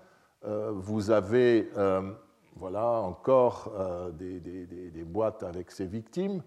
Euh, 0.45 0.71
vous 0.73 1.11
avez, 1.11 1.71
euh, 1.77 2.13
voilà, 2.57 3.01
encore 3.01 3.73
des, 4.13 5.05
boîtes 5.05 5.43
avec 5.43 5.73
ces 5.73 5.87
victimes. 5.87 6.43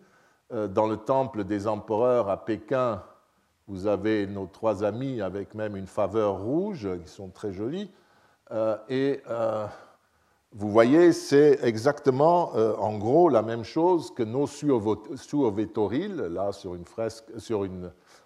dans 0.49 0.87
le 0.87 0.95
Temple 0.95 1.43
des 1.43 1.67
empereurs 1.67 2.29
à 2.29 2.45
Pékin, 2.45 3.03
vous 3.67 3.87
avez 3.87 4.25
nos 4.25 4.45
trois 4.45 4.85
amis 4.85 5.21
avec 5.21 5.53
même 5.53 5.75
une 5.75 5.87
faveur 5.87 6.39
rouge, 6.39 6.87
qui 7.03 7.09
sont 7.09 7.29
très 7.29 7.51
jolies. 7.51 7.91
et 8.87 9.21
vous 10.59 10.71
voyez, 10.71 11.13
c'est 11.13 11.59
exactement, 11.61 12.51
euh, 12.55 12.75
en 12.77 12.97
gros, 12.97 13.29
la 13.29 13.43
même 13.43 13.63
chose 13.63 14.11
que 14.11 14.23
nos 14.23 14.47
suovétoriles, 14.47 16.15
là, 16.15 16.51
sur 16.51 16.73
une 16.73 16.85
fresque, 16.85 17.25
sur 17.37 17.67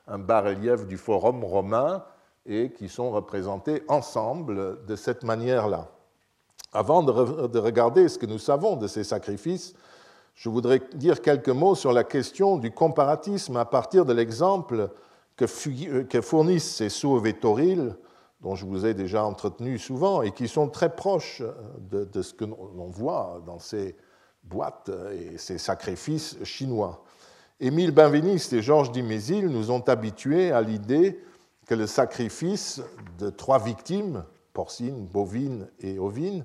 un 0.08 0.18
bas-relief 0.18 0.88
du 0.88 0.96
Forum 0.96 1.44
romain, 1.44 2.06
et 2.46 2.72
qui 2.72 2.88
sont 2.88 3.12
représentés 3.12 3.84
ensemble 3.90 4.86
de 4.86 4.96
cette 4.96 5.24
manière-là. 5.24 5.90
Avant 6.72 7.04
de, 7.04 7.48
de, 7.48 7.60
regarder 7.60 8.08
ce 8.08 8.18
que 8.18 8.26
nous 8.26 8.40
savons 8.40 8.78
de 8.78 8.88
ces 8.88 9.04
sacrifices, 9.04 9.74
je 10.34 10.48
voudrais 10.48 10.82
dire 10.94 11.22
quelques 11.22 11.50
mots 11.50 11.76
sur 11.76 11.92
la 11.92 12.06
question 12.06 12.56
du 12.56 12.72
comparatisme 12.72 13.58
à 13.58 13.66
partir 13.66 14.06
de 14.06 14.14
l'exemple 14.14 14.90
que, 15.36 15.48
fournissent 16.22 16.76
ces 16.76 16.90
suovétoriles 16.90 17.96
dont 18.42 18.56
je 18.56 18.66
vous 18.66 18.86
ai 18.86 18.94
déjà 18.94 19.24
entretenu 19.24 19.78
souvent 19.78 20.22
et 20.22 20.32
qui 20.32 20.48
sont 20.48 20.68
très 20.68 20.96
proches 20.96 21.44
de, 21.80 22.22
ce 22.22 22.34
que 22.34 22.46
l'on 22.46 22.90
voit 22.90 23.42
dans 23.46 23.60
ces 23.60 23.96
boîtes 24.44 24.90
et 25.14 25.38
ces 25.38 25.58
sacrifices 25.58 26.38
chinois. 26.44 27.04
Émile 27.60 27.92
Benveniste 27.92 28.54
et 28.54 28.64
Georges 28.64 28.92
Dimézil 28.92 29.48
nous 29.48 29.70
ont 29.70 29.82
habitués 29.82 30.52
à 30.52 30.62
l'idée 30.62 31.20
que 31.68 31.76
le 31.76 31.86
sacrifice 31.86 32.82
de 33.20 33.30
trois 33.30 33.60
victimes, 33.60 34.26
porcines, 34.54 35.06
bovines 35.06 35.68
et 35.80 36.00
ovines, 36.00 36.44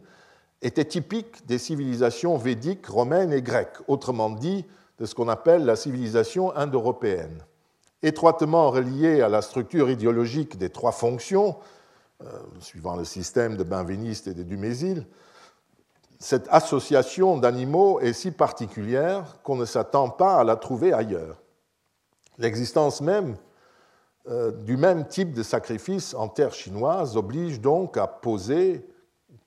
était 0.61 0.84
typique 0.84 1.47
des 1.47 1.59
civilisations 1.59 2.36
védiques, 2.36 2.86
romaines 2.86 3.32
et 3.32 3.40
grecques, 3.40 3.78
autrement 3.88 4.30
dit 4.30 4.66
de 4.99 5.07
ce 5.07 5.14
qu'on 5.14 5.28
appelle 5.28 5.64
la 5.64 5.76
civilisation 5.76 6.55
indo-européenne. 6.55 7.42
Étroitement 8.03 8.70
reliée 8.70 9.22
à 9.22 9.28
la 9.28 9.42
structure 9.42 9.90
idéologique 9.90 10.59
des 10.59 10.70
trois 10.70 10.92
fonctions, 10.92 11.57
suivant 12.60 12.96
le 12.96 13.04
système 13.04 13.56
de 13.56 13.64
Benveniste 13.64 14.26
et 14.26 14.34
de 14.34 14.42
Dumézil, 14.42 15.06
cette 16.18 16.48
association 16.50 17.36
d'animaux 17.36 18.00
est 18.00 18.12
si 18.12 18.30
particulière 18.30 19.38
qu'on 19.42 19.56
ne 19.56 19.64
s'attend 19.64 20.08
pas 20.08 20.36
à 20.36 20.44
la 20.44 20.56
trouver 20.56 20.92
ailleurs. 20.92 21.42
L'existence 22.38 23.00
même 23.00 23.36
euh, 24.28 24.50
du 24.50 24.76
même 24.76 25.06
type 25.06 25.32
de 25.34 25.42
sacrifice 25.42 26.14
en 26.14 26.28
terre 26.28 26.52
chinoise 26.52 27.16
oblige 27.16 27.60
donc 27.60 27.96
à 27.96 28.06
poser, 28.06 28.86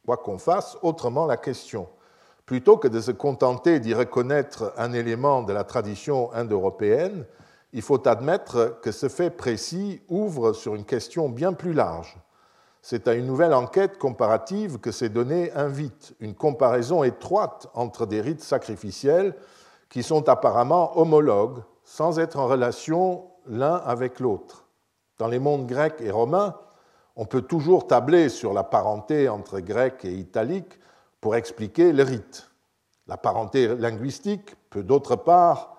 quoi 0.05 0.17
qu'on 0.17 0.37
fasse, 0.37 0.77
autrement 0.81 1.25
la 1.25 1.37
question. 1.37 1.87
Plutôt 2.45 2.77
que 2.77 2.87
de 2.87 3.01
se 3.01 3.11
contenter 3.11 3.79
d'y 3.79 3.93
reconnaître 3.93 4.73
un 4.77 4.93
élément 4.93 5.43
de 5.43 5.53
la 5.53 5.63
tradition 5.63 6.31
indo-européenne, 6.33 7.25
il 7.73 7.81
faut 7.81 8.07
admettre 8.07 8.79
que 8.81 8.91
ce 8.91 9.09
fait 9.09 9.29
précis 9.29 10.01
ouvre 10.07 10.53
sur 10.53 10.75
une 10.75 10.85
question 10.85 11.29
bien 11.29 11.53
plus 11.53 11.73
large 11.73 12.17
c'est 12.81 13.07
à 13.07 13.13
une 13.13 13.25
nouvelle 13.25 13.53
enquête 13.53 13.97
comparative 13.97 14.79
que 14.79 14.91
ces 14.91 15.09
données 15.09 15.51
invitent, 15.53 16.15
une 16.19 16.35
comparaison 16.35 17.03
étroite 17.03 17.67
entre 17.73 18.05
des 18.05 18.21
rites 18.21 18.43
sacrificiels 18.43 19.35
qui 19.89 20.03
sont 20.03 20.29
apparemment 20.29 20.97
homologues, 20.97 21.61
sans 21.83 22.19
être 22.19 22.37
en 22.37 22.47
relation 22.47 23.25
l'un 23.47 23.75
avec 23.75 24.19
l'autre. 24.19 24.65
Dans 25.17 25.27
les 25.27 25.39
mondes 25.39 25.67
grecs 25.67 25.99
et 25.99 26.11
romains, 26.11 26.55
on 27.15 27.25
peut 27.25 27.41
toujours 27.41 27.87
tabler 27.87 28.29
sur 28.29 28.53
la 28.53 28.63
parenté 28.63 29.27
entre 29.27 29.59
grec 29.59 30.05
et 30.05 30.13
italique 30.13 30.79
pour 31.19 31.35
expliquer 31.35 31.91
le 31.91 32.03
rite. 32.03 32.49
La 33.07 33.17
parenté 33.17 33.67
linguistique 33.75 34.55
peut 34.69 34.83
d'autre 34.83 35.15
part 35.15 35.75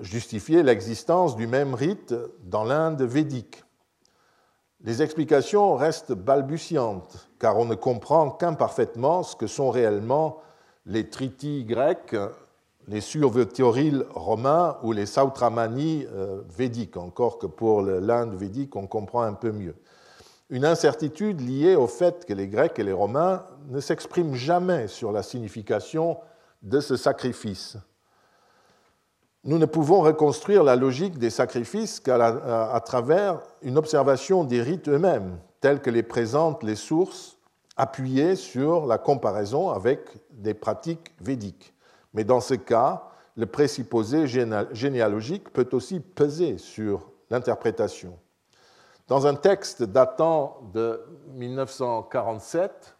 justifier 0.00 0.62
l'existence 0.62 1.36
du 1.36 1.46
même 1.46 1.74
rite 1.74 2.14
dans 2.42 2.64
l'Inde 2.64 3.02
védique. 3.02 3.64
Les 4.84 5.02
explications 5.02 5.74
restent 5.74 6.12
balbutiantes, 6.12 7.28
car 7.40 7.58
on 7.58 7.64
ne 7.64 7.74
comprend 7.74 8.30
qu'imparfaitement 8.30 9.24
ce 9.24 9.34
que 9.34 9.48
sont 9.48 9.70
réellement 9.70 10.40
les 10.86 11.10
tritis 11.10 11.64
grecs, 11.64 12.14
les 12.86 13.00
survétoriles 13.00 14.06
romains 14.10 14.78
ou 14.82 14.92
les 14.92 15.04
sautramani 15.04 16.06
euh, 16.06 16.42
védiques, 16.48 16.96
encore 16.96 17.38
que 17.38 17.46
pour 17.46 17.82
l'Inde 17.82 18.34
védique, 18.34 18.76
on 18.76 18.86
comprend 18.86 19.22
un 19.22 19.34
peu 19.34 19.52
mieux. 19.52 19.74
une 20.48 20.64
incertitude 20.64 21.40
liée 21.40 21.74
au 21.74 21.86
fait 21.86 22.24
que 22.24 22.32
les 22.32 22.48
Grecs 22.48 22.78
et 22.78 22.84
les 22.84 22.92
Romains 22.92 23.44
ne 23.68 23.80
s'expriment 23.80 24.34
jamais 24.34 24.88
sur 24.88 25.12
la 25.12 25.22
signification 25.22 26.16
de 26.62 26.80
ce 26.80 26.96
sacrifice. 26.96 27.76
Nous 29.44 29.58
ne 29.58 29.66
pouvons 29.66 30.00
reconstruire 30.00 30.64
la 30.64 30.76
logique 30.76 31.18
des 31.18 31.30
sacrifices 31.30 32.00
qu'à 32.00 32.82
travers 32.84 33.40
une 33.62 33.78
observation 33.78 34.44
des 34.44 34.62
rites 34.62 34.88
eux-mêmes, 34.88 35.38
tels 35.60 35.80
que 35.80 35.90
les 35.90 36.02
présentent 36.02 36.62
les 36.62 36.76
sources 36.76 37.38
appuyées 37.76 38.34
sur 38.34 38.86
la 38.86 38.98
comparaison 38.98 39.70
avec 39.70 40.00
des 40.30 40.54
pratiques 40.54 41.14
védiques. 41.20 41.72
Mais 42.12 42.24
dans 42.24 42.40
ce 42.40 42.54
cas, 42.54 43.04
le 43.36 43.46
présupposé 43.46 44.26
généalogique 44.26 45.52
peut 45.52 45.68
aussi 45.72 46.00
peser 46.00 46.58
sur 46.58 47.12
l'interprétation. 47.30 48.18
Dans 49.06 49.26
un 49.26 49.34
texte 49.34 49.84
datant 49.84 50.58
de 50.74 51.00
1947, 51.28 52.96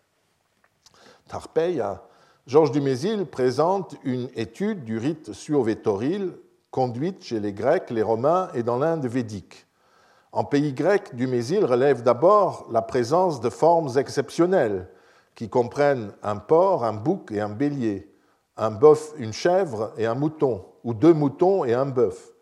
Tarpeia, 1.29 2.03
Georges 2.49 2.73
Dumézil 2.73 3.27
présente 3.27 3.97
une 4.05 4.31
étude 4.35 4.83
du 4.83 4.97
rite 4.97 5.35
suovétoril 5.35 6.33
conduite 6.71 7.23
chez 7.23 7.41
les 7.41 7.53
Grecs, 7.53 7.91
les 7.91 8.01
Romains 8.01 8.49
et 8.55 8.63
dans 8.63 8.79
l'Inde 8.79 9.05
védique. 9.05 9.67
En 10.33 10.45
pays 10.45 10.73
grec, 10.73 11.15
Dumézil 11.15 11.63
relève 11.67 12.03
d'abord 12.03 12.67
la 12.71 12.81
présence 12.81 13.43
de 13.43 13.51
formes 13.51 13.99
exceptionnelles 13.99 14.89
qui 15.35 15.51
comprennent 15.51 16.15
un 16.23 16.37
porc, 16.37 16.87
un 16.87 16.95
bouc 16.95 17.33
et 17.33 17.41
un 17.43 17.51
bélier, 17.51 18.11
un 18.57 18.71
bœuf, 18.71 19.13
une 19.19 19.35
chèvre 19.35 19.93
et 19.99 20.07
un 20.07 20.15
mouton, 20.15 20.65
ou 20.85 20.95
deux 20.95 21.13
moutons 21.13 21.67
et 21.67 21.75
un 21.75 21.85
bœuf. 21.85 22.33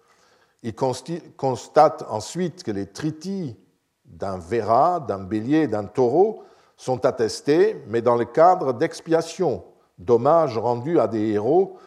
Il 0.63 0.77
constate 0.77 2.05
ensuite 2.09 2.63
que 2.63 2.71
les 2.71 2.87
tritis 2.87 3.57
d'un 4.05 4.39
verra, 4.39 5.01
d'un 5.01 5.25
bélier 5.25 5.67
d'un 5.67 5.87
taureau 5.87 6.45
sont 6.77 7.05
attestés, 7.05 7.83
mais 7.89 8.03
dans 8.03 8.15
le 8.15 8.25
cadre 8.25 8.73
d'expiation, 8.73 9.65
d'hommages 9.99 10.59
rendus 10.59 11.01
à 11.01 11.09
des 11.09 11.33
héros, 11.33 11.79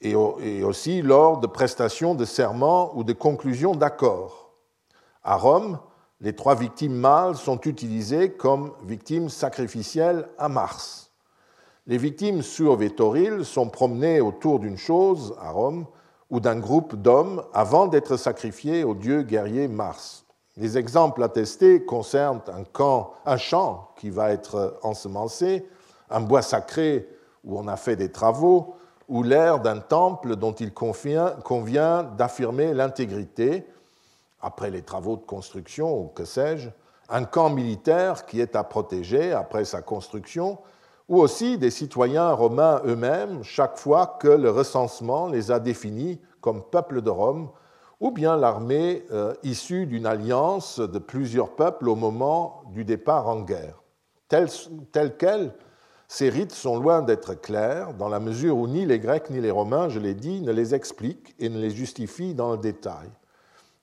et 0.00 0.64
aussi 0.64 1.00
lors 1.00 1.38
de 1.38 1.46
prestations 1.46 2.14
de 2.14 2.24
serments 2.24 2.90
ou 2.96 3.04
de 3.04 3.12
conclusions 3.12 3.76
d'accords. 3.76 4.50
À 5.22 5.36
Rome, 5.36 5.78
les 6.20 6.34
trois 6.34 6.56
victimes 6.56 6.94
mâles 6.94 7.36
sont 7.36 7.60
utilisées 7.60 8.32
comme 8.32 8.72
victimes 8.84 9.28
sacrificielles 9.28 10.28
à 10.38 10.48
Mars. 10.48 11.12
Les 11.86 11.98
victimes 11.98 12.42
suovétoriles 12.42 13.44
sont 13.44 13.68
promenées 13.68 14.20
autour 14.20 14.58
d'une 14.60 14.76
chose 14.76 15.34
à 15.40 15.50
Rome 15.50 15.86
ou 16.30 16.40
d'un 16.40 16.58
groupe 16.58 16.96
d'hommes 16.96 17.42
avant 17.52 17.86
d'être 17.86 18.16
sacrifiées 18.16 18.84
au 18.84 18.94
dieu 18.94 19.22
guerrier 19.22 19.68
Mars. 19.68 20.24
Les 20.56 20.78
exemples 20.78 21.22
attestés 21.22 21.84
concernent 21.84 22.42
un, 22.48 22.64
camp, 22.64 23.14
un 23.24 23.36
champ 23.36 23.90
qui 23.96 24.10
va 24.10 24.30
être 24.30 24.78
ensemencé, 24.82 25.66
un 26.10 26.20
bois 26.20 26.42
sacré 26.42 27.08
où 27.44 27.58
on 27.58 27.68
a 27.68 27.76
fait 27.76 27.96
des 27.96 28.10
travaux, 28.10 28.76
ou 29.08 29.22
l'air 29.22 29.60
d'un 29.60 29.78
temple 29.78 30.36
dont 30.36 30.52
il 30.52 30.72
convient 30.72 32.02
d'affirmer 32.04 32.72
l'intégrité, 32.72 33.66
après 34.40 34.70
les 34.70 34.82
travaux 34.82 35.16
de 35.16 35.22
construction 35.22 35.98
ou 35.98 36.08
que 36.08 36.24
sais-je, 36.24 36.70
un 37.08 37.24
camp 37.24 37.50
militaire 37.50 38.26
qui 38.26 38.40
est 38.40 38.56
à 38.56 38.64
protéger 38.64 39.32
après 39.32 39.64
sa 39.64 39.82
construction, 39.82 40.58
ou 41.08 41.20
aussi 41.20 41.58
des 41.58 41.70
citoyens 41.70 42.32
romains 42.32 42.80
eux-mêmes 42.86 43.42
chaque 43.42 43.76
fois 43.76 44.18
que 44.18 44.28
le 44.28 44.50
recensement 44.50 45.28
les 45.28 45.50
a 45.50 45.60
définis 45.60 46.20
comme 46.40 46.62
peuple 46.62 47.02
de 47.02 47.10
Rome, 47.10 47.50
ou 48.00 48.10
bien 48.10 48.36
l'armée 48.36 49.04
euh, 49.12 49.34
issue 49.42 49.86
d'une 49.86 50.06
alliance 50.06 50.80
de 50.80 50.98
plusieurs 50.98 51.54
peuples 51.54 51.88
au 51.88 51.94
moment 51.94 52.62
du 52.72 52.84
départ 52.84 53.28
en 53.28 53.42
guerre. 53.42 53.80
Tel 54.28 54.48
quels, 55.18 55.52
ces 56.12 56.28
rites 56.28 56.52
sont 56.52 56.78
loin 56.78 57.00
d'être 57.00 57.32
clairs, 57.32 57.94
dans 57.94 58.10
la 58.10 58.20
mesure 58.20 58.58
où 58.58 58.68
ni 58.68 58.84
les 58.84 58.98
Grecs 58.98 59.30
ni 59.30 59.40
les 59.40 59.50
Romains, 59.50 59.88
je 59.88 59.98
l'ai 59.98 60.12
dit, 60.12 60.42
ne 60.42 60.52
les 60.52 60.74
expliquent 60.74 61.34
et 61.38 61.48
ne 61.48 61.58
les 61.58 61.70
justifient 61.70 62.34
dans 62.34 62.52
le 62.52 62.58
détail. 62.58 63.08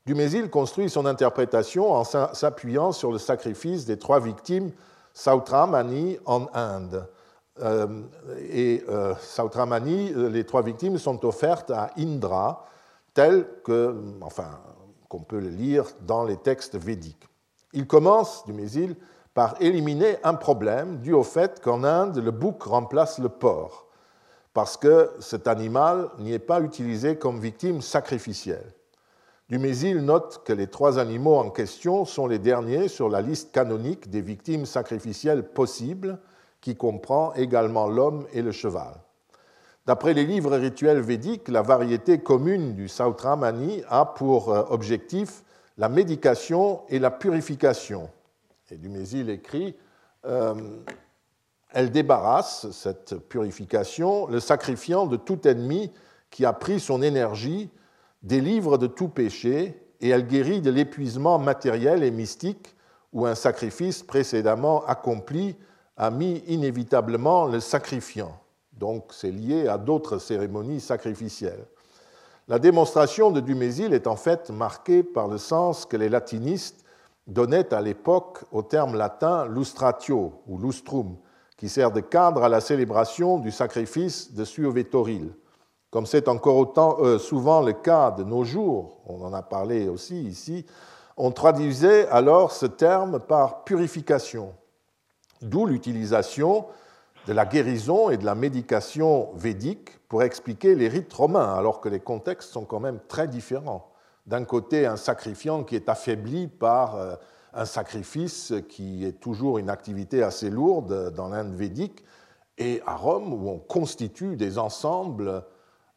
Dumézil 0.05 0.51
construit 0.51 0.91
son 0.91 1.07
interprétation 1.07 1.91
en 1.91 2.03
s'appuyant 2.03 2.91
sur 2.91 3.11
le 3.11 3.17
sacrifice 3.17 3.85
des 3.85 3.97
trois 3.97 4.19
victimes 4.19 4.69
Sautramani 5.11 6.19
en 6.25 6.45
Inde, 6.53 7.09
euh, 7.63 8.03
et 8.47 8.83
euh, 8.89 9.15
Sautramani, 9.19 10.13
euh, 10.13 10.29
les 10.29 10.43
trois 10.43 10.61
victimes 10.61 10.99
sont 10.99 11.25
offertes 11.25 11.71
à 11.71 11.89
Indra, 11.97 12.67
telles 13.15 13.47
que, 13.63 13.95
enfin, 14.21 14.51
qu'on 15.07 15.21
peut 15.21 15.39
le 15.39 15.49
lire 15.49 15.85
dans 16.05 16.25
les 16.25 16.37
textes 16.37 16.75
védiques. 16.75 17.27
Il 17.73 17.87
commence, 17.87 18.45
du 18.45 18.53
Mésil, 18.53 18.97
par 19.39 19.55
éliminer 19.61 20.17
un 20.25 20.33
problème 20.33 20.97
dû 20.97 21.13
au 21.13 21.23
fait 21.23 21.61
qu'en 21.61 21.85
Inde, 21.85 22.17
le 22.17 22.31
bouc 22.31 22.61
remplace 22.63 23.19
le 23.19 23.29
porc, 23.29 23.87
parce 24.53 24.75
que 24.75 25.11
cet 25.21 25.47
animal 25.47 26.09
n'y 26.19 26.33
est 26.33 26.39
pas 26.39 26.59
utilisé 26.59 27.15
comme 27.15 27.39
victime 27.39 27.81
sacrificielle. 27.81 28.73
Dumézil 29.47 30.03
note 30.03 30.41
que 30.43 30.51
les 30.51 30.67
trois 30.67 30.99
animaux 30.99 31.37
en 31.37 31.51
question 31.51 32.03
sont 32.03 32.27
les 32.27 32.37
derniers 32.37 32.89
sur 32.89 33.07
la 33.07 33.21
liste 33.21 33.53
canonique 33.53 34.09
des 34.09 34.19
victimes 34.19 34.65
sacrificielles 34.65 35.47
possibles 35.47 36.19
qui 36.59 36.75
comprend 36.75 37.33
également 37.35 37.87
l'homme 37.87 38.27
et 38.33 38.41
le 38.41 38.51
cheval. 38.51 38.91
D'après 39.85 40.13
les 40.13 40.25
livres 40.25 40.57
rituels 40.57 40.99
védiques, 40.99 41.47
la 41.47 41.61
variété 41.61 42.19
commune 42.19 42.73
du 42.73 42.89
Sautramani 42.89 43.83
a 43.87 44.03
pour 44.03 44.51
euh, 44.51 44.63
objectif 44.69 45.45
la 45.77 45.87
médication 45.87 46.81
et 46.89 46.99
la 46.99 47.09
purification. 47.09 48.09
Et 48.71 48.77
Dumézil 48.77 49.29
écrit 49.29 49.75
euh, 50.25 50.53
Elle 51.71 51.91
débarrasse, 51.91 52.69
cette 52.71 53.17
purification, 53.17 54.27
le 54.27 54.39
sacrifiant 54.39 55.07
de 55.07 55.17
tout 55.17 55.47
ennemi 55.47 55.91
qui 56.29 56.45
a 56.45 56.53
pris 56.53 56.79
son 56.79 57.01
énergie, 57.01 57.69
délivre 58.21 58.77
de 58.77 58.87
tout 58.87 59.07
péché, 59.07 59.81
et 60.01 60.09
elle 60.09 60.27
guérit 60.27 60.61
de 60.61 60.69
l'épuisement 60.69 61.39
matériel 61.39 62.03
et 62.03 62.11
mystique 62.11 62.75
où 63.11 63.25
un 63.25 63.35
sacrifice 63.35 64.03
précédemment 64.03 64.85
accompli 64.85 65.55
a 65.97 66.11
mis 66.11 66.43
inévitablement 66.47 67.47
le 67.47 67.59
sacrifiant. 67.59 68.39
Donc 68.73 69.05
c'est 69.11 69.31
lié 69.31 69.67
à 69.67 69.77
d'autres 69.77 70.19
cérémonies 70.19 70.79
sacrificielles. 70.79 71.65
La 72.47 72.59
démonstration 72.59 73.31
de 73.31 73.41
Dumézil 73.41 73.93
est 73.93 74.07
en 74.07 74.15
fait 74.15 74.49
marquée 74.49 75.03
par 75.03 75.27
le 75.27 75.37
sens 75.37 75.85
que 75.85 75.97
les 75.97 76.09
latinistes 76.09 76.85
donnaient 77.29 77.73
à 77.73 77.81
l'époque 77.81 78.43
au 78.51 78.63
terme 78.63 78.95
latin 78.95 79.45
lustratio 79.47 80.41
ou 80.47 80.57
lustrum, 80.57 81.15
qui 81.57 81.69
sert 81.69 81.91
de 81.91 82.01
cadre 82.01 82.43
à 82.43 82.49
la 82.49 82.59
célébration 82.59 83.37
du 83.37 83.51
sacrifice 83.51 84.33
de 84.33 84.43
Suovetoril. 84.43 85.31
Comme 85.91 86.05
c'est 86.05 86.27
encore 86.27 86.57
autant, 86.57 86.97
euh, 86.99 87.17
souvent 87.17 87.61
le 87.61 87.73
cas 87.73 88.11
de 88.11 88.23
nos 88.23 88.43
jours, 88.43 89.01
on 89.05 89.23
en 89.23 89.33
a 89.33 89.41
parlé 89.41 89.87
aussi 89.87 90.21
ici, 90.23 90.65
on 91.17 91.31
traduisait 91.31 92.07
alors 92.09 92.51
ce 92.51 92.65
terme 92.65 93.19
par 93.19 93.63
purification. 93.63 94.53
D'où 95.41 95.65
l'utilisation 95.65 96.65
de 97.27 97.33
la 97.33 97.45
guérison 97.45 98.09
et 98.09 98.17
de 98.17 98.25
la 98.25 98.35
médication 98.35 99.29
védique 99.35 99.99
pour 100.07 100.23
expliquer 100.23 100.75
les 100.75 100.87
rites 100.87 101.13
romains, 101.13 101.53
alors 101.53 101.81
que 101.81 101.89
les 101.89 101.99
contextes 101.99 102.51
sont 102.51 102.65
quand 102.65 102.79
même 102.79 102.99
très 103.07 103.27
différents. 103.27 103.88
D'un 104.29 104.45
côté, 104.45 104.85
un 104.85 104.95
sacrifiant 104.95 105.63
qui 105.63 105.75
est 105.75 105.89
affaibli 105.89 106.47
par 106.47 106.97
euh, 106.97 107.15
un 107.51 107.65
sacrifice 107.65 108.53
qui 108.69 109.03
est 109.03 109.19
toujours 109.19 109.57
une 109.57 109.71
activité 109.71 110.21
assez 110.21 110.51
lourde 110.51 111.11
dans 111.15 111.29
l'Inde 111.29 111.55
védique, 111.55 112.03
et 112.59 112.79
à 112.85 112.95
Rome, 112.95 113.33
où 113.33 113.49
on 113.49 113.57
constitue 113.57 114.35
des 114.35 114.59
ensembles 114.59 115.43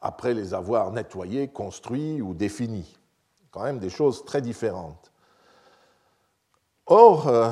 après 0.00 0.32
les 0.32 0.54
avoir 0.54 0.92
nettoyés, 0.92 1.48
construits 1.48 2.22
ou 2.22 2.32
définis. 2.32 2.96
Quand 3.50 3.64
même 3.64 3.78
des 3.78 3.90
choses 3.90 4.24
très 4.24 4.40
différentes. 4.40 5.12
Or, 6.86 7.28
euh, 7.28 7.50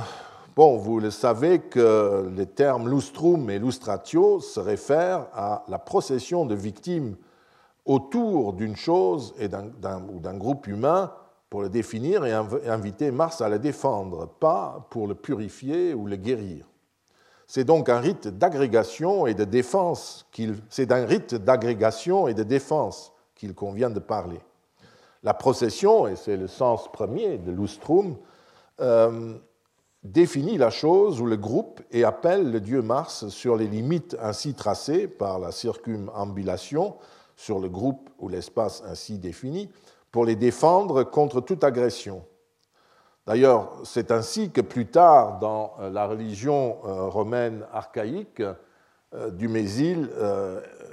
Bon, 0.57 0.77
vous 0.79 0.99
le 0.99 1.11
savez 1.11 1.61
que 1.61 2.29
les 2.37 2.47
termes 2.47 2.91
lustrum 2.91 3.49
et 3.51 3.59
lustratio 3.59 4.41
se 4.41 4.59
réfèrent 4.59 5.29
à 5.33 5.65
la 5.69 5.79
procession 5.79 6.45
de 6.45 6.57
victimes 6.57 7.17
autour 7.91 8.53
d'une 8.53 8.77
chose 8.77 9.35
et 9.41 9.47
ou 9.47 10.21
d'un 10.21 10.37
groupe 10.37 10.69
humain 10.69 11.13
pour 11.51 11.63
le 11.63 11.69
définir 11.69 12.25
et 12.25 12.33
inviter 12.33 13.11
Mars 13.11 13.41
à 13.41 13.49
le 13.49 13.59
défendre, 13.59 14.29
pas 14.39 14.87
pour 14.91 15.09
le 15.09 15.17
purifier 15.17 15.93
ou 15.93 16.07
le 16.07 16.15
guérir. 16.15 16.67
C'est 17.49 17.65
donc 17.65 17.89
un 17.89 17.99
rite 17.99 18.29
d'agrégation 18.29 19.27
et 19.27 19.35
de 19.35 19.43
défense 19.43 20.25
qu'il 20.31 20.55
c'est 20.69 20.87
d'un 20.87 21.05
rite 21.05 21.35
d'agrégation 21.35 22.29
et 22.29 22.35
de 22.35 22.45
défense 22.45 23.13
qu'il 23.35 23.57
convient 23.57 23.91
de 23.91 23.99
parler. 23.99 24.39
La 25.25 25.35
procession, 25.35 26.07
et 26.07 26.15
c'est 26.15 26.37
le 26.37 26.47
sens 26.47 26.91
premier 26.93 27.39
de 27.39 27.51
lustrum, 27.51 28.17
euh, 28.81 29.35
définit 30.05 30.59
la 30.59 30.71
chose 30.71 31.21
ou 31.21 31.27
le 31.27 31.37
groupe 31.37 31.81
et 31.91 32.05
appelle 32.05 32.53
le 32.53 32.61
dieu 32.61 32.83
Mars 32.83 33.27
sur 33.31 33.57
les 33.57 33.67
limites 33.67 34.17
ainsi 34.23 34.55
tracées 34.55 35.09
par 35.09 35.41
la 35.41 35.51
circumambulation 35.51 36.95
sur 37.41 37.59
le 37.59 37.71
groupe 37.71 38.11
ou 38.19 38.29
l'espace 38.29 38.83
ainsi 38.87 39.19
défini 39.19 39.71
pour 40.13 40.27
les 40.27 40.37
défendre 40.37 41.05
contre 41.05 41.41
toute 41.41 41.65
agression. 41.65 42.23
D'ailleurs, 43.27 43.73
c'est 43.83 44.11
ainsi 44.11 44.51
que 44.51 44.61
plus 44.61 44.87
tard, 44.87 45.39
dans 45.39 45.73
euh, 45.81 45.89
la 45.89 46.07
religion 46.07 46.77
euh, 46.85 47.09
romaine 47.09 47.65
archaïque, 47.73 48.43
euh, 49.15 49.31
Dumézil 49.31 50.09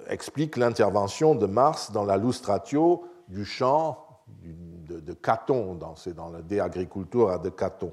explique 0.07 0.57
l'intervention 0.57 1.35
de 1.35 1.45
Mars 1.45 1.91
dans 1.91 2.05
la 2.05 2.17
lustratio 2.17 3.03
du 3.27 3.45
champ 3.45 4.07
de, 4.87 5.13
Caton, 5.13 5.77
c'est 5.95 6.15
dans 6.15 6.29
le 6.29 6.41
De 6.41 6.59
Agricultura 6.59 7.37
de 7.37 7.49
Caton. 7.49 7.91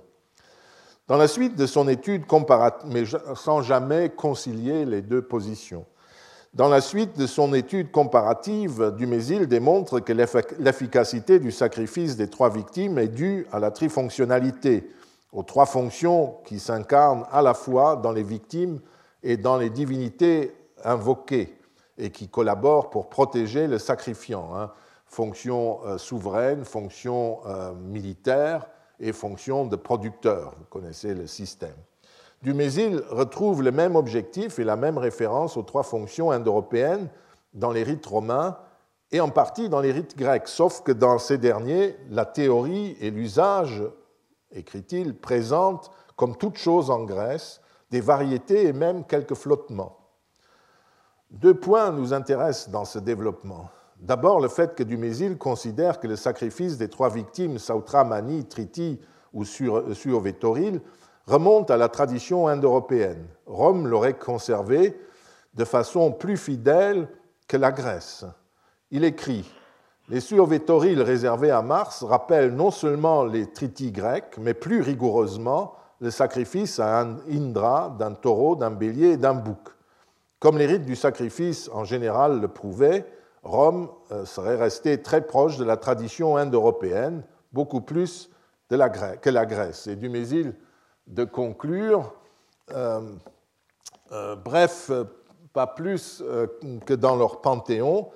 Dans 1.08 1.18
la 1.18 1.28
suite 1.28 1.56
de 1.56 1.66
son 1.66 1.88
étude 1.88 2.24
comparative, 2.24 2.88
mais 2.90 3.04
sans 3.34 3.60
jamais 3.60 4.10
concilier 4.10 4.86
les 4.86 5.02
deux 5.02 5.20
positions, 5.20 5.84
dans 6.54 6.68
la 6.68 6.80
suite 6.80 7.18
de 7.18 7.26
son 7.26 7.52
étude 7.52 7.90
comparative, 7.90 8.94
Dumézil 8.96 9.48
démontre 9.48 9.98
que 9.98 10.12
l'efficacité 10.12 11.40
du 11.40 11.50
sacrifice 11.50 12.16
des 12.16 12.30
trois 12.30 12.48
victimes 12.48 12.96
est 12.98 13.08
due 13.08 13.48
à 13.50 13.58
la 13.58 13.72
trifonctionnalité, 13.72 14.88
aux 15.32 15.42
trois 15.42 15.66
fonctions 15.66 16.36
qui 16.44 16.60
s'incarnent 16.60 17.26
à 17.32 17.42
la 17.42 17.54
fois 17.54 17.96
dans 17.96 18.12
les 18.12 18.22
victimes 18.22 18.78
et 19.24 19.36
dans 19.36 19.56
les 19.56 19.68
divinités 19.68 20.54
invoquées 20.84 21.58
et 21.98 22.10
qui 22.10 22.28
collaborent 22.28 22.90
pour 22.90 23.08
protéger 23.08 23.66
le 23.66 23.80
sacrifiant. 23.80 24.54
Hein. 24.54 24.70
Fonction 25.06 25.80
euh, 25.86 25.98
souveraine, 25.98 26.64
fonction 26.64 27.40
euh, 27.46 27.72
militaire 27.72 28.66
et 29.00 29.12
fonction 29.12 29.66
de 29.66 29.74
producteur. 29.74 30.54
Vous 30.56 30.66
connaissez 30.66 31.14
le 31.14 31.26
système. 31.26 31.74
Dumézil 32.44 33.02
retrouve 33.08 33.62
le 33.62 33.72
même 33.72 33.96
objectif 33.96 34.58
et 34.58 34.64
la 34.64 34.76
même 34.76 34.98
référence 34.98 35.56
aux 35.56 35.62
trois 35.62 35.82
fonctions 35.82 36.30
indo-européennes 36.30 37.08
dans 37.54 37.72
les 37.72 37.82
rites 37.82 38.04
romains 38.04 38.58
et 39.12 39.20
en 39.20 39.30
partie 39.30 39.70
dans 39.70 39.80
les 39.80 39.92
rites 39.92 40.18
grecs, 40.18 40.46
sauf 40.46 40.82
que 40.82 40.92
dans 40.92 41.18
ces 41.18 41.38
derniers, 41.38 41.96
la 42.10 42.26
théorie 42.26 42.98
et 43.00 43.10
l'usage, 43.10 43.82
écrit-il, 44.52 45.16
présentent, 45.16 45.90
comme 46.16 46.36
toute 46.36 46.58
chose 46.58 46.90
en 46.90 47.04
Grèce, 47.04 47.62
des 47.90 48.02
variétés 48.02 48.66
et 48.66 48.74
même 48.74 49.04
quelques 49.04 49.34
flottements. 49.34 49.96
Deux 51.30 51.54
points 51.54 51.92
nous 51.92 52.12
intéressent 52.12 52.70
dans 52.70 52.84
ce 52.84 52.98
développement. 52.98 53.70
D'abord, 54.00 54.40
le 54.40 54.48
fait 54.48 54.74
que 54.74 54.82
Dumézil 54.82 55.38
considère 55.38 55.98
que 55.98 56.08
le 56.08 56.16
sacrifice 56.16 56.76
des 56.76 56.90
trois 56.90 57.08
victimes, 57.08 57.58
Sautra, 57.58 58.04
Mani, 58.04 58.44
Triti 58.44 59.00
ou 59.32 59.44
Suovetoril, 59.44 60.82
remonte 61.26 61.70
à 61.70 61.76
la 61.76 61.88
tradition 61.88 62.48
indo-européenne. 62.48 63.26
Rome 63.46 63.86
l'aurait 63.86 64.18
conservé 64.18 64.98
de 65.54 65.64
façon 65.64 66.12
plus 66.12 66.36
fidèle 66.36 67.08
que 67.48 67.56
la 67.56 67.72
Grèce. 67.72 68.24
Il 68.90 69.04
écrit 69.04 69.50
Les 70.08 70.20
survétoriles 70.20 71.02
réservés 71.02 71.50
à 71.50 71.62
Mars 71.62 72.02
rappellent 72.02 72.54
non 72.54 72.70
seulement 72.70 73.24
les 73.24 73.50
tritis 73.50 73.92
grecs, 73.92 74.36
mais 74.38 74.54
plus 74.54 74.80
rigoureusement 74.80 75.74
le 76.00 76.10
sacrifice 76.10 76.78
à 76.78 77.00
un 77.00 77.16
Indra 77.30 77.94
d'un 77.98 78.12
taureau, 78.12 78.56
d'un 78.56 78.70
bélier 78.70 79.12
et 79.12 79.16
d'un 79.16 79.34
bouc. 79.34 79.70
Comme 80.40 80.58
les 80.58 80.66
rites 80.66 80.84
du 80.84 80.96
sacrifice 80.96 81.70
en 81.72 81.84
général 81.84 82.40
le 82.40 82.48
prouvaient, 82.48 83.06
Rome 83.42 83.88
euh, 84.10 84.24
serait 84.24 84.56
resté 84.56 85.00
très 85.00 85.22
proche 85.22 85.56
de 85.56 85.64
la 85.64 85.76
tradition 85.76 86.36
indo-européenne, 86.36 87.22
beaucoup 87.52 87.80
plus 87.80 88.30
que 88.68 89.30
la 89.30 89.46
Grèce. 89.46 89.86
Et 89.86 89.96
Dumézil 89.96 90.54
de 91.06 91.24
conclure. 91.24 92.14
Euh, 92.72 93.00
euh, 94.12 94.36
bref, 94.36 94.90
pas 95.52 95.66
plus 95.66 96.22
euh, 96.24 96.46
que 96.86 96.94
dans 96.94 97.16
leur 97.16 97.40
panthéon, 97.40 98.10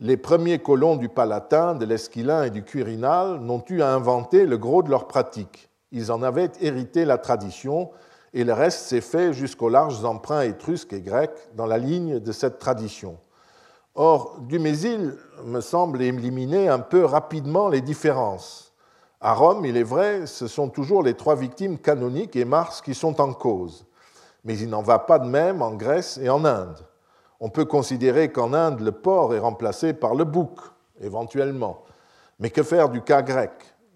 les 0.00 0.16
premiers 0.16 0.58
colons 0.58 0.96
du 0.96 1.08
Palatin, 1.08 1.74
de 1.74 1.84
l'Esquilin 1.84 2.44
et 2.44 2.50
du 2.50 2.64
Quirinal 2.64 3.38
n'ont 3.40 3.64
eu 3.68 3.82
à 3.82 3.92
inventer 3.92 4.46
le 4.46 4.58
gros 4.58 4.82
de 4.82 4.90
leurs 4.90 5.06
pratiques. 5.06 5.70
Ils 5.92 6.10
en 6.10 6.22
avaient 6.22 6.50
hérité 6.60 7.04
la 7.04 7.18
tradition 7.18 7.90
et 8.34 8.44
le 8.44 8.52
reste 8.52 8.86
s'est 8.86 9.00
fait 9.00 9.32
jusqu'aux 9.32 9.68
larges 9.68 10.04
emprunts 10.04 10.42
étrusques 10.42 10.92
et 10.92 11.02
grecs 11.02 11.54
dans 11.54 11.66
la 11.66 11.78
ligne 11.78 12.18
de 12.18 12.32
cette 12.32 12.58
tradition. 12.58 13.18
Or, 13.94 14.40
Dumézil 14.40 15.14
me 15.44 15.60
semble 15.60 16.00
éliminer 16.00 16.68
un 16.68 16.78
peu 16.78 17.04
rapidement 17.04 17.68
les 17.68 17.82
différences. 17.82 18.71
À 19.24 19.34
Rome, 19.34 19.64
il 19.64 19.76
est 19.76 19.84
vrai, 19.84 20.26
ce 20.26 20.48
sont 20.48 20.68
toujours 20.68 21.04
les 21.04 21.14
trois 21.14 21.36
victimes 21.36 21.78
canoniques 21.78 22.34
et 22.34 22.44
Mars 22.44 22.82
qui 22.82 22.92
sont 22.92 23.20
en 23.20 23.32
cause. 23.32 23.86
Mais 24.44 24.58
il 24.58 24.68
n'en 24.68 24.82
va 24.82 24.98
pas 24.98 25.20
de 25.20 25.28
même 25.28 25.62
en 25.62 25.74
Grèce 25.74 26.18
et 26.20 26.28
en 26.28 26.44
Inde. 26.44 26.84
On 27.38 27.48
peut 27.48 27.64
considérer 27.64 28.32
qu'en 28.32 28.52
Inde, 28.52 28.80
le 28.80 28.90
porc 28.90 29.32
est 29.32 29.38
remplacé 29.38 29.92
par 29.92 30.16
le 30.16 30.24
bouc, 30.24 30.58
éventuellement. 31.00 31.84
Mais 32.40 32.50
que 32.50 32.64
faire 32.64 32.88
du 32.88 33.00
cas 33.00 33.22
grec 33.22 33.52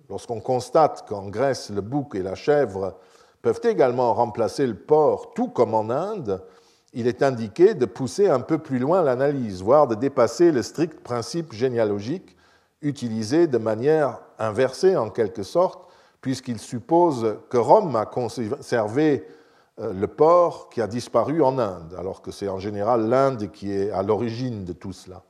Lorsqu'on 0.09 0.39
constate 0.39 1.05
qu'en 1.09 1.27
Grèce, 1.27 1.71
le 1.71 1.81
bouc 1.81 2.15
et 2.15 2.23
la 2.23 2.37
chèvre 2.37 2.95
peuvent 3.43 3.61
également 3.65 4.15
remplacer 4.15 4.65
le 4.65 4.77
porc, 4.77 5.35
tout 5.35 5.49
comme 5.49 5.75
en 5.75 5.91
Inde, 5.91 6.41
il 6.93 7.09
est 7.09 7.25
indiqué 7.25 7.75
de 7.75 7.85
pousser 7.85 8.29
un 8.29 8.39
peu 8.39 8.59
plus 8.59 8.79
loin 8.79 9.03
l'analyse, 9.03 9.61
voire 9.61 9.89
de 9.89 9.97
dépasser 9.97 10.53
le 10.53 10.63
strict 10.63 11.01
principe 11.01 11.53
généalogique 11.53 12.37
utilisé 12.83 13.47
de 13.47 13.59
manière 13.59 14.21
inversée 14.39 14.97
en 14.97 15.11
quelque 15.11 15.43
sorte, 15.43 15.89
puisqu'il 16.21 16.59
suppose 16.59 17.37
que 17.51 17.57
Rome 17.57 17.97
a 17.97 18.07
conservé 18.07 19.27
euh, 19.79 19.93
le 19.93 20.07
porc 20.07 20.69
qui 20.71 20.81
a 20.81 20.87
disparu 20.87 21.43
en 21.43 21.59
Inde, 21.59 21.95
alors 21.99 22.23
que 22.23 22.31
c'est 22.31 22.49
en 22.49 22.59
général 22.59 23.09
l'Inde 23.09 23.51
qui 23.53 23.73
est 23.73 23.91
à 23.91 24.03
l'origine 24.03 24.65
de 24.65 24.73
tout 24.73 24.93
cela. 24.93 25.23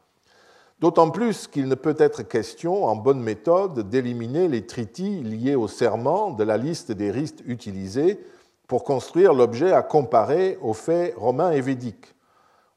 D'autant 0.78 1.10
plus 1.10 1.46
qu'il 1.46 1.68
ne 1.68 1.74
peut 1.74 1.96
être 1.98 2.22
question, 2.22 2.84
en 2.84 2.96
bonne 2.96 3.20
méthode, 3.20 3.88
d'éliminer 3.88 4.46
les 4.46 4.66
tritis 4.66 5.22
liés 5.22 5.54
au 5.54 5.68
serment 5.68 6.30
de 6.30 6.44
la 6.44 6.58
liste 6.58 6.92
des 6.92 7.10
rites 7.10 7.42
utilisés 7.46 8.20
pour 8.66 8.84
construire 8.84 9.32
l'objet 9.32 9.72
à 9.72 9.82
comparer 9.82 10.58
aux 10.60 10.74
faits 10.74 11.14
romains 11.16 11.52
et 11.52 11.60
védiques. 11.60 12.14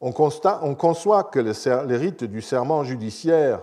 On, 0.02 0.14
conçoit 0.14 1.26
que 1.26 1.40
les 1.40 1.98
rites 1.98 2.24
du 2.24 2.42
serment 2.42 2.86
judiciaire 2.86 3.60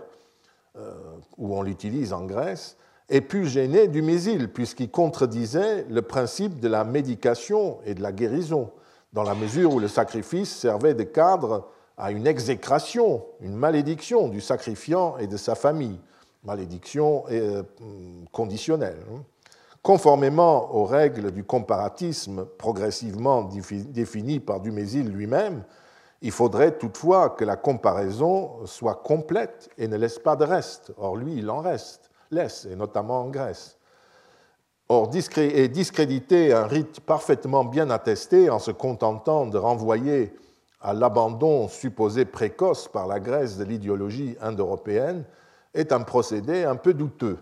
où 1.36 1.56
on 1.56 1.62
l'utilise 1.62 2.12
en 2.12 2.24
Grèce, 2.24 2.76
est 3.08 3.20
pu 3.20 3.46
gêner 3.46 3.88
du 3.88 4.02
mésil, 4.02 4.52
puisqu'il 4.52 4.90
contredisait 4.90 5.86
le 5.88 6.02
principe 6.02 6.60
de 6.60 6.68
la 6.68 6.84
médication 6.84 7.78
et 7.84 7.94
de 7.94 8.02
la 8.02 8.12
guérison, 8.12 8.70
dans 9.12 9.22
la 9.22 9.34
mesure 9.34 9.72
où 9.74 9.78
le 9.78 9.88
sacrifice 9.88 10.54
servait 10.54 10.94
de 10.94 11.04
cadre 11.04 11.68
à 11.96 12.10
une 12.10 12.26
exécration, 12.26 13.24
une 13.40 13.54
malédiction 13.54 14.28
du 14.28 14.40
sacrifiant 14.40 15.16
et 15.18 15.26
de 15.26 15.36
sa 15.36 15.54
famille, 15.54 15.98
malédiction 16.44 17.24
euh, 17.30 17.62
conditionnelle. 18.32 18.98
Hein. 19.10 19.22
Conformément 19.82 20.74
aux 20.74 20.84
règles 20.84 21.30
du 21.30 21.44
comparatisme 21.44 22.44
progressivement 22.58 23.48
définies 23.88 24.40
par 24.40 24.60
Dumézil 24.60 25.08
lui-même, 25.08 25.62
il 26.22 26.30
faudrait 26.30 26.78
toutefois 26.78 27.30
que 27.30 27.44
la 27.44 27.56
comparaison 27.56 28.64
soit 28.66 29.02
complète 29.02 29.70
et 29.78 29.88
ne 29.88 29.96
laisse 29.96 30.18
pas 30.18 30.36
de 30.36 30.44
reste. 30.44 30.92
Or, 30.96 31.16
lui, 31.16 31.36
il 31.36 31.50
en 31.50 31.60
reste, 31.60 32.10
laisse, 32.30 32.66
et 32.70 32.76
notamment 32.76 33.22
en 33.22 33.28
Grèce. 33.28 33.76
Or, 34.88 35.08
discréditer 35.08 36.52
un 36.52 36.66
rite 36.66 37.00
parfaitement 37.00 37.64
bien 37.64 37.90
attesté 37.90 38.50
en 38.50 38.58
se 38.58 38.70
contentant 38.70 39.46
de 39.46 39.58
renvoyer 39.58 40.34
à 40.80 40.94
l'abandon 40.94 41.68
supposé 41.68 42.24
précoce 42.24 42.86
par 42.86 43.06
la 43.06 43.18
Grèce 43.18 43.58
de 43.58 43.64
l'idéologie 43.64 44.36
indo-européenne 44.40 45.24
est 45.74 45.92
un 45.92 46.02
procédé 46.02 46.64
un 46.64 46.76
peu 46.76 46.94
douteux. 46.94 47.38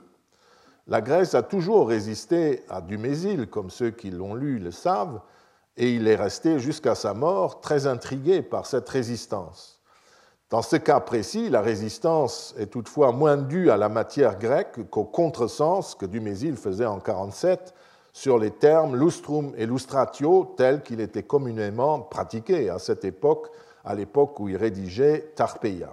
La 0.87 1.01
Grèce 1.01 1.35
a 1.35 1.43
toujours 1.43 1.89
résisté 1.89 2.63
à 2.69 2.81
Dumézil, 2.81 3.47
comme 3.49 3.71
ceux 3.71 3.91
qui 3.91 4.11
l'ont 4.11 4.35
lu 4.35 4.59
le 4.59 4.71
savent, 4.71 5.21
et 5.77 5.93
il 5.93 6.07
est 6.07 6.17
resté 6.17 6.59
jusqu'à 6.59 6.95
sa 6.95 7.15
mort 7.15 7.61
très 7.61 7.87
intrigué 7.87 8.43
par 8.43 8.67
cette 8.67 8.89
résistance. 8.89 9.81
Dans 10.51 10.63
ce 10.63 10.77
cas 10.77 11.01
précis, 11.01 11.49
la 11.49 11.63
résistance 11.63 12.55
est 12.59 12.67
toutefois 12.67 13.13
moins 13.13 13.37
due 13.37 13.71
à 13.71 13.77
la 13.77 13.89
matière 13.89 14.39
grecque 14.39 14.89
qu'au 14.91 15.05
contresens 15.05 15.95
que 15.95 16.07
Dumézil 16.07 16.57
faisait 16.57 16.87
en 16.87 17.01
47 17.01 17.75
sur 18.13 18.39
les 18.39 18.53
termes 18.53 18.97
lustrum 18.97 19.53
et 19.57 19.67
lustratio 19.67 20.55
tels 20.57 20.83
qu'il 20.83 21.01
était 21.01 21.25
communément 21.25 21.99
pratiqué 21.99 22.71
à 22.71 22.79
cette 22.79 23.05
époque, 23.05 23.49
à 23.85 23.95
l'époque 23.97 24.39
où 24.39 24.49
il 24.49 24.57
rédigeait 24.57 25.33
Tarpeia. 25.35 25.93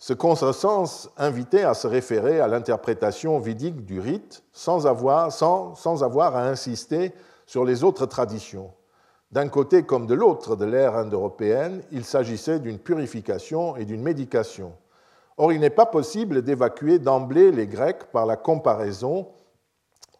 Ce 0.00 0.14
contresens 0.14 1.10
invitait 1.16 1.62
à 1.62 1.74
se 1.74 1.86
référer 1.86 2.40
à 2.40 2.48
l'interprétation 2.48 3.38
vidique 3.38 3.84
du 3.84 4.00
rite 4.00 4.42
sans 4.50 4.86
avoir, 4.86 5.30
sans, 5.30 5.76
sans 5.76 6.02
avoir 6.02 6.34
à 6.34 6.48
insister 6.48 7.12
sur 7.46 7.64
les 7.64 7.84
autres 7.84 8.06
traditions. 8.06 8.72
D'un 9.32 9.48
côté 9.48 9.84
comme 9.84 10.06
de 10.06 10.14
l'autre 10.14 10.56
de 10.56 10.64
l'ère 10.64 10.96
indo-européenne, 10.96 11.82
il 11.92 12.04
s'agissait 12.04 12.58
d'une 12.58 12.80
purification 12.80 13.76
et 13.76 13.84
d'une 13.84 14.02
médication. 14.02 14.72
Or, 15.36 15.52
il 15.52 15.60
n'est 15.60 15.70
pas 15.70 15.86
possible 15.86 16.42
d'évacuer 16.42 16.98
d'emblée 16.98 17.52
les 17.52 17.68
Grecs 17.68 18.10
par 18.12 18.26
la 18.26 18.36
comparaison 18.36 19.28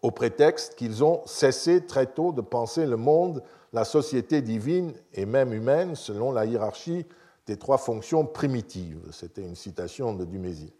au 0.03 0.13
prétexte 0.13 0.77
qu'ils 0.77 1.03
ont 1.03 1.23
cessé 1.27 1.85
très 1.85 2.07
tôt 2.07 2.33
de 2.33 2.41
penser 2.41 2.87
le 2.87 2.97
monde, 2.97 3.43
la 3.73 3.85
société 3.85 4.43
divine 4.43 4.93
et 5.13 5.27
même 5.27 5.53
humaine 5.53 5.97
selon 5.97 6.33
la 6.33 6.47
hiérarchie 6.47 7.05
des 7.47 7.57
trois 7.57 7.79
fonctions 7.79 8.25
primitives. 8.25 9.01
C'était 9.11 9.43
une 9.43 9.57
citation 9.57 10.15
de 10.15 10.25
Dumézil. 10.25 10.73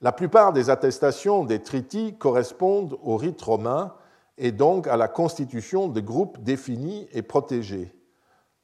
La 0.00 0.12
plupart 0.12 0.52
des 0.52 0.70
attestations 0.70 1.44
des 1.44 1.62
tritis 1.62 2.16
correspondent 2.16 2.98
au 3.02 3.16
rite 3.16 3.42
romain 3.42 3.92
et 4.38 4.52
donc 4.52 4.86
à 4.86 4.96
la 4.96 5.08
constitution 5.08 5.88
de 5.88 6.00
groupes 6.00 6.38
définis 6.42 7.08
et 7.12 7.22
protégés. 7.22 7.92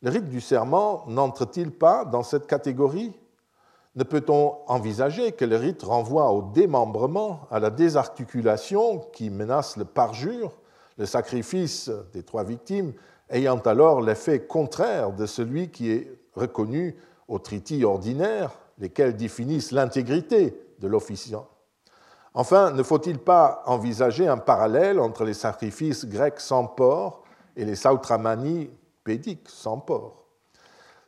Le 0.03 0.11
rite 0.11 0.29
du 0.29 0.41
serment 0.41 1.05
n'entre-t-il 1.09 1.71
pas 1.71 2.05
dans 2.05 2.23
cette 2.23 2.47
catégorie? 2.47 3.13
Ne 3.97 4.05
peut-on 4.05 4.57
envisager 4.67 5.33
que 5.33 5.45
le 5.45 5.57
rite 5.57 5.83
renvoie 5.83 6.33
au 6.33 6.43
démembrement, 6.43 7.43
à 7.51 7.61
la 7.61 7.71
désarticulation 7.71 8.99
qui 9.13 9.31
menace 9.31 9.77
le 9.77 9.85
parjure, 9.85 10.53
le 10.99 11.07
sacrifice 11.07 11.91
des 12.13 12.23
trois 12.23 12.45
victimes, 12.45 12.93
ayant 13.31 13.59
alors 13.59 14.01
l'effet 14.01 14.41
contraire 14.41 15.13
de 15.13 15.27
celui 15.27 15.71
qui 15.71 15.91
est 15.91 16.11
reconnu 16.35 16.97
au 17.29 17.39
triti 17.39 17.85
ordinaire, 17.85 18.59
lesquels 18.79 19.17
définissent 19.17 19.73
l'intégrité 19.73 20.61
de 20.81 20.89
l'officiant 20.89 21.49
Enfin, 22.37 22.73
ne 22.73 22.83
faut-il 22.83 23.19
pas 23.19 23.63
envisager 23.65 24.27
un 24.27 24.39
parallèle 24.39 24.99
entre 24.99 25.25
les 25.25 25.35
sacrifices 25.35 26.05
grecs 26.05 26.41
sans 26.41 26.67
porc 26.67 27.23
et 27.57 27.65
les 27.65 27.77
sautramanies 27.77 28.71
pédiques 29.05 29.49
sans 29.49 29.79
porc 29.79 30.25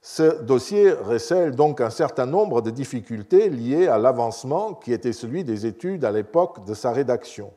Ce 0.01 0.41
dossier 0.43 0.93
recèle 0.93 1.57
donc 1.57 1.81
un 1.81 1.91
certain 1.91 2.27
nombre 2.27 2.63
de 2.63 2.71
difficultés 2.71 3.51
liées 3.51 3.89
à 3.89 3.99
l'avancement 3.99 4.75
qui 4.75 4.93
était 4.93 5.13
celui 5.13 5.43
des 5.43 5.67
études 5.67 6.05
à 6.05 6.13
l'époque 6.13 6.65
de 6.65 6.75
sa 6.75 6.93
rédaction. 6.93 7.53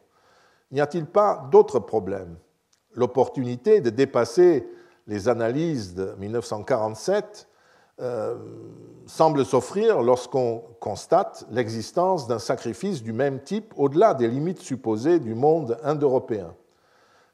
N'y 0.71 0.81
a-t-il 0.81 1.05
pas 1.05 1.47
d'autres 1.51 1.79
problèmes? 1.79 2.37
L'opportunité 2.95 3.81
de 3.81 3.91
dépasser 3.91 4.67
les 5.05 5.29
analyses 5.29 5.93
de 5.93 6.15
1947 6.17 7.47
euh, 8.01 8.35
semble 9.07 9.43
s'offrir 9.43 10.01
lorsqu'on 10.01 10.63
constate 10.79 11.45
l'existence 11.49 12.27
d'un 12.27 12.39
sacrifice 12.39 13.03
du 13.03 13.11
même 13.11 13.41
type 13.41 13.73
au-delà 13.75 14.13
des 14.13 14.27
limites 14.27 14.61
supposées 14.61 15.19
du 15.19 15.33
monde 15.33 15.77
indo-européen. 15.83 16.53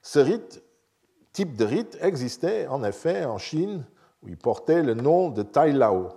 Ce 0.01 0.19
type 1.33 1.55
de 1.55 1.65
rite 1.65 1.97
existait 2.01 2.65
en 2.67 2.83
effet 2.83 3.25
en 3.25 3.37
Chine, 3.37 3.85
où 4.23 4.29
il 4.29 4.37
portait 4.37 4.81
le 4.81 4.93
nom 4.93 5.29
de 5.29 5.43
Tai 5.43 5.71
Lao. 5.73 6.09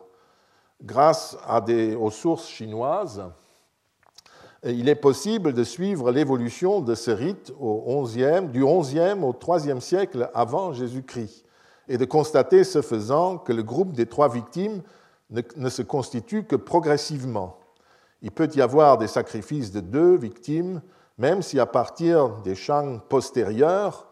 Grâce 0.82 1.36
à 1.46 1.61
des, 1.61 1.96
aux 1.96 2.11
sources 2.11 2.46
chinoises, 2.46 3.24
il 4.64 4.88
est 4.88 4.94
possible 4.94 5.53
de 5.53 5.64
suivre 5.64 6.12
l'évolution 6.12 6.80
de 6.80 6.94
ce 6.94 7.11
rite 7.11 7.53
au 7.61 8.07
du 8.07 8.64
XIe 8.64 9.18
au 9.22 9.34
IIIe 9.34 9.80
siècle 9.80 10.30
avant 10.34 10.72
Jésus-Christ 10.72 11.44
et 11.89 11.99
de 11.99 12.05
constater 12.05 12.64
ce 12.64 12.82
faisant 12.82 13.39
que 13.39 13.53
le 13.53 13.62
groupe 13.62 13.93
des 13.93 14.07
trois 14.07 14.28
victimes 14.28 14.82
ne, 15.30 15.68
se 15.68 15.82
constitue 15.82 16.45
que 16.45 16.57
progressivement. 16.57 17.59
Il 18.22 18.30
peut 18.30 18.51
y 18.55 18.61
avoir 18.61 18.99
des 18.99 19.07
sacrifices 19.07 19.72
de 19.72 19.80
deux 19.80 20.16
victimes, 20.16 20.82
même 21.18 21.43
si 21.43 21.59
à 21.61 21.66
partir 21.66 22.30
des 22.41 22.55
Shang 22.55 23.01
postérieurs, 23.09 24.07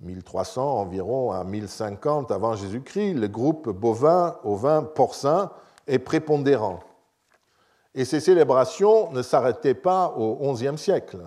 1300 0.00 0.80
environ 0.80 1.32
à 1.32 1.42
1050 1.44 2.30
avant 2.30 2.54
Jésus-Christ, 2.54 3.14
le 3.14 3.28
groupe 3.28 3.70
bovin, 3.70 4.36
ovin, 4.44 4.82
porcin 4.82 5.50
est 5.86 5.98
prépondérant. 5.98 6.80
Et 7.94 8.04
ces 8.04 8.20
célébrations 8.20 9.10
ne 9.12 9.22
s'arrêtaient 9.22 9.74
pas 9.74 10.08
au 10.18 10.52
XIe 10.52 10.76
siècle. 10.76 11.18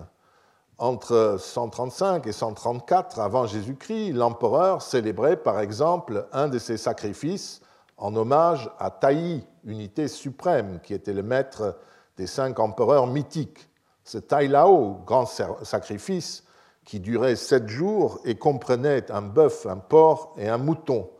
Entre 0.80 1.36
135 1.38 2.26
et 2.26 2.32
134 2.32 3.20
avant 3.20 3.46
Jésus-Christ, 3.46 4.12
l'empereur 4.12 4.80
célébrait 4.80 5.36
par 5.36 5.60
exemple 5.60 6.26
un 6.32 6.48
de 6.48 6.58
ses 6.58 6.78
sacrifices 6.78 7.60
en 7.98 8.16
hommage 8.16 8.70
à 8.78 8.90
Taï, 8.90 9.44
unité 9.64 10.08
suprême, 10.08 10.80
qui 10.82 10.94
était 10.94 11.12
le 11.12 11.22
maître 11.22 11.76
des 12.16 12.26
cinq 12.26 12.58
empereurs 12.60 13.06
mythiques. 13.06 13.68
Ce 14.04 14.16
Tai 14.16 14.48
Lao, 14.48 15.02
grand 15.04 15.26
sacrifice, 15.26 16.44
qui 16.86 16.98
durait 16.98 17.36
sept 17.36 17.68
jours 17.68 18.18
et 18.24 18.36
comprenait 18.36 19.10
un 19.10 19.20
bœuf, 19.20 19.66
un 19.66 19.76
porc 19.76 20.32
et 20.38 20.48
un 20.48 20.56
mouton, 20.56 21.10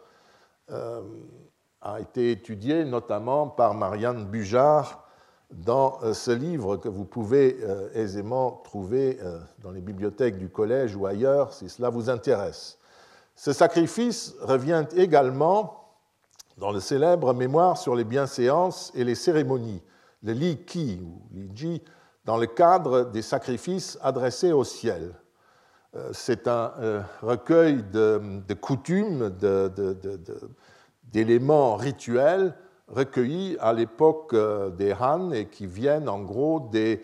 euh, 0.71 1.03
a 1.83 2.01
été 2.01 2.31
étudié 2.31 2.87
notamment 2.87 3.47
par 3.47 3.75
Marianne 3.75 4.25
Bujard 4.25 5.00
dans 5.53 5.99
euh, 6.03 6.15
ce 6.15 6.31
livre 6.31 6.77
que 6.77 6.89
vous 6.89 7.05
pouvez 7.05 7.59
euh, 7.63 7.89
aisément 7.95 8.61
trouver 8.65 9.19
euh, 9.23 9.39
dans 9.63 9.71
les 9.71 9.81
bibliothèques 9.81 10.39
du 10.39 10.49
collège 10.49 10.95
ou 10.95 11.07
ailleurs 11.07 11.53
si 11.53 11.69
cela 11.69 11.91
vous 11.91 12.09
intéresse. 12.09 12.79
Ce 13.35 13.53
sacrifice 13.53 14.35
revient 14.41 14.85
également 14.97 15.95
dans 16.59 16.73
le 16.73 16.81
célèbre 16.81 17.33
Mémoire 17.35 17.79
sur 17.79 17.97
les 17.97 18.05
bienséances 18.05 18.93
et 18.95 19.03
les 19.03 19.15
cérémonies, 19.15 19.83
le 20.23 20.33
Li 20.33 20.59
Qi 20.65 21.01
ou 21.03 21.23
Li 21.35 21.51
Ji, 21.55 21.83
dans 22.25 22.37
le 22.37 22.47
cadre 22.47 23.05
des 23.05 23.23
sacrifices 23.23 23.99
adressés 24.03 24.53
au 24.53 24.63
ciel. 24.63 25.15
C'est 26.13 26.47
un 26.47 26.73
recueil 27.23 27.83
de, 27.83 28.55
coutumes, 28.61 29.31
d'éléments 31.11 31.77
rituels 31.77 32.55
recueillis 32.95 33.57
à 33.61 33.73
l'époque 33.73 34.33
euh, 34.35 34.71
des 34.71 34.95
Han 34.95 35.33
et 35.33 35.47
qui 35.47 35.67
viennent 35.67 36.09
en 36.09 36.21
gros 36.21 36.69
des, 36.73 37.03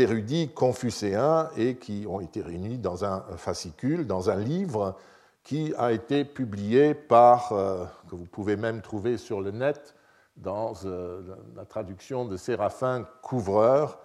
érudits 0.00 0.50
confucéens 0.50 1.48
et 1.56 1.76
qui 1.76 2.06
ont 2.08 2.20
été 2.20 2.42
réunis 2.42 2.78
dans 2.78 3.04
un 3.04 3.24
fascicule, 3.36 4.06
dans 4.06 4.28
un 4.30 4.36
livre 4.36 4.96
qui 5.42 5.72
a 5.78 5.92
été 5.92 6.24
publié 6.24 6.94
par, 6.94 7.52
euh, 7.52 7.84
que 8.10 8.16
vous 8.16 8.26
pouvez 8.26 8.56
même 8.56 8.82
trouver 8.82 9.16
sur 9.16 9.40
le 9.40 9.50
net, 9.50 9.94
dans 10.36 10.74
euh, 10.84 11.22
la 11.56 11.64
traduction 11.64 12.24
de 12.24 12.36
Séraphin 12.36 13.06
Couvreur, 13.22 13.98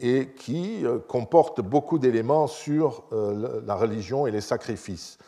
et 0.00 0.28
qui 0.28 0.84
comporte 1.08 1.60
beaucoup 1.60 1.98
d'éléments 1.98 2.46
sur 2.46 3.02
la 3.10 3.74
religion 3.74 4.28
et 4.28 4.30
les 4.30 4.40
sacrifices 4.40 5.18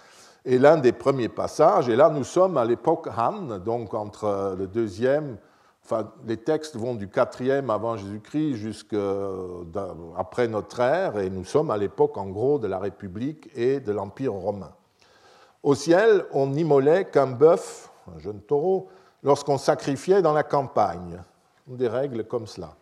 est 0.45 0.59
l'un 0.59 0.77
des 0.79 0.93
premiers 0.93 1.29
passages. 1.29 1.89
Et 1.89 1.97
là, 1.97 2.11
nous 2.11 2.25
sommes 2.25 2.57
à 2.57 2.65
l'époque 2.65 3.09
Han, 3.17 3.59
donc 3.59 3.95
entre 3.95 4.55
le 4.59 4.67
deuxième, 4.67 5.37
enfin, 5.85 6.11
les 6.27 6.37
textes 6.39 6.77
vont 6.77 6.95
du 6.95 7.09
quatrième 7.09 7.71
avant 7.71 7.97
Jésus-Christ 7.97 8.55
jusqu'après 8.55 10.49
notre 10.49 10.81
ère, 10.81 11.19
et 11.19 11.31
nous 11.31 11.45
sommes 11.45 11.71
à 11.71 11.77
l'époque, 11.77 12.17
en 12.17 12.27
gros, 12.27 12.59
de 12.59 12.67
la 12.67 12.79
République 12.79 13.51
et 13.55 13.81
de 13.81 13.93
l'Empire 13.93 14.33
romain. 14.33 14.73
Au 15.63 15.75
ciel, 15.75 16.25
on 16.33 16.47
n'immolait 16.47 17.05
qu'un 17.05 17.27
bœuf, 17.27 17.91
un 18.15 18.19
jeune 18.19 18.41
taureau, 18.41 18.89
lorsqu'on 19.23 19.59
sacrifiait 19.59 20.23
dans 20.23 20.33
la 20.33 20.43
campagne. 20.43 21.23
Des 21.67 21.89
règles 21.89 22.25
comme 22.25 22.47
cela. 22.47 22.75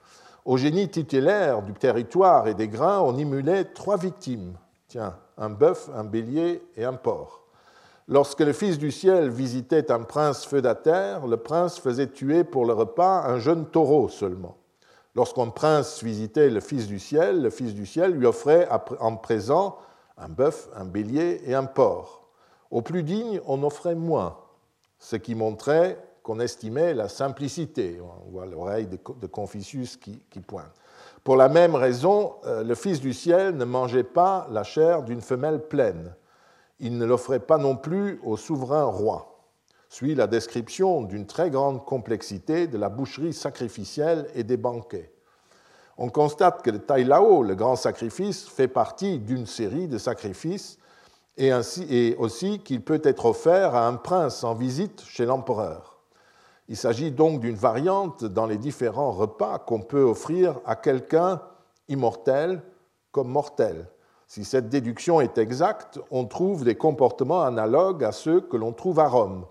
Au 0.44 0.56
génie 0.56 0.88
titulaire 0.88 1.60
du 1.62 1.74
territoire 1.74 2.48
et 2.48 2.54
des 2.54 2.68
grains, 2.68 3.00
on 3.00 3.16
immolait 3.18 3.64
trois 3.64 3.98
victimes. 3.98 4.54
Tiens, 4.86 5.14
un 5.36 5.50
bœuf, 5.50 5.90
un 5.94 6.04
bélier 6.04 6.62
et 6.74 6.86
un 6.86 6.94
porc. 6.94 7.42
Lorsque 8.10 8.40
le 8.40 8.54
Fils 8.54 8.78
du 8.78 8.90
ciel 8.90 9.28
visitait 9.28 9.92
un 9.92 10.00
prince 10.00 10.46
feudataire, 10.46 11.26
le 11.26 11.36
prince 11.36 11.78
faisait 11.78 12.06
tuer 12.06 12.42
pour 12.42 12.64
le 12.64 12.72
repas 12.72 13.22
un 13.26 13.38
jeune 13.38 13.66
taureau 13.66 14.08
seulement. 14.08 14.56
Lorsqu'un 15.14 15.48
prince 15.48 16.02
visitait 16.02 16.48
le 16.48 16.60
Fils 16.60 16.86
du 16.86 16.98
ciel, 16.98 17.42
le 17.42 17.50
Fils 17.50 17.74
du 17.74 17.84
ciel 17.84 18.12
lui 18.12 18.24
offrait 18.24 18.66
en 18.98 19.16
présent 19.16 19.76
un 20.16 20.30
bœuf, 20.30 20.70
un 20.74 20.86
bélier 20.86 21.42
et 21.44 21.54
un 21.54 21.66
porc. 21.66 22.22
Au 22.70 22.80
plus 22.80 23.02
digne, 23.02 23.42
on 23.46 23.62
offrait 23.62 23.94
moins, 23.94 24.38
ce 24.98 25.16
qui 25.16 25.34
montrait 25.34 26.02
qu'on 26.22 26.40
estimait 26.40 26.94
la 26.94 27.10
simplicité. 27.10 28.00
On 28.00 28.30
voit 28.30 28.46
l'oreille 28.46 28.86
de 28.86 29.26
Confucius 29.26 29.98
qui, 29.98 30.40
pointe. 30.46 30.72
Pour 31.24 31.36
la 31.36 31.50
même 31.50 31.74
raison, 31.74 32.36
euh, 32.46 32.64
le 32.64 32.74
Fils 32.74 33.00
du 33.00 33.12
ciel 33.12 33.54
ne 33.56 33.66
mangeait 33.66 34.02
pas 34.02 34.46
la 34.50 34.64
chair 34.64 35.02
d'une 35.02 35.20
femelle 35.20 35.60
pleine 35.68 36.14
il 36.80 36.96
ne 36.98 37.04
l'offrait 37.04 37.40
pas 37.40 37.58
non 37.58 37.76
plus 37.76 38.20
au 38.22 38.36
souverain 38.36 38.84
roi. 38.84 39.44
Suit 39.88 40.14
la 40.14 40.26
description 40.26 41.02
d'une 41.02 41.26
très 41.26 41.50
grande 41.50 41.84
complexité 41.84 42.66
de 42.66 42.76
la 42.76 42.88
boucherie 42.88 43.32
sacrificielle 43.32 44.28
et 44.34 44.44
des 44.44 44.56
banquets. 44.56 45.12
On 45.96 46.10
constate 46.10 46.62
que 46.62 46.70
le 46.70 46.78
Tai 46.78 47.02
Lao, 47.04 47.42
le 47.42 47.54
grand 47.54 47.74
sacrifice, 47.74 48.46
fait 48.46 48.68
partie 48.68 49.18
d'une 49.18 49.46
série 49.46 49.88
de 49.88 49.98
sacrifices 49.98 50.78
et 51.36 51.52
aussi 52.18 52.60
qu'il 52.60 52.84
peut 52.84 53.00
être 53.02 53.26
offert 53.26 53.74
à 53.74 53.86
un 53.86 53.94
prince 53.94 54.44
en 54.44 54.54
visite 54.54 55.02
chez 55.02 55.24
l'empereur. 55.24 55.98
Il 56.68 56.76
s'agit 56.76 57.10
donc 57.10 57.40
d'une 57.40 57.56
variante 57.56 58.24
dans 58.24 58.46
les 58.46 58.58
différents 58.58 59.12
repas 59.12 59.58
qu'on 59.58 59.80
peut 59.80 60.02
offrir 60.02 60.60
à 60.66 60.76
quelqu'un 60.76 61.40
immortel 61.88 62.62
comme 63.10 63.28
mortel. 63.28 63.88
Si 64.28 64.44
cette 64.44 64.68
déduction 64.68 65.22
est 65.22 65.38
exacte, 65.38 65.98
on 66.10 66.26
trouve 66.26 66.62
des 66.62 66.74
comportements 66.74 67.42
analogues 67.42 68.04
à 68.04 68.12
ceux 68.12 68.42
que 68.42 68.58
l'on 68.58 68.72
trouve 68.72 69.00
à 69.00 69.08
Rome. 69.08 69.46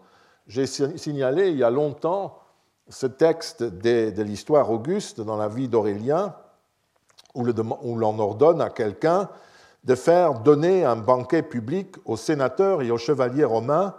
J'ai 0.45 0.67
signalé 0.67 1.49
il 1.49 1.57
y 1.57 1.63
a 1.63 1.71
longtemps 1.71 2.37
ce 2.87 3.07
texte 3.07 3.63
de 3.63 4.21
l'histoire 4.21 4.69
auguste 4.71 5.19
dans 5.19 5.35
la 5.35 5.47
vie 5.47 5.67
d'Aurélien, 5.67 6.35
où 7.33 7.43
l'on 7.43 8.19
ordonne 8.19 8.61
à 8.61 8.69
quelqu'un 8.69 9.29
de 9.83 9.95
faire 9.95 10.41
donner 10.41 10.85
un 10.85 10.95
banquet 10.95 11.41
public 11.41 11.95
aux 12.05 12.17
sénateurs 12.17 12.83
et 12.83 12.91
aux 12.91 12.97
chevaliers 12.97 13.45
romains 13.45 13.95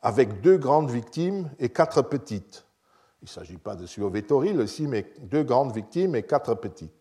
avec 0.00 0.40
deux 0.40 0.58
grandes 0.58 0.90
victimes 0.90 1.50
et 1.58 1.70
quatre 1.70 2.02
petites. 2.02 2.64
Il 3.22 3.24
ne 3.24 3.30
s'agit 3.30 3.58
pas 3.58 3.74
de 3.74 3.84
Suovetoril 3.84 4.60
aussi, 4.60 4.86
mais 4.86 5.12
deux 5.22 5.42
grandes 5.42 5.74
victimes 5.74 6.14
et 6.14 6.22
quatre 6.22 6.54
petites. 6.54 6.99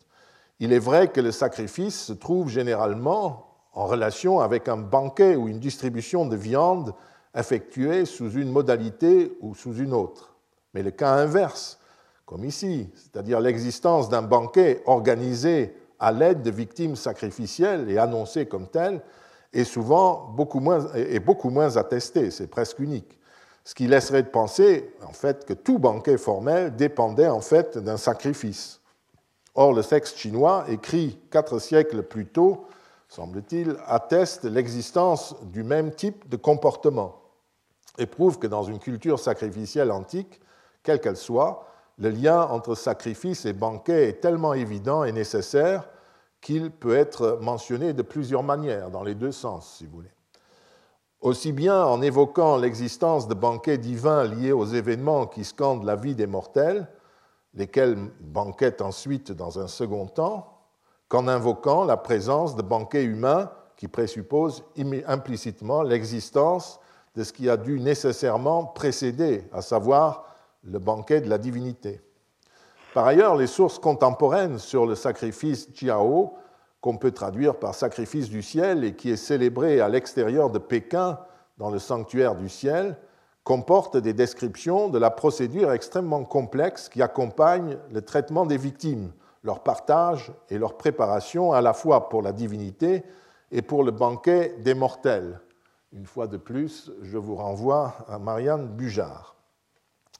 Il 0.59 0.73
est 0.73 0.79
vrai 0.79 1.07
que 1.07 1.21
le 1.21 1.31
sacrifice 1.31 2.05
se 2.05 2.13
trouve 2.13 2.49
généralement 2.49 3.45
en 3.73 3.85
relation 3.85 4.41
avec 4.41 4.67
un 4.67 4.77
banquet 4.77 5.35
ou 5.35 5.47
une 5.47 5.59
distribution 5.59 6.25
de 6.25 6.35
viande 6.35 6.93
effectuée 7.35 8.05
sous 8.05 8.31
une 8.31 8.51
modalité 8.51 9.37
ou 9.41 9.55
sous 9.55 9.75
une 9.75 9.93
autre. 9.93 10.35
Mais 10.73 10.83
le 10.83 10.91
cas 10.91 11.11
inverse, 11.11 11.79
comme 12.25 12.43
ici, 12.43 12.89
c'est-à-dire 12.95 13.39
l'existence 13.39 14.09
d'un 14.09 14.21
banquet 14.21 14.83
organisé 14.85 15.73
à 15.99 16.11
l'aide 16.11 16.41
de 16.41 16.51
victimes 16.51 16.95
sacrificielles 16.95 17.89
et 17.89 17.97
annoncé 17.97 18.45
comme 18.45 18.67
tel, 18.67 19.01
est 19.53 19.63
souvent 19.63 20.31
beaucoup 20.35 20.59
moins, 20.59 20.93
est 20.93 21.19
beaucoup 21.19 21.49
moins 21.49 21.77
attesté, 21.77 22.31
c'est 22.31 22.47
presque 22.47 22.79
unique. 22.79 23.17
Ce 23.63 23.73
qui 23.73 23.87
laisserait 23.87 24.23
de 24.23 24.29
penser 24.29 24.93
en 25.07 25.13
fait 25.13 25.45
que 25.45 25.53
tout 25.53 25.79
banquet 25.79 26.17
formel 26.17 26.75
dépendait 26.75 27.27
en 27.27 27.41
fait 27.41 27.77
d'un 27.77 27.97
sacrifice. 27.97 28.79
Or, 29.59 29.73
le 29.73 29.83
texte 29.83 30.17
chinois, 30.17 30.63
écrit 30.69 31.19
quatre 31.29 31.59
siècles 31.59 32.03
plus 32.03 32.25
tôt, 32.25 32.67
semble-t-il, 33.09 33.75
atteste 33.87 34.45
l'existence 34.45 35.35
du 35.51 35.63
même 35.63 35.91
type 35.91 36.29
de 36.29 36.37
comportement 36.37 37.19
et 37.97 38.05
prouve 38.05 38.39
que 38.39 38.47
dans 38.47 38.63
une 38.63 38.79
culture 38.79 39.19
sacrificielle 39.19 39.91
antique, 39.91 40.39
quelle 40.81 41.01
qu'elle 41.01 41.17
soit, 41.17 41.67
le 41.97 42.07
lien 42.07 42.43
entre 42.43 42.73
sacrifice 42.73 43.43
et 43.43 43.51
banquet 43.51 44.07
est 44.07 44.21
tellement 44.21 44.53
évident 44.53 45.03
et 45.03 45.11
nécessaire 45.11 45.89
qu'il 46.39 46.71
peut 46.71 46.95
être 46.95 47.37
mentionné 47.41 47.91
de 47.91 48.01
plusieurs 48.01 48.43
manières, 48.43 48.89
dans 48.89 49.03
les 49.03 49.13
deux 49.13 49.33
sens, 49.33 49.75
si 49.77 49.85
vous 49.85 49.91
voulez. 49.97 50.13
Aussi 51.19 51.51
bien 51.51 51.83
en 51.83 52.01
évoquant 52.01 52.55
l'existence 52.55 53.27
de 53.27 53.33
banquets 53.33 53.77
divins 53.77 54.23
liés 54.23 54.53
aux 54.53 54.67
événements 54.67 55.27
qui 55.27 55.43
scandent 55.43 55.83
la 55.83 55.97
vie 55.97 56.15
des 56.15 56.27
mortels, 56.27 56.87
lesquels 57.53 57.97
banquettent 58.19 58.81
ensuite 58.81 59.31
dans 59.31 59.59
un 59.59 59.67
second 59.67 60.07
temps, 60.07 60.59
qu'en 61.07 61.27
invoquant 61.27 61.83
la 61.83 61.97
présence 61.97 62.55
de 62.55 62.61
banquets 62.61 63.03
humains 63.03 63.51
qui 63.75 63.87
présupposent 63.87 64.63
implicitement 65.07 65.81
l'existence 65.81 66.79
de 67.15 67.23
ce 67.23 67.33
qui 67.33 67.49
a 67.49 67.57
dû 67.57 67.79
nécessairement 67.79 68.65
précéder, 68.65 69.47
à 69.51 69.61
savoir 69.61 70.25
le 70.63 70.79
banquet 70.79 71.21
de 71.21 71.29
la 71.29 71.37
divinité. 71.37 72.01
Par 72.93 73.05
ailleurs, 73.05 73.35
les 73.35 73.47
sources 73.47 73.79
contemporaines 73.79 74.59
sur 74.59 74.85
le 74.85 74.95
sacrifice 74.95 75.69
Jiao, 75.73 76.33
qu'on 76.81 76.97
peut 76.97 77.11
traduire 77.11 77.57
par 77.57 77.75
sacrifice 77.75 78.29
du 78.29 78.41
ciel 78.41 78.83
et 78.83 78.95
qui 78.95 79.11
est 79.11 79.17
célébré 79.17 79.81
à 79.81 79.89
l'extérieur 79.89 80.49
de 80.49 80.59
Pékin 80.59 81.19
dans 81.57 81.69
le 81.69 81.79
sanctuaire 81.79 82.35
du 82.35 82.49
ciel, 82.49 82.97
comportent 83.43 83.97
des 83.97 84.13
descriptions 84.13 84.89
de 84.89 84.99
la 84.99 85.09
procédure 85.09 85.71
extrêmement 85.71 86.23
complexe 86.23 86.89
qui 86.89 87.01
accompagne 87.01 87.77
le 87.91 88.01
traitement 88.01 88.45
des 88.45 88.57
victimes, 88.57 89.11
leur 89.43 89.63
partage 89.63 90.31
et 90.49 90.57
leur 90.57 90.77
préparation 90.77 91.53
à 91.53 91.61
la 91.61 91.73
fois 91.73 92.09
pour 92.09 92.21
la 92.21 92.31
divinité 92.31 93.03
et 93.51 93.61
pour 93.61 93.83
le 93.83 93.91
banquet 93.91 94.55
des 94.59 94.73
mortels. 94.73 95.39
Une 95.91 96.05
fois 96.05 96.27
de 96.27 96.37
plus, 96.37 96.91
je 97.01 97.17
vous 97.17 97.35
renvoie 97.35 97.95
à 98.07 98.19
Marianne 98.19 98.67
Bujard. 98.67 99.35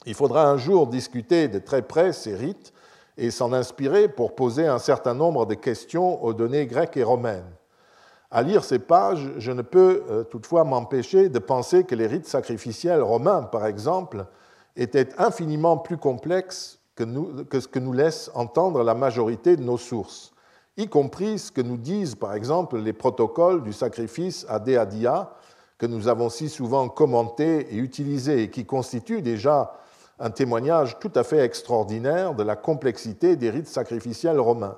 Il 0.06 0.16
faudra 0.16 0.50
un 0.50 0.58
jour 0.58 0.88
discuter 0.88 1.48
de 1.48 1.60
très 1.60 1.82
près 1.82 2.14
ces 2.14 2.36
rites 2.36 2.74
et 3.18 3.32
s'en 3.32 3.54
inspirer 3.54 4.08
pour 4.08 4.34
poser 4.34 4.66
un 4.66 4.80
certain 4.80 5.14
nombre 5.14 5.46
de 5.46 5.54
questions 5.54 6.24
aux 6.24 6.34
données 6.34 6.66
grecques 6.66 6.98
et 6.98 7.04
romaines. 7.04 7.52
À 8.32 8.44
lire 8.44 8.64
ces 8.64 8.78
pages, 8.78 9.32
je 9.38 9.52
ne 9.52 9.64
peux 9.64 10.04
euh, 10.10 10.24
toutefois 10.24 10.64
m'empêcher 10.64 11.30
de 11.30 11.40
penser 11.40 11.84
que 11.84 11.96
les 11.96 12.06
rites 12.06 12.28
sacrificiels 12.28 13.02
romains, 13.02 13.42
par 13.42 13.66
exemple, 13.66 14.26
étaient 14.76 15.10
infiniment 15.18 15.78
plus 15.78 15.98
complexes 15.98 16.80
que, 16.96 17.06
ce 17.60 17.68
que 17.68 17.80
nous 17.80 17.94
laisse 17.94 18.30
entendre 18.36 18.84
la 18.84 18.94
majorité 18.94 19.56
de 19.56 19.64
nos 19.64 19.78
sources, 19.78 20.32
y 20.78 20.88
compris 20.88 21.40
ce 21.40 21.52
que 21.52 21.62
nous 21.62 21.78
disent 21.78 22.16
par 22.16 22.34
exemple 22.34 22.78
les 22.78 22.94
protocoles 22.94 23.64
du 23.64 23.74
sacrifice 23.74 24.46
à 24.48 24.60
Deadia, 24.60 25.34
que 25.78 25.86
nous 25.86 26.08
avons 26.08 26.30
si 26.30 26.50
souvent 26.50 26.90
commentés 26.90 27.74
et 27.74 27.78
utilisés 27.78 28.44
et 28.44 28.50
qui 28.50 28.66
constituent 28.66 29.22
déjà 29.22 29.74
un 30.20 30.30
témoignage 30.30 31.00
tout 31.00 31.12
à 31.16 31.24
fait 31.24 31.40
extraordinaire 31.40 32.36
de 32.36 32.44
la 32.44 32.58
complexité 32.58 33.38
des 33.38 33.50
rites 33.50 33.68
sacrificiels 33.68 34.40
romains. 34.40 34.78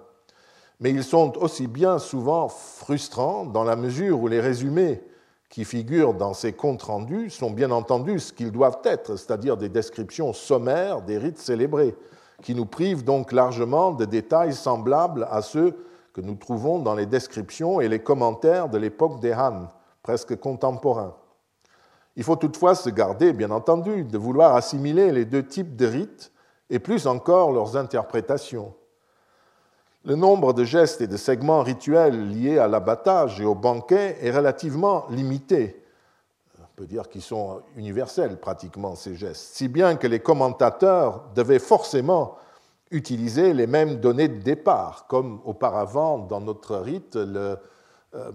Mais 0.82 0.90
ils 0.90 1.04
sont 1.04 1.38
aussi 1.38 1.68
bien 1.68 2.00
souvent 2.00 2.50
frustrants 2.50 3.46
dans 3.46 3.64
la 3.64 3.76
mesure 3.76 4.20
où 4.20 4.28
les 4.28 4.42
résumés 4.42 5.02
qui 5.48 5.64
figurent 5.64 6.16
dans 6.16 6.34
ces 6.34 6.54
comptes 6.54 6.82
rendus 6.82 7.30
sont 7.30 7.52
bien 7.52 7.70
entendu 7.70 8.20
ce 8.20 8.34
qu'ils 8.34 8.52
doivent 8.52 8.80
être, 8.84 9.16
c'est-à-dire 9.16 9.58
des 9.58 9.70
descriptions 9.70 10.34
sommaires 10.34 11.04
des 11.04 11.20
rites 11.20 11.38
célébrés, 11.38 11.96
qui 12.42 12.56
nous 12.56 12.66
privent 12.66 13.04
donc 13.04 13.32
largement 13.32 13.92
de 13.92 14.06
détails 14.06 14.54
semblables 14.54 15.28
à 15.30 15.44
ceux 15.44 15.86
que 16.14 16.22
nous 16.22 16.36
trouvons 16.36 16.80
dans 16.80 16.96
les 16.96 17.06
descriptions 17.06 17.80
et 17.80 17.88
les 17.88 18.00
commentaires 18.00 18.68
de 18.68 18.80
l'époque 18.80 19.20
des 19.20 19.34
Han, 19.34 19.68
presque 20.02 20.36
contemporains. 20.38 21.16
Il 22.16 22.24
faut 22.24 22.36
toutefois 22.36 22.74
se 22.74 22.90
garder, 22.90 23.34
bien 23.34 23.52
entendu, 23.52 24.04
de 24.04 24.18
vouloir 24.18 24.56
assimiler 24.56 25.12
les 25.12 25.26
deux 25.26 25.46
types 25.46 25.76
de 25.76 25.86
rites 25.86 26.32
et 26.70 26.80
plus 26.80 27.06
encore 27.06 27.52
leurs 27.52 27.78
interprétations. 27.78 28.74
Le 30.04 30.16
nombre 30.16 30.54
de 30.54 30.64
gestes 30.64 31.02
et 31.02 31.08
de 31.08 31.18
segments 31.18 31.62
rituels 31.62 32.32
liés 32.32 32.58
à 32.58 32.68
l'abattage 32.68 33.40
et 33.40 33.46
au 33.46 33.54
banquet 33.54 34.18
est 34.22 34.32
relativement 34.32 35.06
limité. 35.12 35.80
On 36.60 36.76
peut 36.76 36.88
dire 36.88 37.08
qu'ils 37.08 37.22
sont 37.22 37.62
universels 37.76 38.40
pratiquement, 38.40 38.96
ces 38.96 39.14
gestes, 39.14 39.56
si 39.56 39.68
bien 39.68 39.98
que 39.98 40.08
les 40.08 40.20
commentateurs 40.20 41.26
devaient 41.36 41.60
forcément 41.60 42.38
utiliser 42.90 43.54
les 43.54 43.68
mêmes 43.68 43.98
données 43.98 44.28
de 44.28 44.42
départ, 44.42 45.06
comme 45.08 45.40
auparavant 45.46 46.18
dans 46.18 46.42
notre 46.42 46.78
rite, 46.78 47.16
le, 47.16 47.58
euh, 48.16 48.32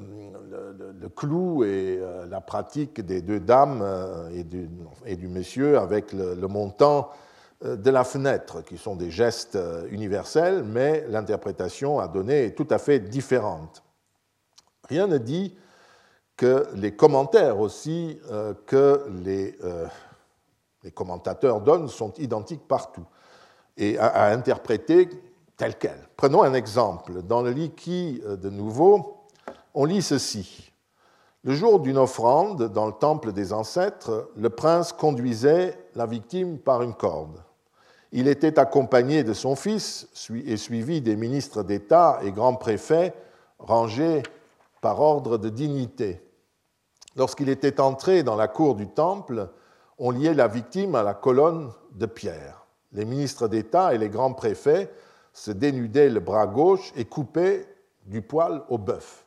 clou 1.17 1.65
et 1.65 1.99
euh, 2.01 2.27
la 2.27 2.41
pratique 2.41 3.01
des 3.01 3.23
deux 3.23 3.41
dames 3.41 3.81
euh, 3.83 4.31
et 5.05 5.17
du, 5.17 5.29
monsieur 5.29 5.79
avec 5.79 6.13
le 6.13 6.47
montant 6.47 7.11
de 7.63 7.91
la 7.91 8.05
fenêtre, 8.05 8.63
qui 8.63 8.77
sont 8.77 8.97
des 8.97 9.11
gestes 9.11 9.57
euh, 9.57 9.87
universels, 9.91 10.63
mais 10.63 11.07
l'interprétation 11.09 11.99
à 11.99 12.07
donner 12.07 12.45
est 12.45 12.55
tout 12.55 12.67
à 12.71 12.79
fait 12.79 12.99
différente. 13.01 13.83
Rien 14.89 15.07
ne 15.07 15.19
dit 15.19 15.57
que 16.37 16.67
les 16.75 16.95
commentaires 16.95 17.59
aussi 17.59 18.21
euh, 18.31 18.53
que 18.67 19.07
les, 19.25 19.57
commentateurs 20.95 21.63
donnent 21.63 21.89
sont 21.89 22.13
identiques 22.19 22.69
partout 22.69 23.07
et 23.77 23.99
à, 23.99 24.27
interpréter 24.27 25.09
tel 25.57 25.77
quel. 25.79 25.99
Prenons 26.17 26.43
un 26.43 26.55
exemple. 26.55 27.23
Dans 27.23 27.43
le 27.43 27.51
Liki 27.51 28.23
de 28.25 28.51
nouveau, 28.51 29.25
on 29.75 29.85
lit 29.85 30.03
ceci. 30.03 30.71
Le 31.43 31.55
jour 31.55 31.81
d'une 31.81 31.99
offrande 31.99 32.73
dans 32.73 32.87
le 32.87 32.93
temple 32.93 33.33
des 33.33 33.53
ancêtres, 33.53 34.31
le 34.37 34.51
prince 34.51 34.93
conduisait 34.93 35.79
la 35.97 36.07
victime 36.07 36.59
par 36.59 36.83
une 36.83 36.95
corde. 36.95 37.43
Il 38.13 38.29
était 38.29 38.59
accompagné 38.59 39.25
de 39.25 39.33
son 39.33 39.57
fils 39.57 40.09
et 40.31 40.57
suivi 40.57 41.01
des 41.01 41.17
ministres 41.17 41.63
d'État 41.63 42.21
et 42.23 42.31
grands 42.31 42.55
préfets 42.55 43.15
rangés 43.59 44.23
par 44.81 45.01
ordre 45.01 45.39
de 45.39 45.49
dignité. 45.49 46.23
Lorsqu'il 47.17 47.49
était 47.49 47.81
entré 47.81 48.23
dans 48.23 48.37
la 48.37 48.47
cour 48.47 48.75
du 48.75 48.87
temple, 48.87 49.49
on 49.99 50.11
liait 50.11 50.35
la 50.35 50.49
victime 50.49 50.95
à 50.95 51.03
la 51.03 51.15
colonne 51.15 51.73
de 51.93 52.07
pierre. 52.07 52.67
Les 52.93 53.05
ministres 53.05 53.49
d'État 53.49 53.95
et 53.95 53.99
les 53.99 54.11
grands 54.11 54.35
préfets 54.35 54.91
se 55.33 55.51
dénudaient 55.51 56.11
le 56.11 56.21
bras 56.21 56.47
gauche 56.47 56.93
et 56.95 57.07
coupaient 57.07 57.67
du 58.05 58.23
poil 58.23 58.63
au 58.69 58.79
bœuf. 58.79 59.26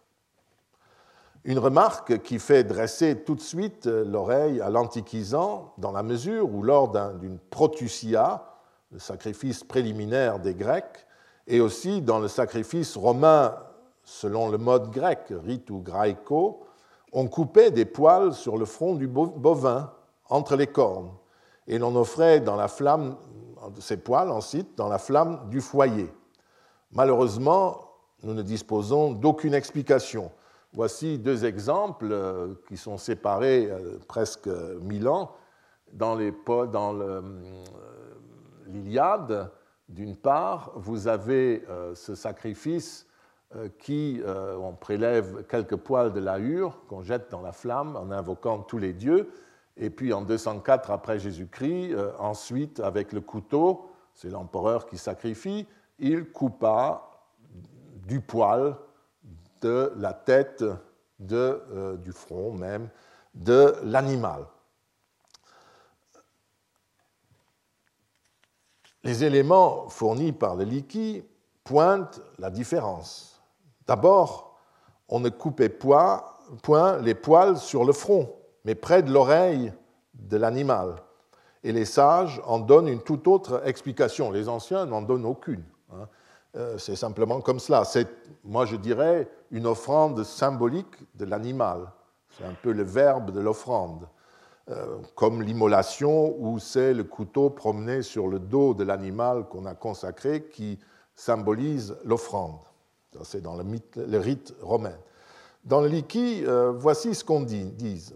Une 1.50 1.58
remarque 1.58 2.22
qui 2.22 2.38
fait 2.38 2.64
dresser 2.64 3.24
tout 3.24 3.34
de 3.34 3.42
suite 3.42 3.88
l'oreille 3.88 4.62
à 4.62 4.70
l'antiquisant, 4.70 5.74
dans 5.80 5.92
la 5.92 6.04
mesure 6.04 6.54
où 6.54 6.62
lors 6.62 6.92
d'une 7.18 7.40
protusia, 7.40 8.46
le 8.92 9.00
sacrifice 9.00 9.64
préliminaire 9.64 10.38
des 10.38 10.54
Grecs, 10.54 11.08
et 11.48 11.60
aussi 11.60 12.04
dans 12.04 12.20
le 12.20 12.28
sacrifice 12.28 12.96
romain 12.96 13.56
selon 14.04 14.50
le 14.50 14.60
mode 14.60 14.92
grec, 14.92 15.34
rite 15.44 15.72
ou 15.72 15.80
graïco, 15.80 16.68
on 17.14 17.26
coupait 17.26 17.72
des 17.72 17.86
poils 17.86 18.36
sur 18.36 18.56
le 18.56 18.66
front 18.66 18.94
du 18.94 19.08
bovin, 19.08 19.92
entre 20.30 20.56
les 20.56 20.68
cornes, 20.68 21.10
et 21.66 21.80
l'on 21.80 21.96
offrait 21.96 22.42
dans 22.42 22.58
la 22.58 22.68
flamme 22.68 23.18
ces 23.80 23.98
poils 23.98 24.30
ensuite 24.30 24.78
dans 24.78 24.88
la 24.88 25.00
flamme 25.00 25.50
du 25.50 25.62
foyer. 25.62 26.14
Malheureusement, 26.92 27.90
nous 28.22 28.36
ne 28.36 28.44
disposons 28.44 29.14
d'aucune 29.14 29.56
explication. 29.56 30.32
Voici 30.74 31.18
deux 31.18 31.46
exemples 31.46 32.10
euh, 32.12 32.54
qui 32.68 32.78
sont 32.78 32.98
séparés 32.98 33.70
euh, 33.70 33.98
presque 34.08 34.48
mille 34.82 35.08
ans 35.08 35.36
dans, 35.94 36.16
le, 36.16 37.24
l'Iliade, 38.68 39.52
d'une 39.88 40.16
part, 40.16 40.72
vous 40.76 41.08
avez 41.08 41.64
euh, 41.70 41.96
ce 41.96 42.16
sacrifice 42.16 43.08
euh, 43.56 43.70
qui, 43.80 44.22
euh, 44.24 44.56
on 44.58 44.74
prélève 44.74 45.46
quelques 45.48 45.76
poils 45.76 46.14
de 46.14 46.20
la 46.20 46.38
hure 46.38 46.80
qu'on 46.88 47.02
jette 47.02 47.32
dans 47.32 47.42
la 47.42 47.52
flamme 47.52 47.96
en 47.96 48.12
invoquant 48.12 48.60
tous 48.60 48.78
les 48.78 48.94
dieux, 48.94 49.30
et 49.78 49.90
puis 49.90 50.14
en 50.14 50.22
204 50.22 50.92
après 50.92 51.20
Jésus-Christ, 51.20 51.96
ensuite 52.20 52.82
avec 52.82 53.14
le 53.14 53.22
couteau, 53.22 53.90
c'est 54.14 54.30
l'empereur 54.30 54.86
qui 54.88 54.98
sacrifie, 54.98 55.66
il 56.00 56.30
coupa 56.32 57.10
du 58.06 58.20
poil 58.20 58.76
de 59.62 59.92
la 59.98 60.14
tête 60.14 60.64
de, 61.20 61.98
du 62.04 62.12
front 62.12 62.54
même 62.54 62.90
de 63.36 63.76
l'animal. 63.84 64.46
Les 69.04 69.24
éléments 69.24 69.88
fournis 69.90 70.34
par 70.34 70.56
le 70.56 70.66
liquide 70.66 71.24
pointent 71.64 72.22
la 72.38 72.50
différence. 72.50 73.42
D'abord, 73.88 74.58
on 75.08 75.20
ne 75.20 75.30
coupait 75.30 75.70
point 75.70 76.24
les 77.02 77.16
poils 77.16 77.58
sur 77.58 77.86
le 77.86 77.94
front, 77.94 78.36
mais 78.66 78.76
près 78.76 79.02
de 79.02 79.12
l'oreille 79.12 79.74
de 80.14 80.38
l'animal. 80.38 80.96
Et 81.64 81.72
les 81.72 81.86
sages 81.86 82.42
en 82.46 82.60
donnent 82.60 82.88
une 82.88 83.02
toute 83.02 83.28
autre 83.28 83.62
explication. 83.66 84.32
Les 84.32 84.50
anciens 84.50 84.86
n'en 84.86 85.02
donnent 85.02 85.26
aucune. 85.26 85.64
Euh, 86.56 86.78
c'est 86.78 86.96
simplement 86.96 87.42
comme 87.42 87.60
cela. 87.60 87.86
C'est, 87.86 88.08
moi, 88.44 88.66
je 88.66 88.76
dirais, 88.76 89.30
une 89.52 89.68
offrande 89.68 90.24
symbolique 90.24 90.96
de 91.16 91.26
l'animal. 91.26 91.92
C'est 92.38 92.46
un 92.46 92.56
peu 92.62 92.72
le 92.72 92.84
verbe 92.84 93.32
de 93.32 93.40
l'offrande. 93.40 94.08
Euh, 94.70 94.98
comme 95.16 95.42
l'immolation, 95.42 96.36
où 96.38 96.60
c'est 96.60 96.94
le 96.94 97.04
couteau 97.04 97.50
promené 97.50 98.04
sur 98.04 98.28
le 98.28 98.38
dos 98.38 98.76
de 98.76 98.84
l'animal 98.84 99.48
qu'on 99.48 99.66
a 99.66 99.74
consacré 99.74 100.44
qui 100.44 100.80
symbolise 101.16 101.98
l'offrande. 102.04 102.60
C'est 103.24 103.42
dans 103.42 103.56
le, 103.56 104.18
rite 104.20 104.54
romain. 104.62 104.96
Dans 105.66 105.82
le 105.82 105.88
liquide, 105.88 106.46
euh, 106.46 106.72
voici 106.72 107.16
ce 107.16 107.24
qu'on 107.24 107.42
dit. 107.42 107.74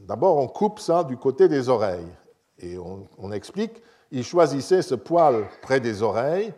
D'abord, 0.08 0.38
on 0.38 0.48
coupe 0.48 0.80
ça 0.80 1.04
du 1.04 1.18
côté 1.18 1.48
des 1.48 1.70
oreilles. 1.70 2.14
Et 2.60 2.78
on, 2.78 3.32
explique, 3.32 3.82
il 4.12 4.24
choisissait 4.24 4.84
ce 4.84 4.96
poil 4.96 5.48
près 5.64 5.80
des 5.80 6.04
oreilles 6.04 6.54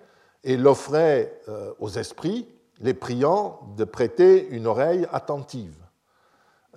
et 0.45 0.57
l'offrait 0.57 1.41
euh, 1.49 1.73
aux 1.79 1.89
esprits, 1.89 2.47
les 2.79 2.93
priant 2.93 3.59
de 3.75 3.83
prêter 3.83 4.47
une 4.49 4.67
oreille 4.67 5.07
attentive. 5.11 5.75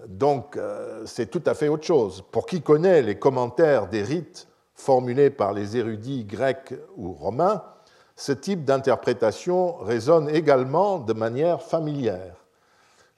Donc, 0.07 0.57
euh, 0.57 1.03
c'est 1.07 1.31
tout 1.31 1.43
à 1.47 1.55
fait 1.55 1.69
autre 1.69 1.85
chose. 1.85 2.25
Pour 2.33 2.47
qui 2.47 2.63
connaît 2.63 3.03
les 3.03 3.19
commentaires 3.19 3.89
des 3.89 4.03
rites 4.03 4.49
formulés 4.75 5.31
par 5.31 5.53
les 5.53 5.77
érudits 5.77 6.25
grecs 6.25 6.75
ou 6.97 7.13
romains, 7.13 7.63
ce 8.17 8.33
type 8.33 8.65
d'interprétation 8.65 9.77
résonne 9.77 10.29
également 10.29 10.99
de 10.99 11.13
manière 11.13 11.63
familière. 11.63 12.37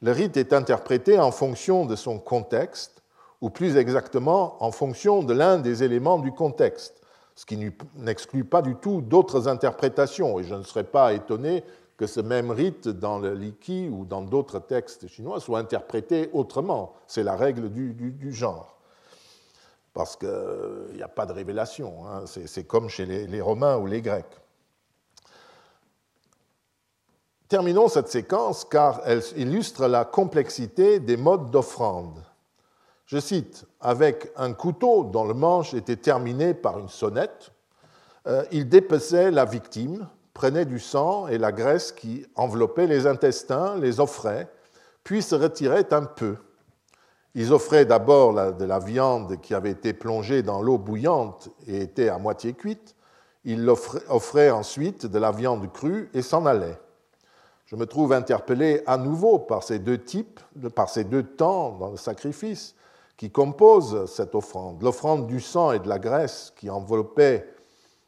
Le 0.02 0.12
rite 0.12 0.36
est 0.36 0.52
interprété 0.52 1.18
en 1.18 1.30
fonction 1.30 1.84
de 1.84 1.96
son 1.96 2.18
contexte, 2.18 3.02
ou 3.40 3.50
plus 3.50 3.76
exactement 3.76 4.62
en 4.62 4.72
fonction 4.72 5.22
de 5.22 5.32
l'un 5.32 5.58
des 5.58 5.82
éléments 5.82 6.18
du 6.18 6.32
contexte, 6.32 6.99
ce 7.40 7.46
qui 7.46 7.58
n'exclut 7.96 8.44
pas 8.44 8.60
du 8.60 8.74
tout 8.74 9.00
d'autres 9.00 9.48
interprétations, 9.48 10.38
et 10.38 10.44
je 10.44 10.54
ne 10.54 10.62
serais 10.62 10.84
pas 10.84 11.14
étonné 11.14 11.64
que 11.96 12.06
ce 12.06 12.20
même 12.20 12.50
rite 12.50 12.86
dans 12.86 13.18
le 13.18 13.32
Liki 13.32 13.88
ou 13.88 14.04
dans 14.04 14.20
d'autres 14.20 14.58
textes 14.58 15.08
chinois 15.08 15.40
soit 15.40 15.58
interprété 15.58 16.28
autrement. 16.34 16.92
C'est 17.06 17.22
la 17.22 17.36
règle 17.36 17.70
du, 17.70 18.30
genre. 18.30 18.76
Parce 19.94 20.16
qu'il 20.16 20.28
n'y 20.92 21.02
a 21.02 21.08
pas 21.08 21.24
de 21.24 21.32
révélation. 21.32 22.06
Hein. 22.06 22.24
C'est 22.26 22.64
comme 22.64 22.90
chez 22.90 23.06
les 23.06 23.40
Romains 23.40 23.78
ou 23.78 23.86
les 23.86 24.02
Grecs. 24.02 24.36
Terminons 27.48 27.88
cette 27.88 28.08
séquence 28.08 28.66
car 28.66 29.00
elle 29.06 29.22
illustre 29.36 29.86
la 29.86 30.04
complexité 30.04 31.00
des 31.00 31.16
modes 31.16 31.50
d'offrande. 31.50 32.22
Je 33.10 33.18
cite, 33.18 33.64
avec 33.80 34.30
un 34.36 34.52
couteau 34.52 35.02
dont 35.02 35.24
le 35.24 35.34
manche 35.34 35.74
était 35.74 35.96
terminé 35.96 36.54
par 36.54 36.78
une 36.78 36.88
sonnette, 36.88 37.50
euh, 38.28 38.44
il 38.52 38.68
dépeçait 38.68 39.32
la 39.32 39.44
victime, 39.44 40.06
prenait 40.32 40.64
du 40.64 40.78
sang 40.78 41.26
et 41.26 41.36
la 41.36 41.50
graisse 41.50 41.90
qui 41.90 42.24
enveloppait 42.36 42.86
les 42.86 43.08
intestins, 43.08 43.76
les 43.78 43.98
offrait, 43.98 44.48
puis 45.02 45.22
se 45.22 45.34
retirait 45.34 45.92
un 45.92 46.04
peu. 46.04 46.36
Ils 47.34 47.52
offraient 47.52 47.84
d'abord 47.84 48.54
de 48.54 48.64
la 48.64 48.78
viande 48.78 49.40
qui 49.40 49.54
avait 49.54 49.72
été 49.72 49.92
plongée 49.92 50.44
dans 50.44 50.62
l'eau 50.62 50.78
bouillante 50.78 51.48
et 51.66 51.80
était 51.80 52.10
à 52.10 52.18
moitié 52.18 52.52
cuite. 52.52 52.94
Ils 53.44 53.68
offraient 53.68 54.50
ensuite 54.50 55.06
de 55.06 55.18
la 55.18 55.32
viande 55.32 55.72
crue 55.72 56.10
et 56.14 56.22
s'en 56.22 56.46
allaient 56.46 56.78
je 57.70 57.76
me 57.76 57.86
trouve 57.86 58.12
interpellé 58.12 58.82
à 58.84 58.96
nouveau 58.96 59.38
par 59.38 59.62
ces 59.62 59.78
deux 59.78 59.98
types, 59.98 60.40
par 60.74 60.88
ces 60.88 61.04
deux 61.04 61.22
temps 61.22 61.76
dans 61.78 61.90
le 61.92 61.96
sacrifice 61.96 62.74
qui 63.20 63.30
composent 63.30 64.10
cette 64.10 64.34
offrande. 64.34 64.82
L'offrande 64.82 65.26
du 65.26 65.40
sang 65.40 65.72
et 65.72 65.78
de 65.78 65.90
la 65.90 65.98
graisse 65.98 66.54
qui 66.56 66.70
enveloppait 66.70 67.46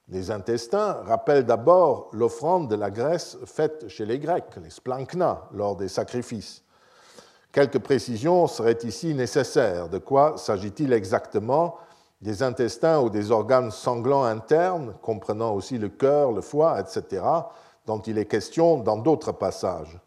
les 0.09 0.31
intestins 0.31 1.03
rappelle 1.05 1.45
d'abord 1.45 2.09
l'offrande 2.15 2.71
de 2.71 2.77
la 2.77 2.91
graisse 2.91 3.37
faite 3.45 3.89
chez 3.89 4.07
les 4.07 4.19
Grecs, 4.19 4.57
les 4.63 4.71
splankna, 4.71 5.51
lors 5.53 5.77
des 5.77 5.89
sacrifices. 5.89 6.65
Quelques 7.53 7.81
précisions 7.81 8.47
seraient 8.47 8.79
ici 8.85 9.13
nécessaires. 9.13 9.91
De 9.91 9.99
quoi 9.99 10.39
s'agit-il 10.39 10.95
exactement? 10.95 11.77
Des 12.23 12.43
intestins 12.43 12.99
ou 13.03 13.11
des 13.11 13.31
organes 13.31 13.71
sanglants 13.71 14.25
internes, 14.25 14.95
comprenant 15.03 15.53
aussi 15.53 15.77
le 15.77 15.91
cœur, 15.91 16.33
le 16.33 16.41
foie, 16.41 16.81
etc., 16.81 17.23
dont 17.85 18.01
il 18.01 18.17
est 18.17 18.25
question 18.25 18.79
dans 18.79 18.97
d'autres 18.97 19.33
passages. 19.33 20.01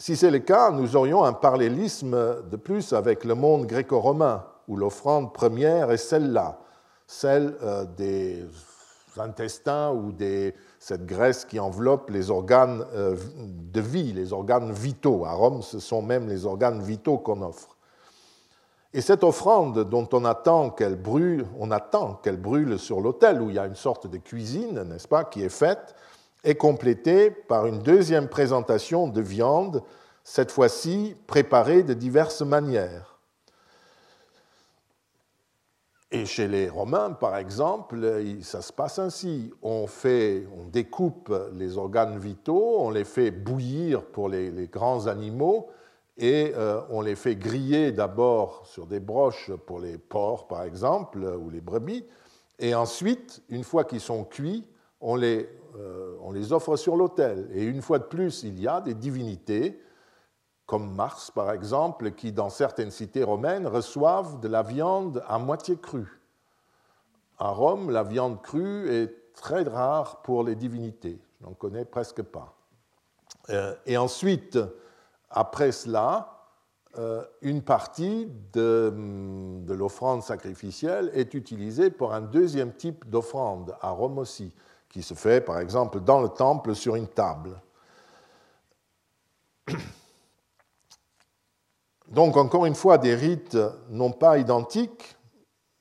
Si 0.00 0.16
c'est 0.16 0.30
le 0.30 0.38
cas, 0.38 0.70
nous 0.70 0.96
aurions 0.96 1.24
un 1.24 1.34
parallélisme 1.34 2.42
de 2.50 2.56
plus 2.56 2.94
avec 2.94 3.22
le 3.22 3.34
monde 3.34 3.66
gréco-romain, 3.66 4.46
où 4.66 4.74
l'offrande 4.74 5.34
première 5.34 5.90
est 5.90 5.98
celle-là, 5.98 6.58
celle 7.06 7.54
euh, 7.62 7.84
des 7.98 8.46
intestins 9.18 9.90
ou 9.90 10.10
de 10.12 10.54
cette 10.78 11.04
graisse 11.04 11.44
qui 11.44 11.60
enveloppe 11.60 12.08
les 12.08 12.30
organes 12.30 12.82
euh, 12.94 13.14
de 13.36 13.80
vie, 13.82 14.14
les 14.14 14.32
organes 14.32 14.72
vitaux. 14.72 15.26
À 15.26 15.32
Rome, 15.32 15.60
ce 15.60 15.78
sont 15.78 16.00
même 16.00 16.30
les 16.30 16.46
organes 16.46 16.80
vitaux 16.80 17.18
qu'on 17.18 17.42
offre. 17.42 17.76
Et 18.94 19.02
cette 19.02 19.22
offrande 19.22 19.84
dont 19.84 20.08
on 20.14 20.24
attend 20.24 20.70
qu'elle 20.70 20.96
brûle, 20.96 21.46
on 21.58 21.70
attend 21.70 22.14
qu'elle 22.14 22.40
brûle 22.40 22.78
sur 22.78 23.02
l'autel, 23.02 23.42
où 23.42 23.50
il 23.50 23.56
y 23.56 23.58
a 23.58 23.66
une 23.66 23.74
sorte 23.74 24.06
de 24.06 24.16
cuisine, 24.16 24.82
n'est-ce 24.82 25.06
pas, 25.06 25.24
qui 25.24 25.42
est 25.42 25.50
faite, 25.50 25.94
est 26.44 26.54
complétée 26.54 27.30
par 27.30 27.66
une 27.66 27.80
deuxième 27.80 28.28
présentation 28.28 29.08
de 29.08 29.20
viande, 29.20 29.82
cette 30.24 30.50
fois-ci 30.50 31.16
préparée 31.26 31.82
de 31.82 31.94
diverses 31.94 32.42
manières. 32.42 33.10
Et 36.12 36.26
chez 36.26 36.48
les 36.48 36.68
Romains, 36.68 37.12
par 37.12 37.36
exemple, 37.36 38.04
ça 38.42 38.62
se 38.62 38.72
passe 38.72 38.98
ainsi. 38.98 39.52
On, 39.62 39.86
fait, 39.86 40.44
on 40.58 40.64
découpe 40.64 41.32
les 41.54 41.78
organes 41.78 42.18
vitaux, 42.18 42.78
on 42.80 42.90
les 42.90 43.04
fait 43.04 43.30
bouillir 43.30 44.02
pour 44.04 44.28
les, 44.28 44.50
grands 44.66 45.06
animaux 45.06 45.68
et 46.18 46.52
euh, 46.56 46.80
on 46.90 47.00
les 47.00 47.14
fait 47.14 47.36
griller 47.36 47.92
d'abord 47.92 48.66
sur 48.66 48.86
des 48.86 48.98
broches 48.98 49.52
pour 49.66 49.78
les 49.78 49.98
porcs, 49.98 50.48
par 50.48 50.64
exemple, 50.64 51.24
ou 51.24 51.48
les 51.48 51.60
brebis. 51.60 52.04
Et 52.58 52.74
ensuite, 52.74 53.42
une 53.48 53.62
fois 53.62 53.84
qu'ils 53.84 54.00
sont 54.00 54.24
cuits, 54.24 54.66
on 55.00 55.14
les 55.14 55.48
euh, 55.76 56.16
on 56.20 56.32
les 56.32 56.52
offre 56.52 56.76
sur 56.76 56.96
l'autel. 56.96 57.48
Et 57.52 57.64
une 57.64 57.82
fois 57.82 57.98
de 57.98 58.04
plus, 58.04 58.42
il 58.42 58.58
y 58.60 58.68
a 58.68 58.80
des 58.80 58.94
divinités, 58.94 59.80
comme 60.66 60.94
Mars 60.94 61.30
par 61.30 61.52
exemple, 61.52 62.12
qui 62.12 62.32
dans 62.32 62.50
certaines 62.50 62.90
cités 62.90 63.24
romaines 63.24 63.66
reçoivent 63.66 64.40
de 64.40 64.48
la 64.48 64.62
viande 64.62 65.22
à 65.28 65.38
moitié 65.38 65.76
crue. 65.76 66.20
À 67.38 67.50
Rome, 67.50 67.90
la 67.90 68.02
viande 68.02 68.42
crue 68.42 68.88
est 68.90 69.32
très 69.34 69.62
rare 69.62 70.22
pour 70.22 70.44
les 70.44 70.54
divinités. 70.54 71.18
Je 71.40 71.46
n'en 71.46 71.54
connais 71.54 71.84
presque 71.84 72.22
pas. 72.22 72.54
Euh, 73.48 73.74
et 73.86 73.96
ensuite, 73.96 74.58
après 75.30 75.72
cela, 75.72 76.48
euh, 76.98 77.24
une 77.40 77.62
partie 77.62 78.28
de, 78.52 78.92
de 79.64 79.74
l'offrande 79.74 80.22
sacrificielle 80.22 81.10
est 81.14 81.34
utilisée 81.34 81.90
pour 81.90 82.12
un 82.12 82.20
deuxième 82.20 82.72
type 82.74 83.08
d'offrande, 83.08 83.76
à 83.80 83.90
Rome 83.90 84.18
aussi 84.18 84.52
qui 84.90 85.02
se 85.02 85.14
fait 85.14 85.40
par 85.40 85.58
exemple 85.60 86.00
dans 86.00 86.20
le 86.20 86.28
temple 86.28 86.74
sur 86.74 86.96
une 86.96 87.06
table. 87.06 87.58
Donc 92.08 92.36
encore 92.36 92.66
une 92.66 92.74
fois, 92.74 92.98
des 92.98 93.14
rites 93.14 93.56
non 93.88 94.10
pas 94.10 94.36
identiques, 94.38 95.16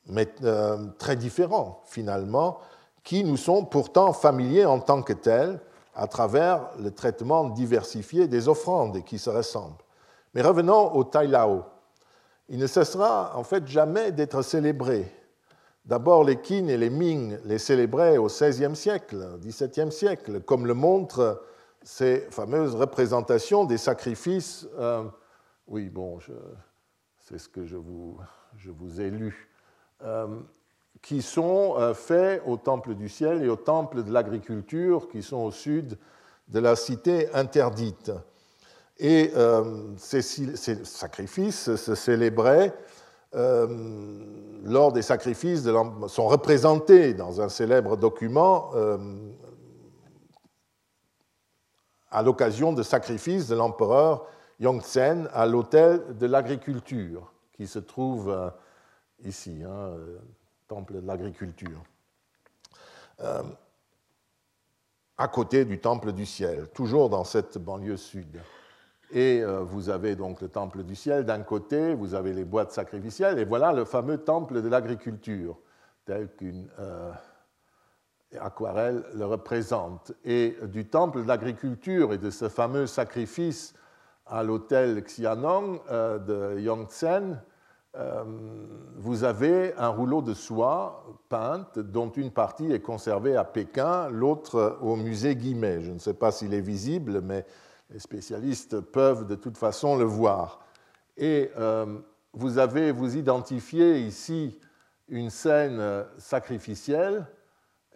mais 0.05 0.32
euh, 0.43 0.88
très 0.97 1.16
différents 1.16 1.82
finalement, 1.86 2.60
qui 3.03 3.24
nous 3.24 3.38
sont 3.38 3.66
pourtant 3.66 4.14
familiers 4.14 4.66
en 4.66 4.80
tant 4.80 5.01
que 5.01 5.14
tels 5.14 5.60
à 5.95 6.07
travers 6.07 6.70
le 6.80 6.91
traitement 6.91 7.49
diversifié 7.49 8.28
des 8.28 8.47
offrandes 8.47 8.97
et 8.97 9.03
qui 9.03 9.18
se 9.18 9.30
ressemblent. 9.30 9.84
Mais 10.34 10.41
revenons 10.43 10.93
au 10.95 11.03
Tailao. 11.03 11.66
Il 12.47 12.60
ne 12.60 12.68
cessera 12.68 13.36
en 13.36 13.43
fait 13.43 13.68
jamais 13.68 14.12
d'être 14.12 14.41
célébré 14.43 15.12
D'abord, 15.86 16.23
les 16.23 16.36
Qin 16.36 16.67
et 16.67 16.77
les 16.77 16.89
Ming 16.89 17.38
les 17.45 17.57
célébraient 17.57 18.17
au 18.17 18.27
XVIe 18.27 18.75
siècle, 18.75 19.38
XVIIe 19.39 19.91
siècle, 19.91 20.41
comme 20.41 20.67
le 20.67 20.73
montrent 20.73 21.41
ces 21.84 22.27
fameuses 22.30 22.75
représentations 22.75 23.65
des 23.65 23.77
sacrifices. 23.77 24.67
Euh, 24.77 25.03
oui, 25.67 25.89
bon, 25.89 26.19
c'est 27.19 27.38
ce 27.38 27.49
que 27.49 27.65
je 27.65 27.77
vous, 27.77 28.19
ai 28.99 29.09
lu. 29.09 29.49
Euh, 30.03 30.39
qui 31.01 31.21
sont 31.21 31.75
euh, 31.77 31.93
faits 31.93 32.41
au 32.45 32.57
Temple 32.57 32.95
du 32.95 33.07
ciel 33.07 33.41
et 33.43 33.49
au 33.49 33.55
Temple 33.55 34.03
de 34.03 34.11
l'agriculture, 34.11 35.07
qui 35.09 35.23
sont 35.23 35.38
au 35.38 35.51
sud 35.51 35.97
de 36.49 36.59
la 36.59 36.75
cité 36.75 37.34
interdite. 37.34 38.11
Et 38.97 39.32
ces, 39.95 40.21
sacrifices 40.84 41.75
se 41.75 41.95
célébraient 41.95 42.73
lors 43.34 44.91
des 44.91 45.01
sacrifices 45.01 45.67
sont 46.07 46.27
représentés 46.27 47.13
dans 47.13 47.41
un 47.41 47.49
célèbre 47.49 47.95
document 47.97 48.71
à 52.11 52.23
l'occasion 52.23 52.73
de 52.73 52.84
sacrifices 52.84 53.47
de 53.47 53.55
l'empereur 53.55 54.25
Yongtsen 54.59 55.30
à 55.34 55.45
l'hôtel 55.45 56.17
de 56.17 56.25
l'agriculture, 56.25 57.32
qui 57.53 57.67
se 57.67 57.80
trouve 57.80 58.30
euh, 58.30 58.49
ici, 59.23 59.63
hein, 59.63 59.69
euh, 59.69 60.17
temple 60.67 61.01
de 61.01 61.07
l'agriculture, 61.07 61.82
euh, 63.21 63.43
à 65.17 65.27
côté 65.27 65.65
du 65.65 65.80
temple 65.80 66.11
du 66.11 66.25
ciel, 66.25 66.67
toujours 66.73 67.09
dans 67.09 67.23
cette 67.23 67.57
banlieue 67.57 67.97
sud. 67.97 68.41
Et 69.12 69.43
vous 69.43 69.89
avez 69.89 70.16
donc 70.16 70.39
le 70.41 70.49
temple 70.49 70.84
du 70.84 70.95
ciel 70.95 71.26
d'un 71.26 71.41
côté, 71.41 71.95
vous 71.95 72.14
avez 72.14 72.32
les 72.32 72.45
boîtes 72.45 72.72
sacrificielles, 72.72 73.39
et 73.39 73.45
voilà 73.45 73.74
le 73.74 73.84
fameux 73.84 74.20
temple 74.20 74.62
de 74.62 74.70
l'agriculture, 74.70 75.57
tel 76.05 76.30
qu'une 76.36 76.70
aquarelle 78.38 79.03
le 79.16 79.26
représente. 79.26 80.12
Et 80.24 80.57
du 80.64 80.88
temple 80.88 81.24
de 81.24 81.28
l'agriculture 81.28 82.14
et 82.14 82.18
de 82.18 82.30
ce 82.30 82.49
fameux 82.49 82.88
sacrifice 82.88 83.74
à 84.28 84.43
l'hôtel 84.43 85.01
Xianong 85.03 85.80
euh, 85.89 86.20
de 86.20 86.60
Yongtsen, 86.60 87.41
euh, 87.95 88.24
vous 88.97 89.24
avez 89.24 89.74
un 89.78 89.88
rouleau 89.88 90.22
de 90.22 90.36
soie 90.36 91.03
peinte 91.28 91.80
dont 91.80 92.12
une 92.12 92.30
partie 92.30 92.72
est 92.72 92.82
conservée 92.82 93.36
à 93.36 93.43
Pékin, 93.43 94.10
l'autre 94.10 94.78
au 94.82 94.95
musée 94.95 95.36
Guimet. 95.36 95.82
Je 95.82 95.91
ne 95.91 95.97
sais 95.97 96.14
pas 96.14 96.32
s'il 96.32 96.53
est 96.53 96.62
visible, 96.62 97.22
mais 97.22 97.45
les 97.90 98.00
spécialistes 98.00 98.80
peuvent 98.80 99.26
de 99.26 99.36
toute 99.36 99.58
façon 99.58 99.98
le 99.98 100.06
voir. 100.06 100.60
Et 101.18 101.52
euh, 101.58 102.00
vous 102.34 102.58
avez, 102.58 102.92
vous 102.92 103.18
identifiez 103.18 104.00
ici 104.00 104.60
une 105.08 105.30
scène 105.30 106.06
sacrificielle 106.18 107.26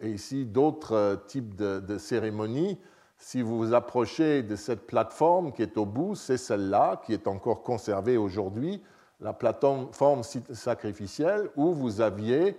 et 0.00 0.10
ici 0.10 0.44
d'autres 0.44 1.22
types 1.28 1.54
de, 1.54 1.98
cérémonies. 1.98 2.78
Si 3.18 3.42
vous 3.42 3.56
vous 3.56 3.74
approchez 3.74 4.42
de 4.42 4.56
cette 4.56 4.86
plateforme 4.86 5.52
qui 5.52 5.62
est 5.62 5.78
au 5.78 5.86
bout, 5.86 6.14
c'est 6.14 6.36
celle-là 6.36 7.00
qui 7.06 7.12
est 7.12 7.28
encore 7.28 7.62
conservée 7.62 8.16
aujourd'hui, 8.16 8.82
la 9.20 9.32
plateforme 9.32 10.22
sacrificielle 10.52 11.48
où 11.56 11.72
vous 11.72 12.00
aviez, 12.00 12.58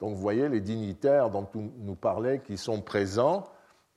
donc 0.00 0.14
vous 0.14 0.20
voyez 0.20 0.48
les 0.48 0.60
dignitaires 0.60 1.30
dont 1.30 1.48
nous 1.54 1.94
parlait 1.94 2.40
qui 2.40 2.58
sont 2.58 2.82
présents, 2.82 3.44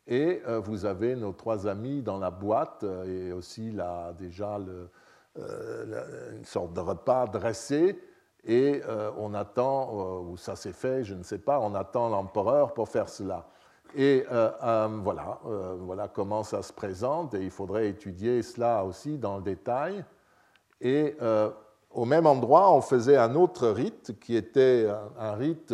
et 0.08 0.42
euh, 0.48 0.60
vous 0.60 0.86
avez 0.86 1.16
nos 1.16 1.32
trois 1.32 1.68
amis 1.68 2.02
dans 2.02 2.20
la 2.20 2.30
boîte 2.30 2.84
euh, 2.84 3.30
et 3.30 3.32
aussi 3.32 3.72
là, 3.72 4.14
déjà 4.14 4.58
euh, 4.58 6.36
une 6.38 6.46
sorte 6.46 6.74
de 6.74 6.80
repas 6.80 7.26
dressé 7.28 8.00
et 8.48 8.84
on 9.18 9.34
attend, 9.34 10.22
ou 10.22 10.38
ça 10.38 10.56
s'est 10.56 10.72
fait, 10.72 11.04
je 11.04 11.16
ne 11.16 11.24
sais 11.24 11.40
pas, 11.40 11.60
on 11.60 11.74
attend 11.74 12.10
l'empereur 12.10 12.76
pour 12.76 12.88
faire 12.88 13.10
cela. 13.10 13.48
Et 13.96 14.24
voilà, 14.30 15.40
voilà 15.80 16.08
comment 16.08 16.44
ça 16.44 16.62
se 16.62 16.72
présente, 16.72 17.34
et 17.34 17.44
il 17.44 17.50
faudrait 17.50 17.90
étudier 17.90 18.44
cela 18.44 18.86
aussi 18.86 19.18
dans 19.18 19.38
le 19.38 19.42
détail. 19.42 20.06
Et 20.80 21.18
au 21.90 22.06
même 22.06 22.28
endroit, 22.28 22.72
on 22.72 22.82
faisait 22.82 23.18
un 23.18 23.34
autre 23.34 23.68
rite 23.68 24.20
qui 24.20 24.36
était 24.36 24.88
un 25.20 25.34
rite 25.34 25.74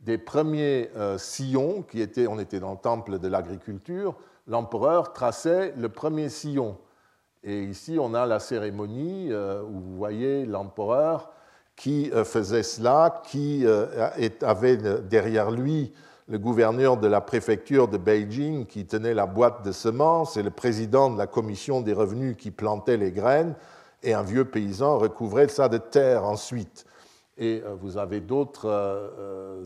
des 0.00 0.18
premiers 0.18 0.90
sillons, 1.16 1.82
qui 1.82 2.00
était, 2.00 2.26
on 2.26 2.38
était 2.38 2.60
dans 2.60 2.72
le 2.72 2.78
temple 2.78 3.18
de 3.18 3.28
l'agriculture, 3.28 4.14
l'empereur 4.46 5.12
traçait 5.12 5.74
le 5.76 5.88
premier 5.88 6.28
sillon. 6.28 6.78
Et 7.42 7.64
ici, 7.64 7.98
on 8.00 8.14
a 8.14 8.24
la 8.24 8.38
cérémonie 8.38 9.32
où 9.32 9.80
vous 9.80 9.96
voyez 9.96 10.46
l'empereur 10.46 11.30
qui 11.78 12.10
euh, 12.12 12.24
faisait 12.24 12.64
cela, 12.64 13.22
qui 13.24 13.64
euh, 13.64 13.86
avait 14.42 14.76
derrière 14.76 15.50
lui 15.50 15.92
le 16.26 16.38
gouverneur 16.38 16.98
de 16.98 17.06
la 17.06 17.22
préfecture 17.22 17.88
de 17.88 17.96
Beijing 17.96 18.66
qui 18.66 18.84
tenait 18.84 19.14
la 19.14 19.24
boîte 19.24 19.64
de 19.64 19.72
semences 19.72 20.36
et 20.36 20.42
le 20.42 20.50
président 20.50 21.08
de 21.08 21.16
la 21.16 21.26
commission 21.26 21.80
des 21.80 21.94
revenus 21.94 22.36
qui 22.36 22.50
plantait 22.50 22.98
les 22.98 23.12
graines, 23.12 23.54
et 24.02 24.12
un 24.12 24.22
vieux 24.22 24.44
paysan 24.44 24.98
recouvrait 24.98 25.48
ça 25.48 25.68
de 25.68 25.78
terre 25.78 26.24
ensuite. 26.24 26.84
Et 27.38 27.62
euh, 27.64 27.74
vous 27.80 27.96
avez 27.96 28.20
d'autres 28.20 28.68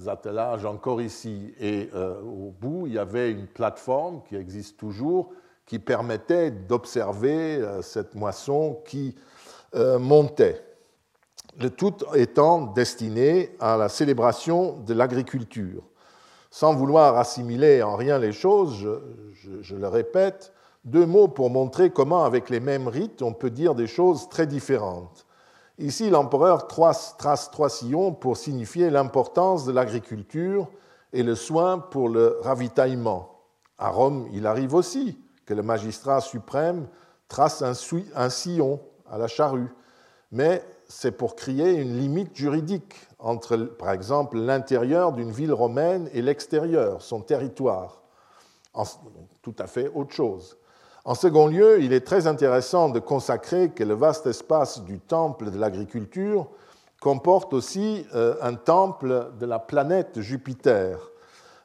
attelages 0.06 0.64
encore 0.64 1.00
ici. 1.02 1.54
Et 1.58 1.90
au 1.92 2.52
bout, 2.60 2.86
il 2.86 2.94
y 2.94 2.98
avait 2.98 3.30
une 3.30 3.46
plateforme 3.46 4.22
qui 4.28 4.36
existe 4.36 4.78
toujours, 4.78 5.30
qui 5.66 5.78
permettait 5.78 6.50
d'observer 6.50 7.60
cette 7.82 8.14
moisson 8.14 8.82
qui 8.84 9.16
montait 9.74 10.62
le 11.60 11.70
tout 11.70 11.94
étant 12.14 12.66
destiné 12.66 13.54
à 13.60 13.76
la 13.76 13.88
célébration 13.88 14.78
de 14.78 14.94
l'agriculture. 14.94 15.82
Sans 16.50 16.74
vouloir 16.74 17.16
assimiler 17.16 17.82
en 17.82 17.96
rien 17.96 18.18
les 18.18 18.32
choses, 18.32 18.86
je, 19.32 19.74
le 19.74 19.88
répète, 19.88 20.52
deux 20.84 21.06
mots 21.06 21.28
pour 21.28 21.50
montrer 21.50 21.90
comment, 21.90 22.24
avec 22.24 22.50
les 22.50 22.60
mêmes 22.60 22.88
rites, 22.88 23.22
on 23.22 23.32
peut 23.32 23.50
dire 23.50 23.74
des 23.74 23.86
choses 23.86 24.28
très 24.28 24.46
différentes. 24.46 25.26
Ici, 25.78 26.10
l'empereur 26.10 26.66
trace, 26.68 27.16
trois 27.50 27.70
sillons 27.70 28.12
pour 28.12 28.36
signifier 28.36 28.90
l'importance 28.90 29.64
de 29.64 29.72
l'agriculture 29.72 30.68
et 31.12 31.22
le 31.22 31.34
soin 31.34 31.78
pour 31.78 32.08
le 32.08 32.38
ravitaillement. 32.42 33.40
À 33.78 33.88
Rome, 33.88 34.28
il 34.32 34.46
arrive 34.46 34.74
aussi 34.74 35.18
que 35.46 35.54
le 35.54 35.62
magistrat 35.62 36.20
suprême 36.20 36.86
trace 37.28 37.62
un, 37.62 37.72
un 38.14 38.28
sillon 38.28 38.80
à 39.10 39.18
la 39.18 39.28
charrue, 39.28 39.74
mais 40.30 40.62
c'est 40.88 41.12
pour 41.12 41.36
créer 41.36 41.74
une 41.74 41.98
limite 41.98 42.36
juridique 42.36 42.94
entre, 43.18 43.56
par 43.56 43.92
exemple, 43.92 44.36
l'intérieur 44.38 45.12
d'une 45.12 45.32
ville 45.32 45.52
romaine 45.52 46.08
et 46.12 46.20
l'extérieur, 46.20 47.00
son 47.00 47.22
territoire. 47.22 48.02
tout 49.40 49.54
à 49.58 49.66
fait 49.66 49.90
autre 49.94 50.12
chose. 50.12 50.58
En 51.04 51.16
second 51.16 51.48
lieu, 51.48 51.82
il 51.82 51.92
est 51.92 52.06
très 52.06 52.28
intéressant 52.28 52.88
de 52.88 53.00
consacrer 53.00 53.70
que 53.70 53.82
le 53.82 53.94
vaste 53.94 54.26
espace 54.26 54.82
du 54.82 55.00
temple 55.00 55.50
de 55.50 55.58
l'agriculture 55.58 56.46
comporte 57.00 57.52
aussi 57.54 58.06
euh, 58.14 58.36
un 58.40 58.54
temple 58.54 59.32
de 59.40 59.44
la 59.44 59.58
planète 59.58 60.20
Jupiter, 60.20 61.10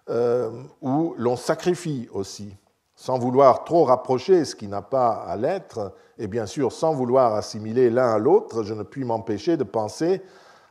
euh, 0.10 0.50
où 0.82 1.14
l'on 1.20 1.36
sacrifie 1.36 2.10
aussi. 2.12 2.56
Sans 2.96 3.20
vouloir 3.20 3.64
trop 3.64 3.84
rapprocher 3.84 4.44
ce 4.44 4.56
qui 4.56 4.68
n'a 4.68 4.82
pas 4.82 5.10
à 5.10 5.36
l'être, 5.36 5.94
et 6.18 6.26
bien 6.26 6.48
sûr 6.48 6.72
sans 6.72 6.94
vouloir 6.94 7.36
assimiler 7.36 7.92
l'un 7.92 8.10
à 8.10 8.18
l'autre, 8.18 8.64
je 8.64 8.74
ne 8.74 8.82
puis 8.82 9.06
m'empêcher 9.06 9.56
de 9.56 9.64
penser 9.64 10.24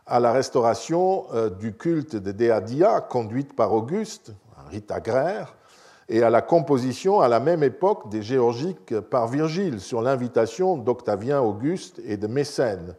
à 0.06 0.18
la 0.18 0.32
restauration 0.32 1.26
euh, 1.34 1.50
du 1.50 1.76
culte 1.76 2.16
de 2.16 2.32
Déadia 2.32 3.00
conduite 3.00 3.54
par 3.54 3.72
Auguste, 3.72 4.32
un 4.58 4.68
rite 4.68 4.90
agraire, 4.90 5.55
et 6.08 6.22
à 6.22 6.30
la 6.30 6.42
composition 6.42 7.20
à 7.20 7.28
la 7.28 7.40
même 7.40 7.62
époque 7.62 8.08
des 8.08 8.22
géorgiques 8.22 8.98
par 9.00 9.28
Virgile 9.28 9.80
sur 9.80 10.02
l'invitation 10.02 10.76
d'Octavien 10.76 11.40
Auguste 11.40 12.00
et 12.04 12.16
de 12.16 12.26
Mécène. 12.26 12.96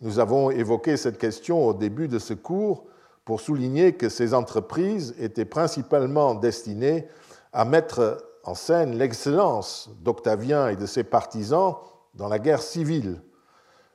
Nous 0.00 0.18
avons 0.18 0.50
évoqué 0.50 0.96
cette 0.96 1.18
question 1.18 1.66
au 1.66 1.74
début 1.74 2.08
de 2.08 2.18
ce 2.18 2.34
cours 2.34 2.84
pour 3.24 3.40
souligner 3.40 3.94
que 3.94 4.08
ces 4.08 4.34
entreprises 4.34 5.14
étaient 5.18 5.44
principalement 5.44 6.34
destinées 6.34 7.08
à 7.52 7.64
mettre 7.64 8.24
en 8.44 8.54
scène 8.54 8.96
l'excellence 8.96 9.90
d'Octavien 10.02 10.68
et 10.68 10.76
de 10.76 10.86
ses 10.86 11.04
partisans 11.04 11.76
dans 12.14 12.28
la 12.28 12.38
guerre 12.38 12.62
civile. 12.62 13.20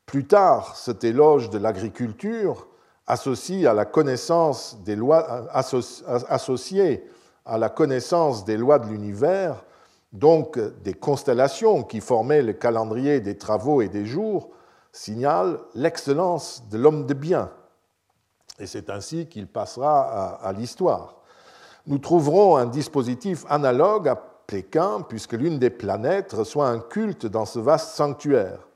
Plus 0.05 0.27
tard, 0.27 0.75
cet 0.75 1.03
éloge 1.03 1.49
de 1.49 1.57
l'agriculture, 1.57 2.67
associé 3.07 3.65
à 3.65 3.73
la 3.73 3.85
connaissance 3.85 4.77
des 4.83 4.95
lois, 4.95 5.47
associé 5.53 7.03
à 7.51 7.57
la 7.57 7.67
connaissance 7.67 8.45
des 8.45 8.55
lois 8.55 8.79
de 8.79 8.87
l'univers, 8.87 9.65
donc 10.13 10.57
des 10.83 10.93
constellations 10.93 11.83
qui 11.83 11.99
formaient 11.99 12.41
le 12.41 12.53
calendrier 12.53 13.19
des 13.19 13.37
travaux 13.37 13.81
et 13.81 13.89
des 13.89 14.05
jours, 14.05 14.51
signale 14.93 15.59
l'excellence 15.75 16.63
de 16.71 16.77
l'homme 16.77 17.05
de 17.05 17.13
bien. 17.13 17.51
Et 18.57 18.67
c'est 18.67 18.89
ainsi 18.89 19.27
qu'il 19.27 19.47
passera 19.47 20.35
à, 20.41 20.53
l'histoire. 20.53 21.17
Nous 21.87 21.97
trouverons 21.97 22.55
un 22.55 22.67
dispositif 22.67 23.45
analogue 23.49 24.07
à 24.07 24.15
puisque 25.07 25.33
l'une 25.33 25.59
des 25.59 25.69
planètes 25.69 26.33
reçoit 26.33 26.67
un 26.67 26.79
culte 26.79 27.25
dans 27.25 27.45
ce 27.45 27.59
vaste 27.59 27.95
sanctuaire, 27.95 28.67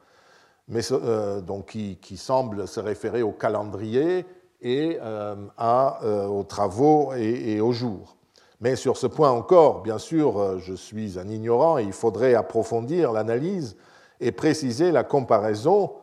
mais, 0.68 0.82
euh, 0.92 1.42
donc, 1.42 1.78
qui, 2.02 2.18
semble 2.18 2.68
se 2.68 2.80
référer 2.80 3.22
au 3.22 3.32
calendrier 3.32 4.26
et 4.62 4.98
euh, 5.02 5.36
à, 5.58 6.00
euh, 6.04 6.28
aux 6.28 6.44
travaux 6.44 7.14
et, 7.14 7.60
aux 7.60 7.74
jours. 7.74 8.16
Mais 8.62 8.76
sur 8.76 8.98
ce 8.98 9.08
point 9.08 9.32
encore, 9.32 9.82
bien 9.82 9.98
sûr, 9.98 10.60
je 10.60 10.74
suis 10.74 11.20
un 11.20 11.28
ignorant 11.28 11.78
et 11.78 11.84
il 11.84 11.94
faudrait 11.94 12.36
approfondir 12.36 13.12
l'analyse 13.12 13.76
et 14.20 14.32
préciser 14.32 14.92
la 14.92 15.04
comparaison 15.04 15.94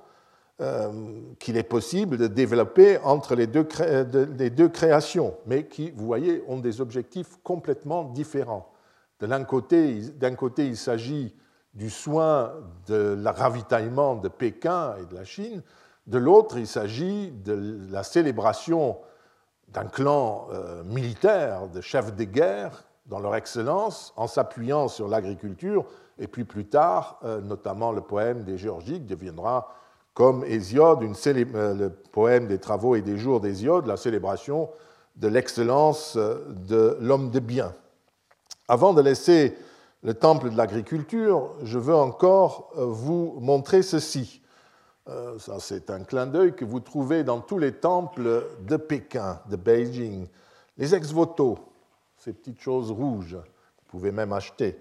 qu'il 1.39 1.57
est 1.57 1.63
possible 1.63 2.17
de 2.19 2.27
développer 2.29 2.99
entre 2.99 3.35
les 3.35 3.47
deux, 3.47 4.69
créations, 4.69 5.35
mais 5.47 5.67
qui, 5.67 5.91
vous 5.91 6.07
voyez, 6.07 6.45
ont 6.47 6.59
des 6.59 6.81
objectifs 6.81 7.37
complètement 7.43 8.05
différents. 8.05 8.71
D'un 9.21 9.45
côté, 9.45 10.01
côté, 10.37 10.67
il 10.67 10.77
s'agit 10.77 11.35
du 11.75 11.91
soin 11.91 12.53
de 12.87 13.17
la 13.19 13.33
ravitaillement 13.33 14.15
de 14.15 14.29
Pékin 14.29 14.95
et 15.01 15.07
de 15.07 15.15
la 15.15 15.25
Chine. 15.25 15.63
De 16.07 16.19
l'autre, 16.19 16.59
il 16.59 16.67
s'agit 16.67 17.31
de 17.31 17.79
la 17.91 18.03
célébration 18.03 18.99
d'un 19.73 19.85
clan 19.85 20.49
euh, 20.53 20.83
militaire, 20.85 21.69
de 21.69 21.81
chefs 21.81 22.15
de 22.15 22.25
guerre, 22.25 22.85
dans 23.07 23.21
leur 23.21 23.35
excellence, 23.35 24.13
en 24.17 24.27
s'appuyant 24.27 24.89
sur 24.89 25.09
l'agriculture. 25.09 25.85
Et 26.19 26.27
puis 26.27 26.45
plus 26.45 26.67
tard, 26.67 27.19
euh, 27.25 27.41
notamment 27.41 27.91
le 27.91 28.01
poème 28.01 28.45
des 28.45 28.59
Géorgiques 28.59 29.07
deviendra, 29.07 29.75
comme 30.15 30.45
Hésiode, 30.45 31.03
euh, 31.03 31.75
le 31.75 31.91
poème 31.91 32.47
des 32.47 32.59
travaux 32.59 32.97
et 32.97 33.03
des 33.03 33.17
jours 33.17 33.41
d'Hésiode, 33.41 33.87
la 33.87 33.97
célébration 33.97 34.69
de 35.17 35.29
l'excellence 35.29 36.17
de 36.17 36.97
l'homme 37.01 37.31
de 37.31 37.41
bien. 37.41 37.75
Avant 38.69 38.95
de 38.95 39.03
laisser 39.03 39.57
le 40.03 40.15
temple 40.15 40.51
de 40.51 40.57
l'agriculture, 40.57 41.51
je 41.63 41.79
veux 41.79 41.95
encore 41.95 42.71
vous 42.75 43.37
montrer 43.41 43.83
ceci. 43.83 44.42
Euh, 45.09 45.39
ça, 45.39 45.59
c'est 45.59 45.91
un 45.91 46.05
clin 46.05 46.27
d'œil 46.27 46.55
que 46.55 46.65
vous 46.65 46.81
trouvez 46.81 47.25
dans 47.25 47.41
tous 47.41 47.59
les 47.59 47.73
temples 47.73 48.47
de 48.61 48.77
Pékin, 48.77 49.41
de 49.51 49.57
Beijing. 49.57 50.29
Les 50.79 50.95
ex-voto, 50.95 51.59
ces 52.17 52.33
petites 52.33 52.61
choses 52.61 52.91
rouges, 52.93 53.35
vous 53.35 53.85
pouvez 53.89 54.13
même 54.13 54.33
acheter, 54.33 54.79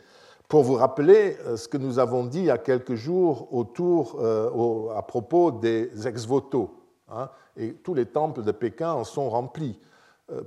pour 0.47 0.63
vous 0.63 0.75
rappeler 0.75 1.37
euh, 1.45 1.57
ce 1.57 1.67
que 1.67 1.77
nous 1.77 1.97
avons 1.97 2.25
dit 2.25 2.39
il 2.39 2.45
y 2.45 2.51
a 2.51 2.59
quelques 2.59 2.93
jours 2.93 3.51
autour, 3.53 4.17
euh, 4.19 4.95
à 4.95 5.01
propos 5.01 5.51
des 5.51 6.07
ex-voto. 6.07 6.77
Hein. 7.13 7.29
et 7.57 7.73
tous 7.73 7.93
les 7.93 8.05
temples 8.05 8.41
de 8.41 8.53
Pékin 8.53 8.93
en 8.93 9.03
sont 9.03 9.29
remplis. 9.29 9.79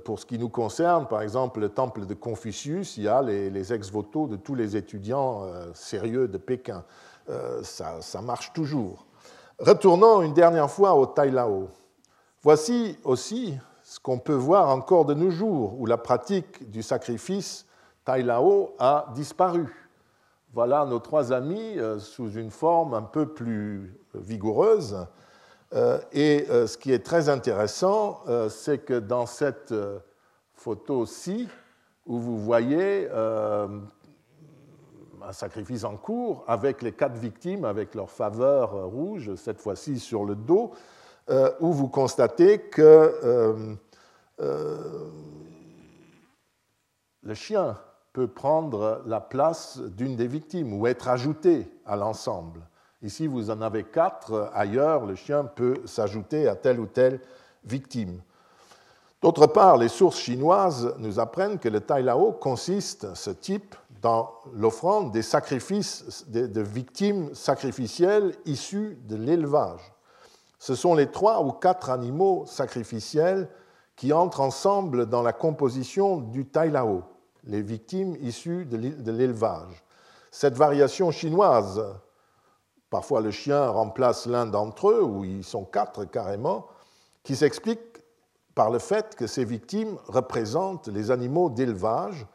Pour 0.03 0.17
ce 0.17 0.25
qui 0.25 0.39
nous 0.39 0.49
concerne, 0.49 1.05
par 1.05 1.21
exemple, 1.21 1.59
le 1.59 1.69
temple 1.69 2.07
de 2.07 2.15
Confucius, 2.15 2.97
il 2.97 3.03
y 3.03 3.07
a 3.07 3.21
les, 3.21 3.71
ex-voto 3.71 4.25
de 4.25 4.35
tous 4.35 4.55
les 4.55 4.75
étudiants 4.75 5.43
sérieux 5.75 6.27
de 6.27 6.39
Pékin. 6.39 6.83
ça, 7.61 8.01
ça 8.01 8.21
marche 8.23 8.51
toujours. 8.51 9.05
Retournons 9.59 10.21
une 10.21 10.33
dernière 10.33 10.69
fois 10.69 10.95
au 10.95 11.05
Tailao. 11.05 11.69
Voici 12.41 12.99
aussi 13.05 13.57
ce 13.83 14.01
qu'on 14.01 14.19
peut 14.19 14.33
voir 14.33 14.67
encore 14.67 15.05
de 15.05 15.13
nos 15.13 15.31
jours, 15.31 15.79
où 15.79 15.85
la 15.85 15.97
pratique 15.97 16.69
du 16.69 16.83
sacrifice 16.83 17.65
Tailao 18.03 18.75
a 18.79 19.07
disparu. 19.15 19.73
Voilà 20.53 20.85
nos 20.85 20.99
trois 20.99 21.31
amis 21.31 21.79
euh, 21.79 21.99
sous 21.99 22.31
une 22.33 22.51
forme 22.51 22.93
un 22.93 23.01
peu 23.01 23.27
plus 23.27 23.97
vigoureuse. 24.13 25.07
Euh, 25.73 25.99
et 26.11 26.47
euh, 26.49 26.67
ce 26.67 26.77
qui 26.77 26.91
est 26.91 27.05
très 27.05 27.29
intéressant, 27.29 28.23
c'est 28.49 28.79
que 28.79 28.99
dans 28.99 29.25
cette 29.25 29.73
photo-ci, 30.53 31.47
où 32.05 32.19
vous 32.19 32.37
voyez 32.37 33.07
un 35.27 35.33
sacrifice 35.33 35.83
en 35.83 35.97
cours 35.97 36.43
avec 36.47 36.81
les 36.81 36.91
quatre 36.91 37.17
victimes, 37.17 37.65
avec 37.65 37.95
leur 37.95 38.09
faveur 38.09 38.85
rouge, 38.85 39.35
cette 39.35 39.59
fois-ci 39.59 39.99
sur 39.99 40.25
le 40.25 40.35
dos, 40.35 40.71
euh, 41.29 41.51
où 41.59 41.73
vous 41.73 41.87
constatez 41.87 42.59
que 42.59 42.81
euh, 42.81 43.75
euh, 44.41 45.09
le 47.23 47.33
chien 47.33 47.77
peut 48.13 48.27
prendre 48.27 49.01
la 49.07 49.19
place 49.19 49.79
d'une 49.79 50.15
des 50.15 50.27
victimes 50.27 50.73
ou 50.73 50.87
être 50.87 51.07
ajouté 51.07 51.67
à 51.85 51.95
l'ensemble. 51.95 52.61
Ici, 53.01 53.27
vous 53.27 53.49
en 53.49 53.61
avez 53.61 53.83
quatre. 53.83 54.51
Ailleurs, 54.53 55.05
le 55.05 55.15
chien 55.15 55.43
peut 55.43 55.81
s'ajouter 55.85 56.47
à 56.47 56.55
telle 56.55 56.79
ou 56.79 56.85
telle 56.85 57.19
victime. 57.63 58.21
D'autre 59.21 59.47
part, 59.47 59.77
les 59.77 59.87
sources 59.87 60.19
chinoises 60.19 60.93
nous 60.99 61.19
apprennent 61.19 61.57
que 61.57 61.69
le 61.69 61.81
Tai 61.81 62.03
Lao 62.03 62.31
consiste, 62.31 63.15
ce 63.15 63.31
type, 63.31 63.75
dans 64.01 64.31
l'offrande 64.53 65.11
des 65.11 65.21
sacrifices 65.21 66.25
de, 66.27 66.61
victimes 66.61 67.33
sacrificielles 67.33 68.35
issues 68.45 68.97
de 69.07 69.15
l'élevage. 69.15 69.93
Ce 70.59 70.75
sont 70.75 70.95
les 70.95 71.11
trois 71.11 71.43
ou 71.43 71.51
quatre 71.51 71.89
animaux 71.89 72.45
sacrificiels 72.45 73.49
qui 73.95 74.13
entrent 74.13 74.41
ensemble 74.41 75.05
dans 75.05 75.21
la 75.21 75.33
composition 75.33 76.17
du 76.17 76.45
tailao, 76.45 77.03
les 77.43 77.61
victimes 77.61 78.15
issues 78.21 78.65
de 78.65 79.11
l'élevage. 79.11 79.83
Cette 80.31 80.55
variation 80.55 81.11
chinoise, 81.11 81.81
parfois 82.89 83.21
le 83.21 83.31
chien 83.31 83.69
remplace 83.69 84.25
l'un 84.25 84.45
d'entre 84.45 84.89
eux, 84.89 85.03
ou 85.03 85.23
ils 85.23 85.43
sont 85.43 85.63
quatre 85.63 86.05
carrément, 86.05 86.67
qui 87.23 87.35
s'explique 87.35 87.79
par 88.53 88.69
le 88.69 88.79
fait 88.79 89.15
que 89.15 89.27
ces 89.27 89.45
victimes 89.45 89.97
représentent 90.07 90.87
les 90.87 91.11
animaux 91.11 91.49
d'élevage 91.49 92.25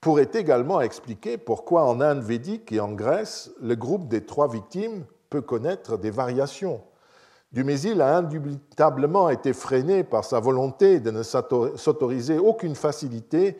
pourrait 0.00 0.30
également 0.34 0.80
expliquer 0.80 1.38
pourquoi 1.38 1.84
en 1.84 2.00
Inde 2.00 2.22
védique 2.22 2.72
et 2.72 2.80
en 2.80 2.92
Grèce, 2.92 3.50
le 3.60 3.74
groupe 3.74 4.08
des 4.08 4.24
trois 4.24 4.48
victimes 4.48 5.04
peut 5.30 5.40
connaître 5.40 5.98
des 5.98 6.10
variations. 6.10 6.80
Dumézil 7.52 8.00
a 8.00 8.16
indubitablement 8.16 9.30
été 9.30 9.52
freiné 9.52 10.04
par 10.04 10.24
sa 10.24 10.38
volonté 10.38 11.00
de 11.00 11.10
ne 11.10 11.22
s'autoriser 11.22 12.38
aucune 12.38 12.74
facilité 12.74 13.58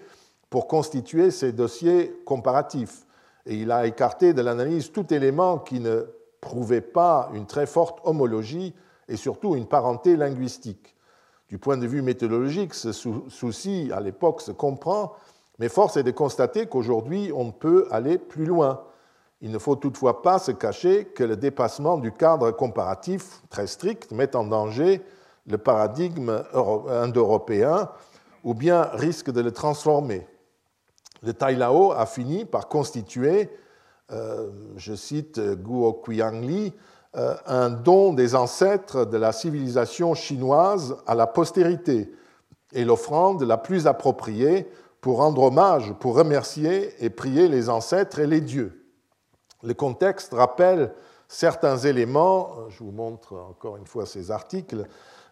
pour 0.50 0.68
constituer 0.68 1.30
ses 1.30 1.52
dossiers 1.52 2.20
comparatifs, 2.24 3.06
et 3.46 3.54
il 3.56 3.70
a 3.70 3.86
écarté 3.86 4.34
de 4.34 4.42
l'analyse 4.42 4.92
tout 4.92 5.12
élément 5.12 5.58
qui 5.58 5.80
ne 5.80 6.04
prouvait 6.40 6.82
pas 6.82 7.30
une 7.34 7.46
très 7.46 7.66
forte 7.66 8.00
homologie 8.04 8.74
et 9.08 9.16
surtout 9.16 9.56
une 9.56 9.66
parenté 9.66 10.16
linguistique. 10.16 10.94
Du 11.48 11.58
point 11.58 11.78
de 11.78 11.86
vue 11.86 12.02
méthodologique, 12.02 12.74
ce 12.74 12.92
souci 12.92 13.90
à 13.94 14.00
l'époque 14.00 14.42
se 14.42 14.52
comprend, 14.52 15.14
mais 15.58 15.68
force 15.68 15.96
est 15.96 16.02
de 16.02 16.10
constater 16.10 16.66
qu'aujourd'hui, 16.66 17.32
on 17.34 17.50
peut 17.50 17.88
aller 17.90 18.18
plus 18.18 18.44
loin. 18.44 18.84
Il 19.40 19.50
ne 19.50 19.58
faut 19.58 19.76
toutefois 19.76 20.22
pas 20.22 20.38
se 20.38 20.50
cacher 20.50 21.04
que 21.06 21.24
le 21.24 21.36
dépassement 21.36 21.98
du 21.98 22.12
cadre 22.12 22.50
comparatif 22.50 23.42
très 23.50 23.66
strict 23.66 24.10
met 24.12 24.34
en 24.34 24.44
danger 24.44 25.02
le 25.46 25.58
paradigme 25.58 26.42
indo-européen 26.54 27.88
ou 28.44 28.54
bien 28.54 28.82
risque 28.92 29.30
de 29.30 29.40
le 29.40 29.52
transformer. 29.52 30.26
Le 31.22 31.32
Tailao 31.32 31.92
a 31.92 32.06
fini 32.06 32.44
par 32.44 32.68
constituer, 32.68 33.50
euh, 34.12 34.50
je 34.76 34.94
cite 34.94 35.40
Guo 35.40 35.92
Qiangli, 35.92 36.72
euh, 37.16 37.34
un 37.46 37.70
don 37.70 38.12
des 38.12 38.34
ancêtres 38.34 39.04
de 39.04 39.16
la 39.16 39.32
civilisation 39.32 40.14
chinoise 40.14 40.96
à 41.06 41.14
la 41.14 41.26
postérité 41.26 42.12
et 42.72 42.84
l'offrande 42.84 43.42
la 43.42 43.56
plus 43.56 43.86
appropriée 43.86 44.68
pour 45.00 45.18
rendre 45.18 45.42
hommage, 45.42 45.92
pour 46.00 46.16
remercier 46.16 46.92
et 47.04 47.10
prier 47.10 47.48
les 47.48 47.68
ancêtres 47.68 48.18
et 48.18 48.26
les 48.26 48.40
dieux. 48.40 48.84
Le 49.62 49.74
contexte 49.74 50.34
rappelle 50.34 50.92
certains 51.28 51.76
éléments, 51.78 52.68
je 52.68 52.82
vous 52.82 52.90
montre 52.90 53.34
encore 53.34 53.76
une 53.76 53.86
fois 53.86 54.06
ces 54.06 54.30
articles, 54.30 54.86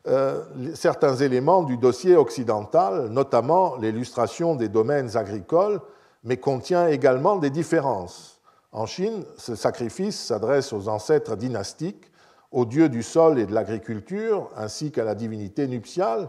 euh, 0.06 0.44
certains 0.74 1.16
éléments 1.16 1.64
du 1.64 1.78
dossier 1.78 2.16
occidental, 2.16 3.08
notamment 3.08 3.76
l'illustration 3.76 4.54
des 4.54 4.68
domaines 4.68 5.16
agricoles, 5.16 5.80
mais 6.22 6.36
contient 6.36 6.86
également 6.86 7.36
des 7.36 7.50
différences. 7.50 8.40
En 8.72 8.86
Chine, 8.86 9.24
ce 9.36 9.54
sacrifice 9.54 10.18
s'adresse 10.18 10.72
aux 10.72 10.88
ancêtres 10.88 11.34
dynastiques, 11.34 12.12
aux 12.52 12.66
dieux 12.66 12.88
du 12.88 13.02
sol 13.02 13.38
et 13.38 13.46
de 13.46 13.54
l'agriculture, 13.54 14.50
ainsi 14.56 14.92
qu'à 14.92 15.04
la 15.04 15.14
divinité 15.14 15.66
nuptiale, 15.66 16.28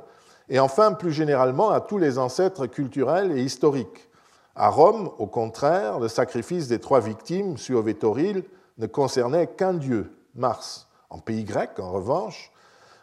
et 0.49 0.59
enfin 0.59 0.93
plus 0.93 1.11
généralement 1.11 1.69
à 1.69 1.81
tous 1.81 1.97
les 1.97 2.17
ancêtres 2.17 2.67
culturels 2.67 3.31
et 3.31 3.41
historiques. 3.41 4.09
À 4.55 4.69
Rome, 4.69 5.11
au 5.19 5.27
contraire, 5.27 5.99
le 5.99 6.07
sacrifice 6.07 6.67
des 6.67 6.79
trois 6.79 6.99
victimes, 6.99 7.57
Suovetoril, 7.57 8.43
ne 8.77 8.87
concernait 8.87 9.47
qu'un 9.47 9.73
dieu, 9.73 10.11
Mars. 10.35 10.87
En 11.09 11.19
pays 11.19 11.43
grec, 11.43 11.79
en 11.79 11.91
revanche, 11.91 12.51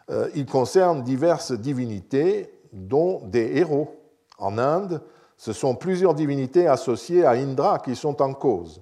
euh, 0.09 0.29
il 0.35 0.45
concerne 0.45 1.03
diverses 1.03 1.51
divinités, 1.51 2.51
dont 2.73 3.21
des 3.25 3.57
héros. 3.57 3.95
En 4.37 4.57
Inde, 4.57 5.01
ce 5.37 5.53
sont 5.53 5.75
plusieurs 5.75 6.13
divinités 6.13 6.67
associées 6.67 7.25
à 7.25 7.31
Indra 7.31 7.79
qui 7.79 7.95
sont 7.95 8.21
en 8.21 8.33
cause. 8.33 8.81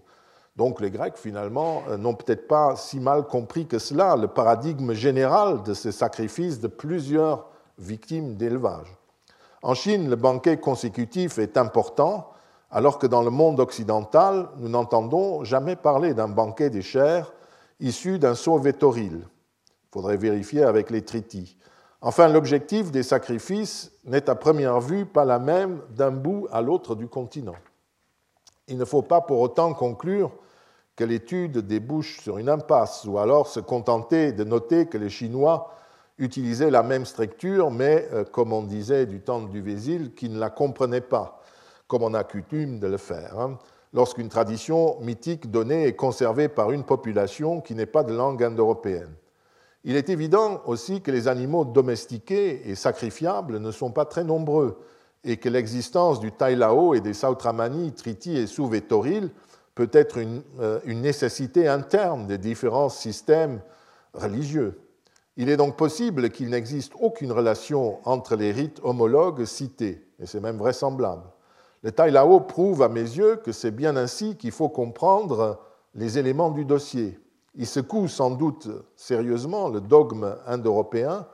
Donc 0.55 0.81
les 0.81 0.91
Grecs, 0.91 1.17
finalement, 1.17 1.83
euh, 1.89 1.97
n'ont 1.97 2.13
peut-être 2.13 2.47
pas 2.47 2.75
si 2.75 2.99
mal 2.99 3.23
compris 3.23 3.67
que 3.67 3.79
cela 3.79 4.15
le 4.15 4.27
paradigme 4.27 4.93
général 4.93 5.63
de 5.63 5.73
ces 5.73 5.91
sacrifices 5.91 6.59
de 6.59 6.67
plusieurs 6.67 7.47
victimes 7.77 8.35
d'élevage. 8.35 8.87
En 9.61 9.73
Chine, 9.73 10.09
le 10.09 10.15
banquet 10.15 10.57
consécutif 10.57 11.37
est 11.37 11.57
important, 11.57 12.29
alors 12.69 12.99
que 12.99 13.07
dans 13.07 13.21
le 13.21 13.29
monde 13.29 13.59
occidental, 13.59 14.49
nous 14.57 14.69
n'entendons 14.69 15.43
jamais 15.43 15.75
parler 15.75 16.13
d'un 16.13 16.27
banquet 16.27 16.69
des 16.69 16.81
chairs 16.81 17.31
issu 17.79 18.19
d'un 18.19 18.35
saut 18.35 18.57
vétoril. 18.57 19.21
Il 19.21 19.91
faudrait 19.91 20.17
vérifier 20.17 20.63
avec 20.63 20.89
les 20.89 21.03
tritis. 21.03 21.57
Enfin, 22.01 22.27
l'objectif 22.27 22.91
des 22.91 23.03
sacrifices 23.03 23.91
n'est 24.03 24.29
à 24.29 24.35
première 24.35 24.81
vue 24.81 25.05
pas 25.05 25.23
la 25.23 25.39
même 25.39 25.81
d'un 25.91 26.11
bout 26.11 26.47
à 26.51 26.61
l'autre 26.61 26.95
du 26.95 27.07
continent. 27.07 27.55
Il 28.67 28.77
ne 28.77 28.85
faut 28.85 29.01
pas 29.01 29.21
pour 29.21 29.39
autant 29.39 29.73
conclure 29.73 30.31
que 30.95 31.03
l'étude 31.03 31.59
débouche 31.59 32.21
sur 32.21 32.37
une 32.37 32.49
impasse, 32.49 33.05
ou 33.05 33.17
alors 33.17 33.47
se 33.47 33.59
contenter 33.59 34.31
de 34.31 34.43
noter 34.43 34.87
que 34.87 34.97
les 34.97 35.09
Chinois 35.09 35.73
utilisaient 36.17 36.71
la 36.71 36.83
même 36.83 37.05
structure, 37.05 37.71
mais, 37.71 38.07
euh, 38.13 38.23
comme 38.23 38.53
on 38.53 38.63
disait 38.63 39.05
du 39.05 39.21
temps 39.21 39.41
du 39.41 39.61
Vésil, 39.61 40.13
qui 40.13 40.29
ne 40.29 40.39
la 40.39 40.49
comprenaient 40.49 41.01
pas, 41.01 41.41
comme 41.87 42.03
on 42.03 42.13
a 42.13 42.23
coutume 42.23 42.79
de 42.79 42.87
le 42.87 42.97
faire. 42.97 43.39
Hein. 43.39 43.57
lorsqu'une 43.93 44.29
tradition 44.29 44.99
mythique 45.01 45.51
donnée 45.51 45.85
est 45.85 45.95
conservée 45.95 46.49
par 46.49 46.71
une 46.71 46.83
population 46.83 47.61
qui 47.61 47.75
n'est 47.75 47.85
pas 47.85 48.03
de 48.03 48.13
langue 48.13 48.43
indo-européenne. 48.43 49.13
Il 49.83 49.95
est 49.95 50.09
évident 50.09 50.61
aussi 50.65 51.01
que 51.01 51.11
les 51.11 51.27
animaux 51.27 51.65
domestiqués 51.65 52.69
et 52.69 52.75
sacrifiables 52.75 53.59
ne 53.59 53.71
sont 53.71 53.91
pas 53.91 54.05
très 54.05 54.23
nombreux 54.23 54.79
et 55.23 55.37
que 55.37 55.49
l'existence 55.49 56.19
du 56.19 56.31
Tailao 56.31 56.93
et 56.93 57.01
des 57.01 57.13
Sautramani, 57.13 57.91
Triti 57.91 58.37
et 58.37 58.47
Souvetoril 58.47 59.29
peut 59.75 59.89
être 59.91 60.19
euh, 60.59 60.79
une, 60.85 61.01
nécessité 61.01 61.67
interne 61.67 62.27
des 62.27 62.37
différents 62.37 62.89
systèmes 62.89 63.61
religieux. 64.13 64.79
Il 65.35 65.49
est 65.49 65.57
donc 65.57 65.77
possible 65.77 66.29
qu'il 66.29 66.49
n'existe 66.49 66.93
aucune 66.99 67.31
relation 67.31 67.97
entre 68.07 68.35
les 68.35 68.51
rites 68.51 68.79
homologues 68.83 69.45
cités, 69.45 70.05
et 70.19 70.27
c'est 70.27 70.39
même 70.39 70.57
vraisemblable. 70.57 71.23
Le 71.81 71.91
Tailao 71.91 72.39
prouve 72.41 72.83
à 72.83 72.89
mes 72.89 73.01
yeux 73.01 73.37
que 73.37 73.51
c'est 73.51 73.71
bien 73.71 73.95
ainsi 73.97 74.37
qu'il 74.37 74.51
faut 74.51 74.69
comprendre 74.69 75.59
les 75.95 76.19
éléments 76.19 76.51
du 76.51 76.65
dossier. 76.65 77.19
Il 77.55 77.67
secoue 77.67 78.07
sans 78.07 78.31
doute 78.31 78.69
sérieusement 78.95 79.69
le 79.69 79.81
dogme 79.81 80.35
indo-européen, 80.45 81.27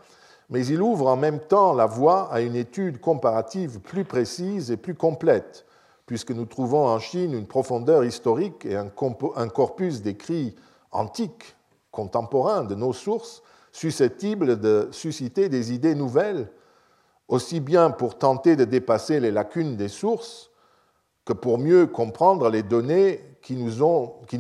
mais 0.50 0.66
il 0.66 0.82
ouvre 0.82 1.08
en 1.08 1.18
même 1.18 1.40
temps 1.40 1.74
la 1.74 1.86
voie 1.86 2.32
à 2.32 2.42
une 2.42 2.56
étude 2.56 3.00
comparative 3.00 3.80
plus 3.80 4.06
précise 4.06 4.72
et 4.72 4.78
plus 4.78 4.96
complète, 4.96 5.66
puisque 6.06 6.32
nous 6.32 6.46
trouvons 6.46 6.88
en 6.88 7.00
Chine 7.00 7.34
une 7.34 7.48
profondeur 7.48 8.04
historique 8.04 8.66
et 8.66 8.76
un 8.76 8.90
corpus 9.50 10.02
d'écrits 10.02 10.56
antiques, 10.92 11.56
contemporains 11.92 12.64
de 12.64 12.76
nos 12.76 12.94
sources, 12.94 13.44
susceptibles 13.80 14.60
de 14.60 14.90
susciter 14.92 15.48
des 15.48 15.72
idées 15.72 15.96
nouvelles, 15.96 16.52
aussi 17.30 17.62
bien 17.62 17.92
pour 17.92 18.18
tenter 18.18 18.58
de 18.58 18.66
dépasser 18.66 19.22
les 19.22 19.32
lacunes 19.32 19.78
des 19.78 19.88
sources 19.88 20.52
que 21.24 21.32
pour 21.32 21.58
mieux 21.58 21.88
comprendre 21.88 22.50
les 22.50 22.62
données 22.62 23.24
qui 23.42 23.56
nous, 23.56 23.72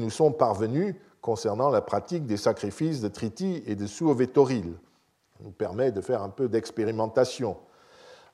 sont 0.09 0.31
parvenues 0.33 0.99
concernant 1.21 1.69
la 1.69 1.79
pratique 1.79 2.25
des 2.25 2.35
sacrifices 2.35 2.99
de 2.99 3.07
Triti 3.07 3.63
et 3.65 3.75
de 3.75 3.87
Suovetoril. 3.87 4.73
Ça 5.37 5.43
nous 5.45 5.51
permet 5.51 5.93
de 5.93 6.01
faire 6.01 6.21
un 6.21 6.29
peu 6.29 6.49
d'expérimentation, 6.49 7.55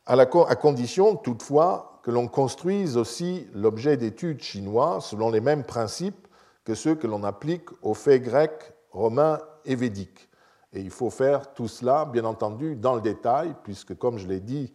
à, 0.07 0.13
à 0.13 0.55
condition 0.55 1.15
toutefois 1.17 1.99
que 2.01 2.09
l'on 2.09 2.27
construise 2.27 2.97
aussi 2.97 3.47
l'objet 3.53 3.95
d'études 3.95 4.41
chinois 4.41 5.01
selon 5.01 5.29
les 5.29 5.41
mêmes 5.41 5.65
principes 5.65 6.27
que 6.63 6.73
ceux 6.73 6.95
que 6.95 7.05
l'on 7.05 7.23
applique 7.23 7.69
aux 7.83 7.93
faits 7.93 8.23
grecs, 8.23 8.73
romains 8.89 9.37
et 9.65 9.75
védiques. 9.75 10.29
Et 10.75 10.81
il 10.81 10.91
faut 10.91 11.09
faire 11.09 11.53
tout 11.53 11.69
cela, 11.69 12.05
bien 12.05 12.25
entendu, 12.25 12.75
dans 12.75 12.95
le 12.95 13.01
détail, 13.01 13.55
puisque, 13.63 13.97
comme 13.97 14.17
je 14.17 14.27
l'ai 14.27 14.41
dit 14.41 14.73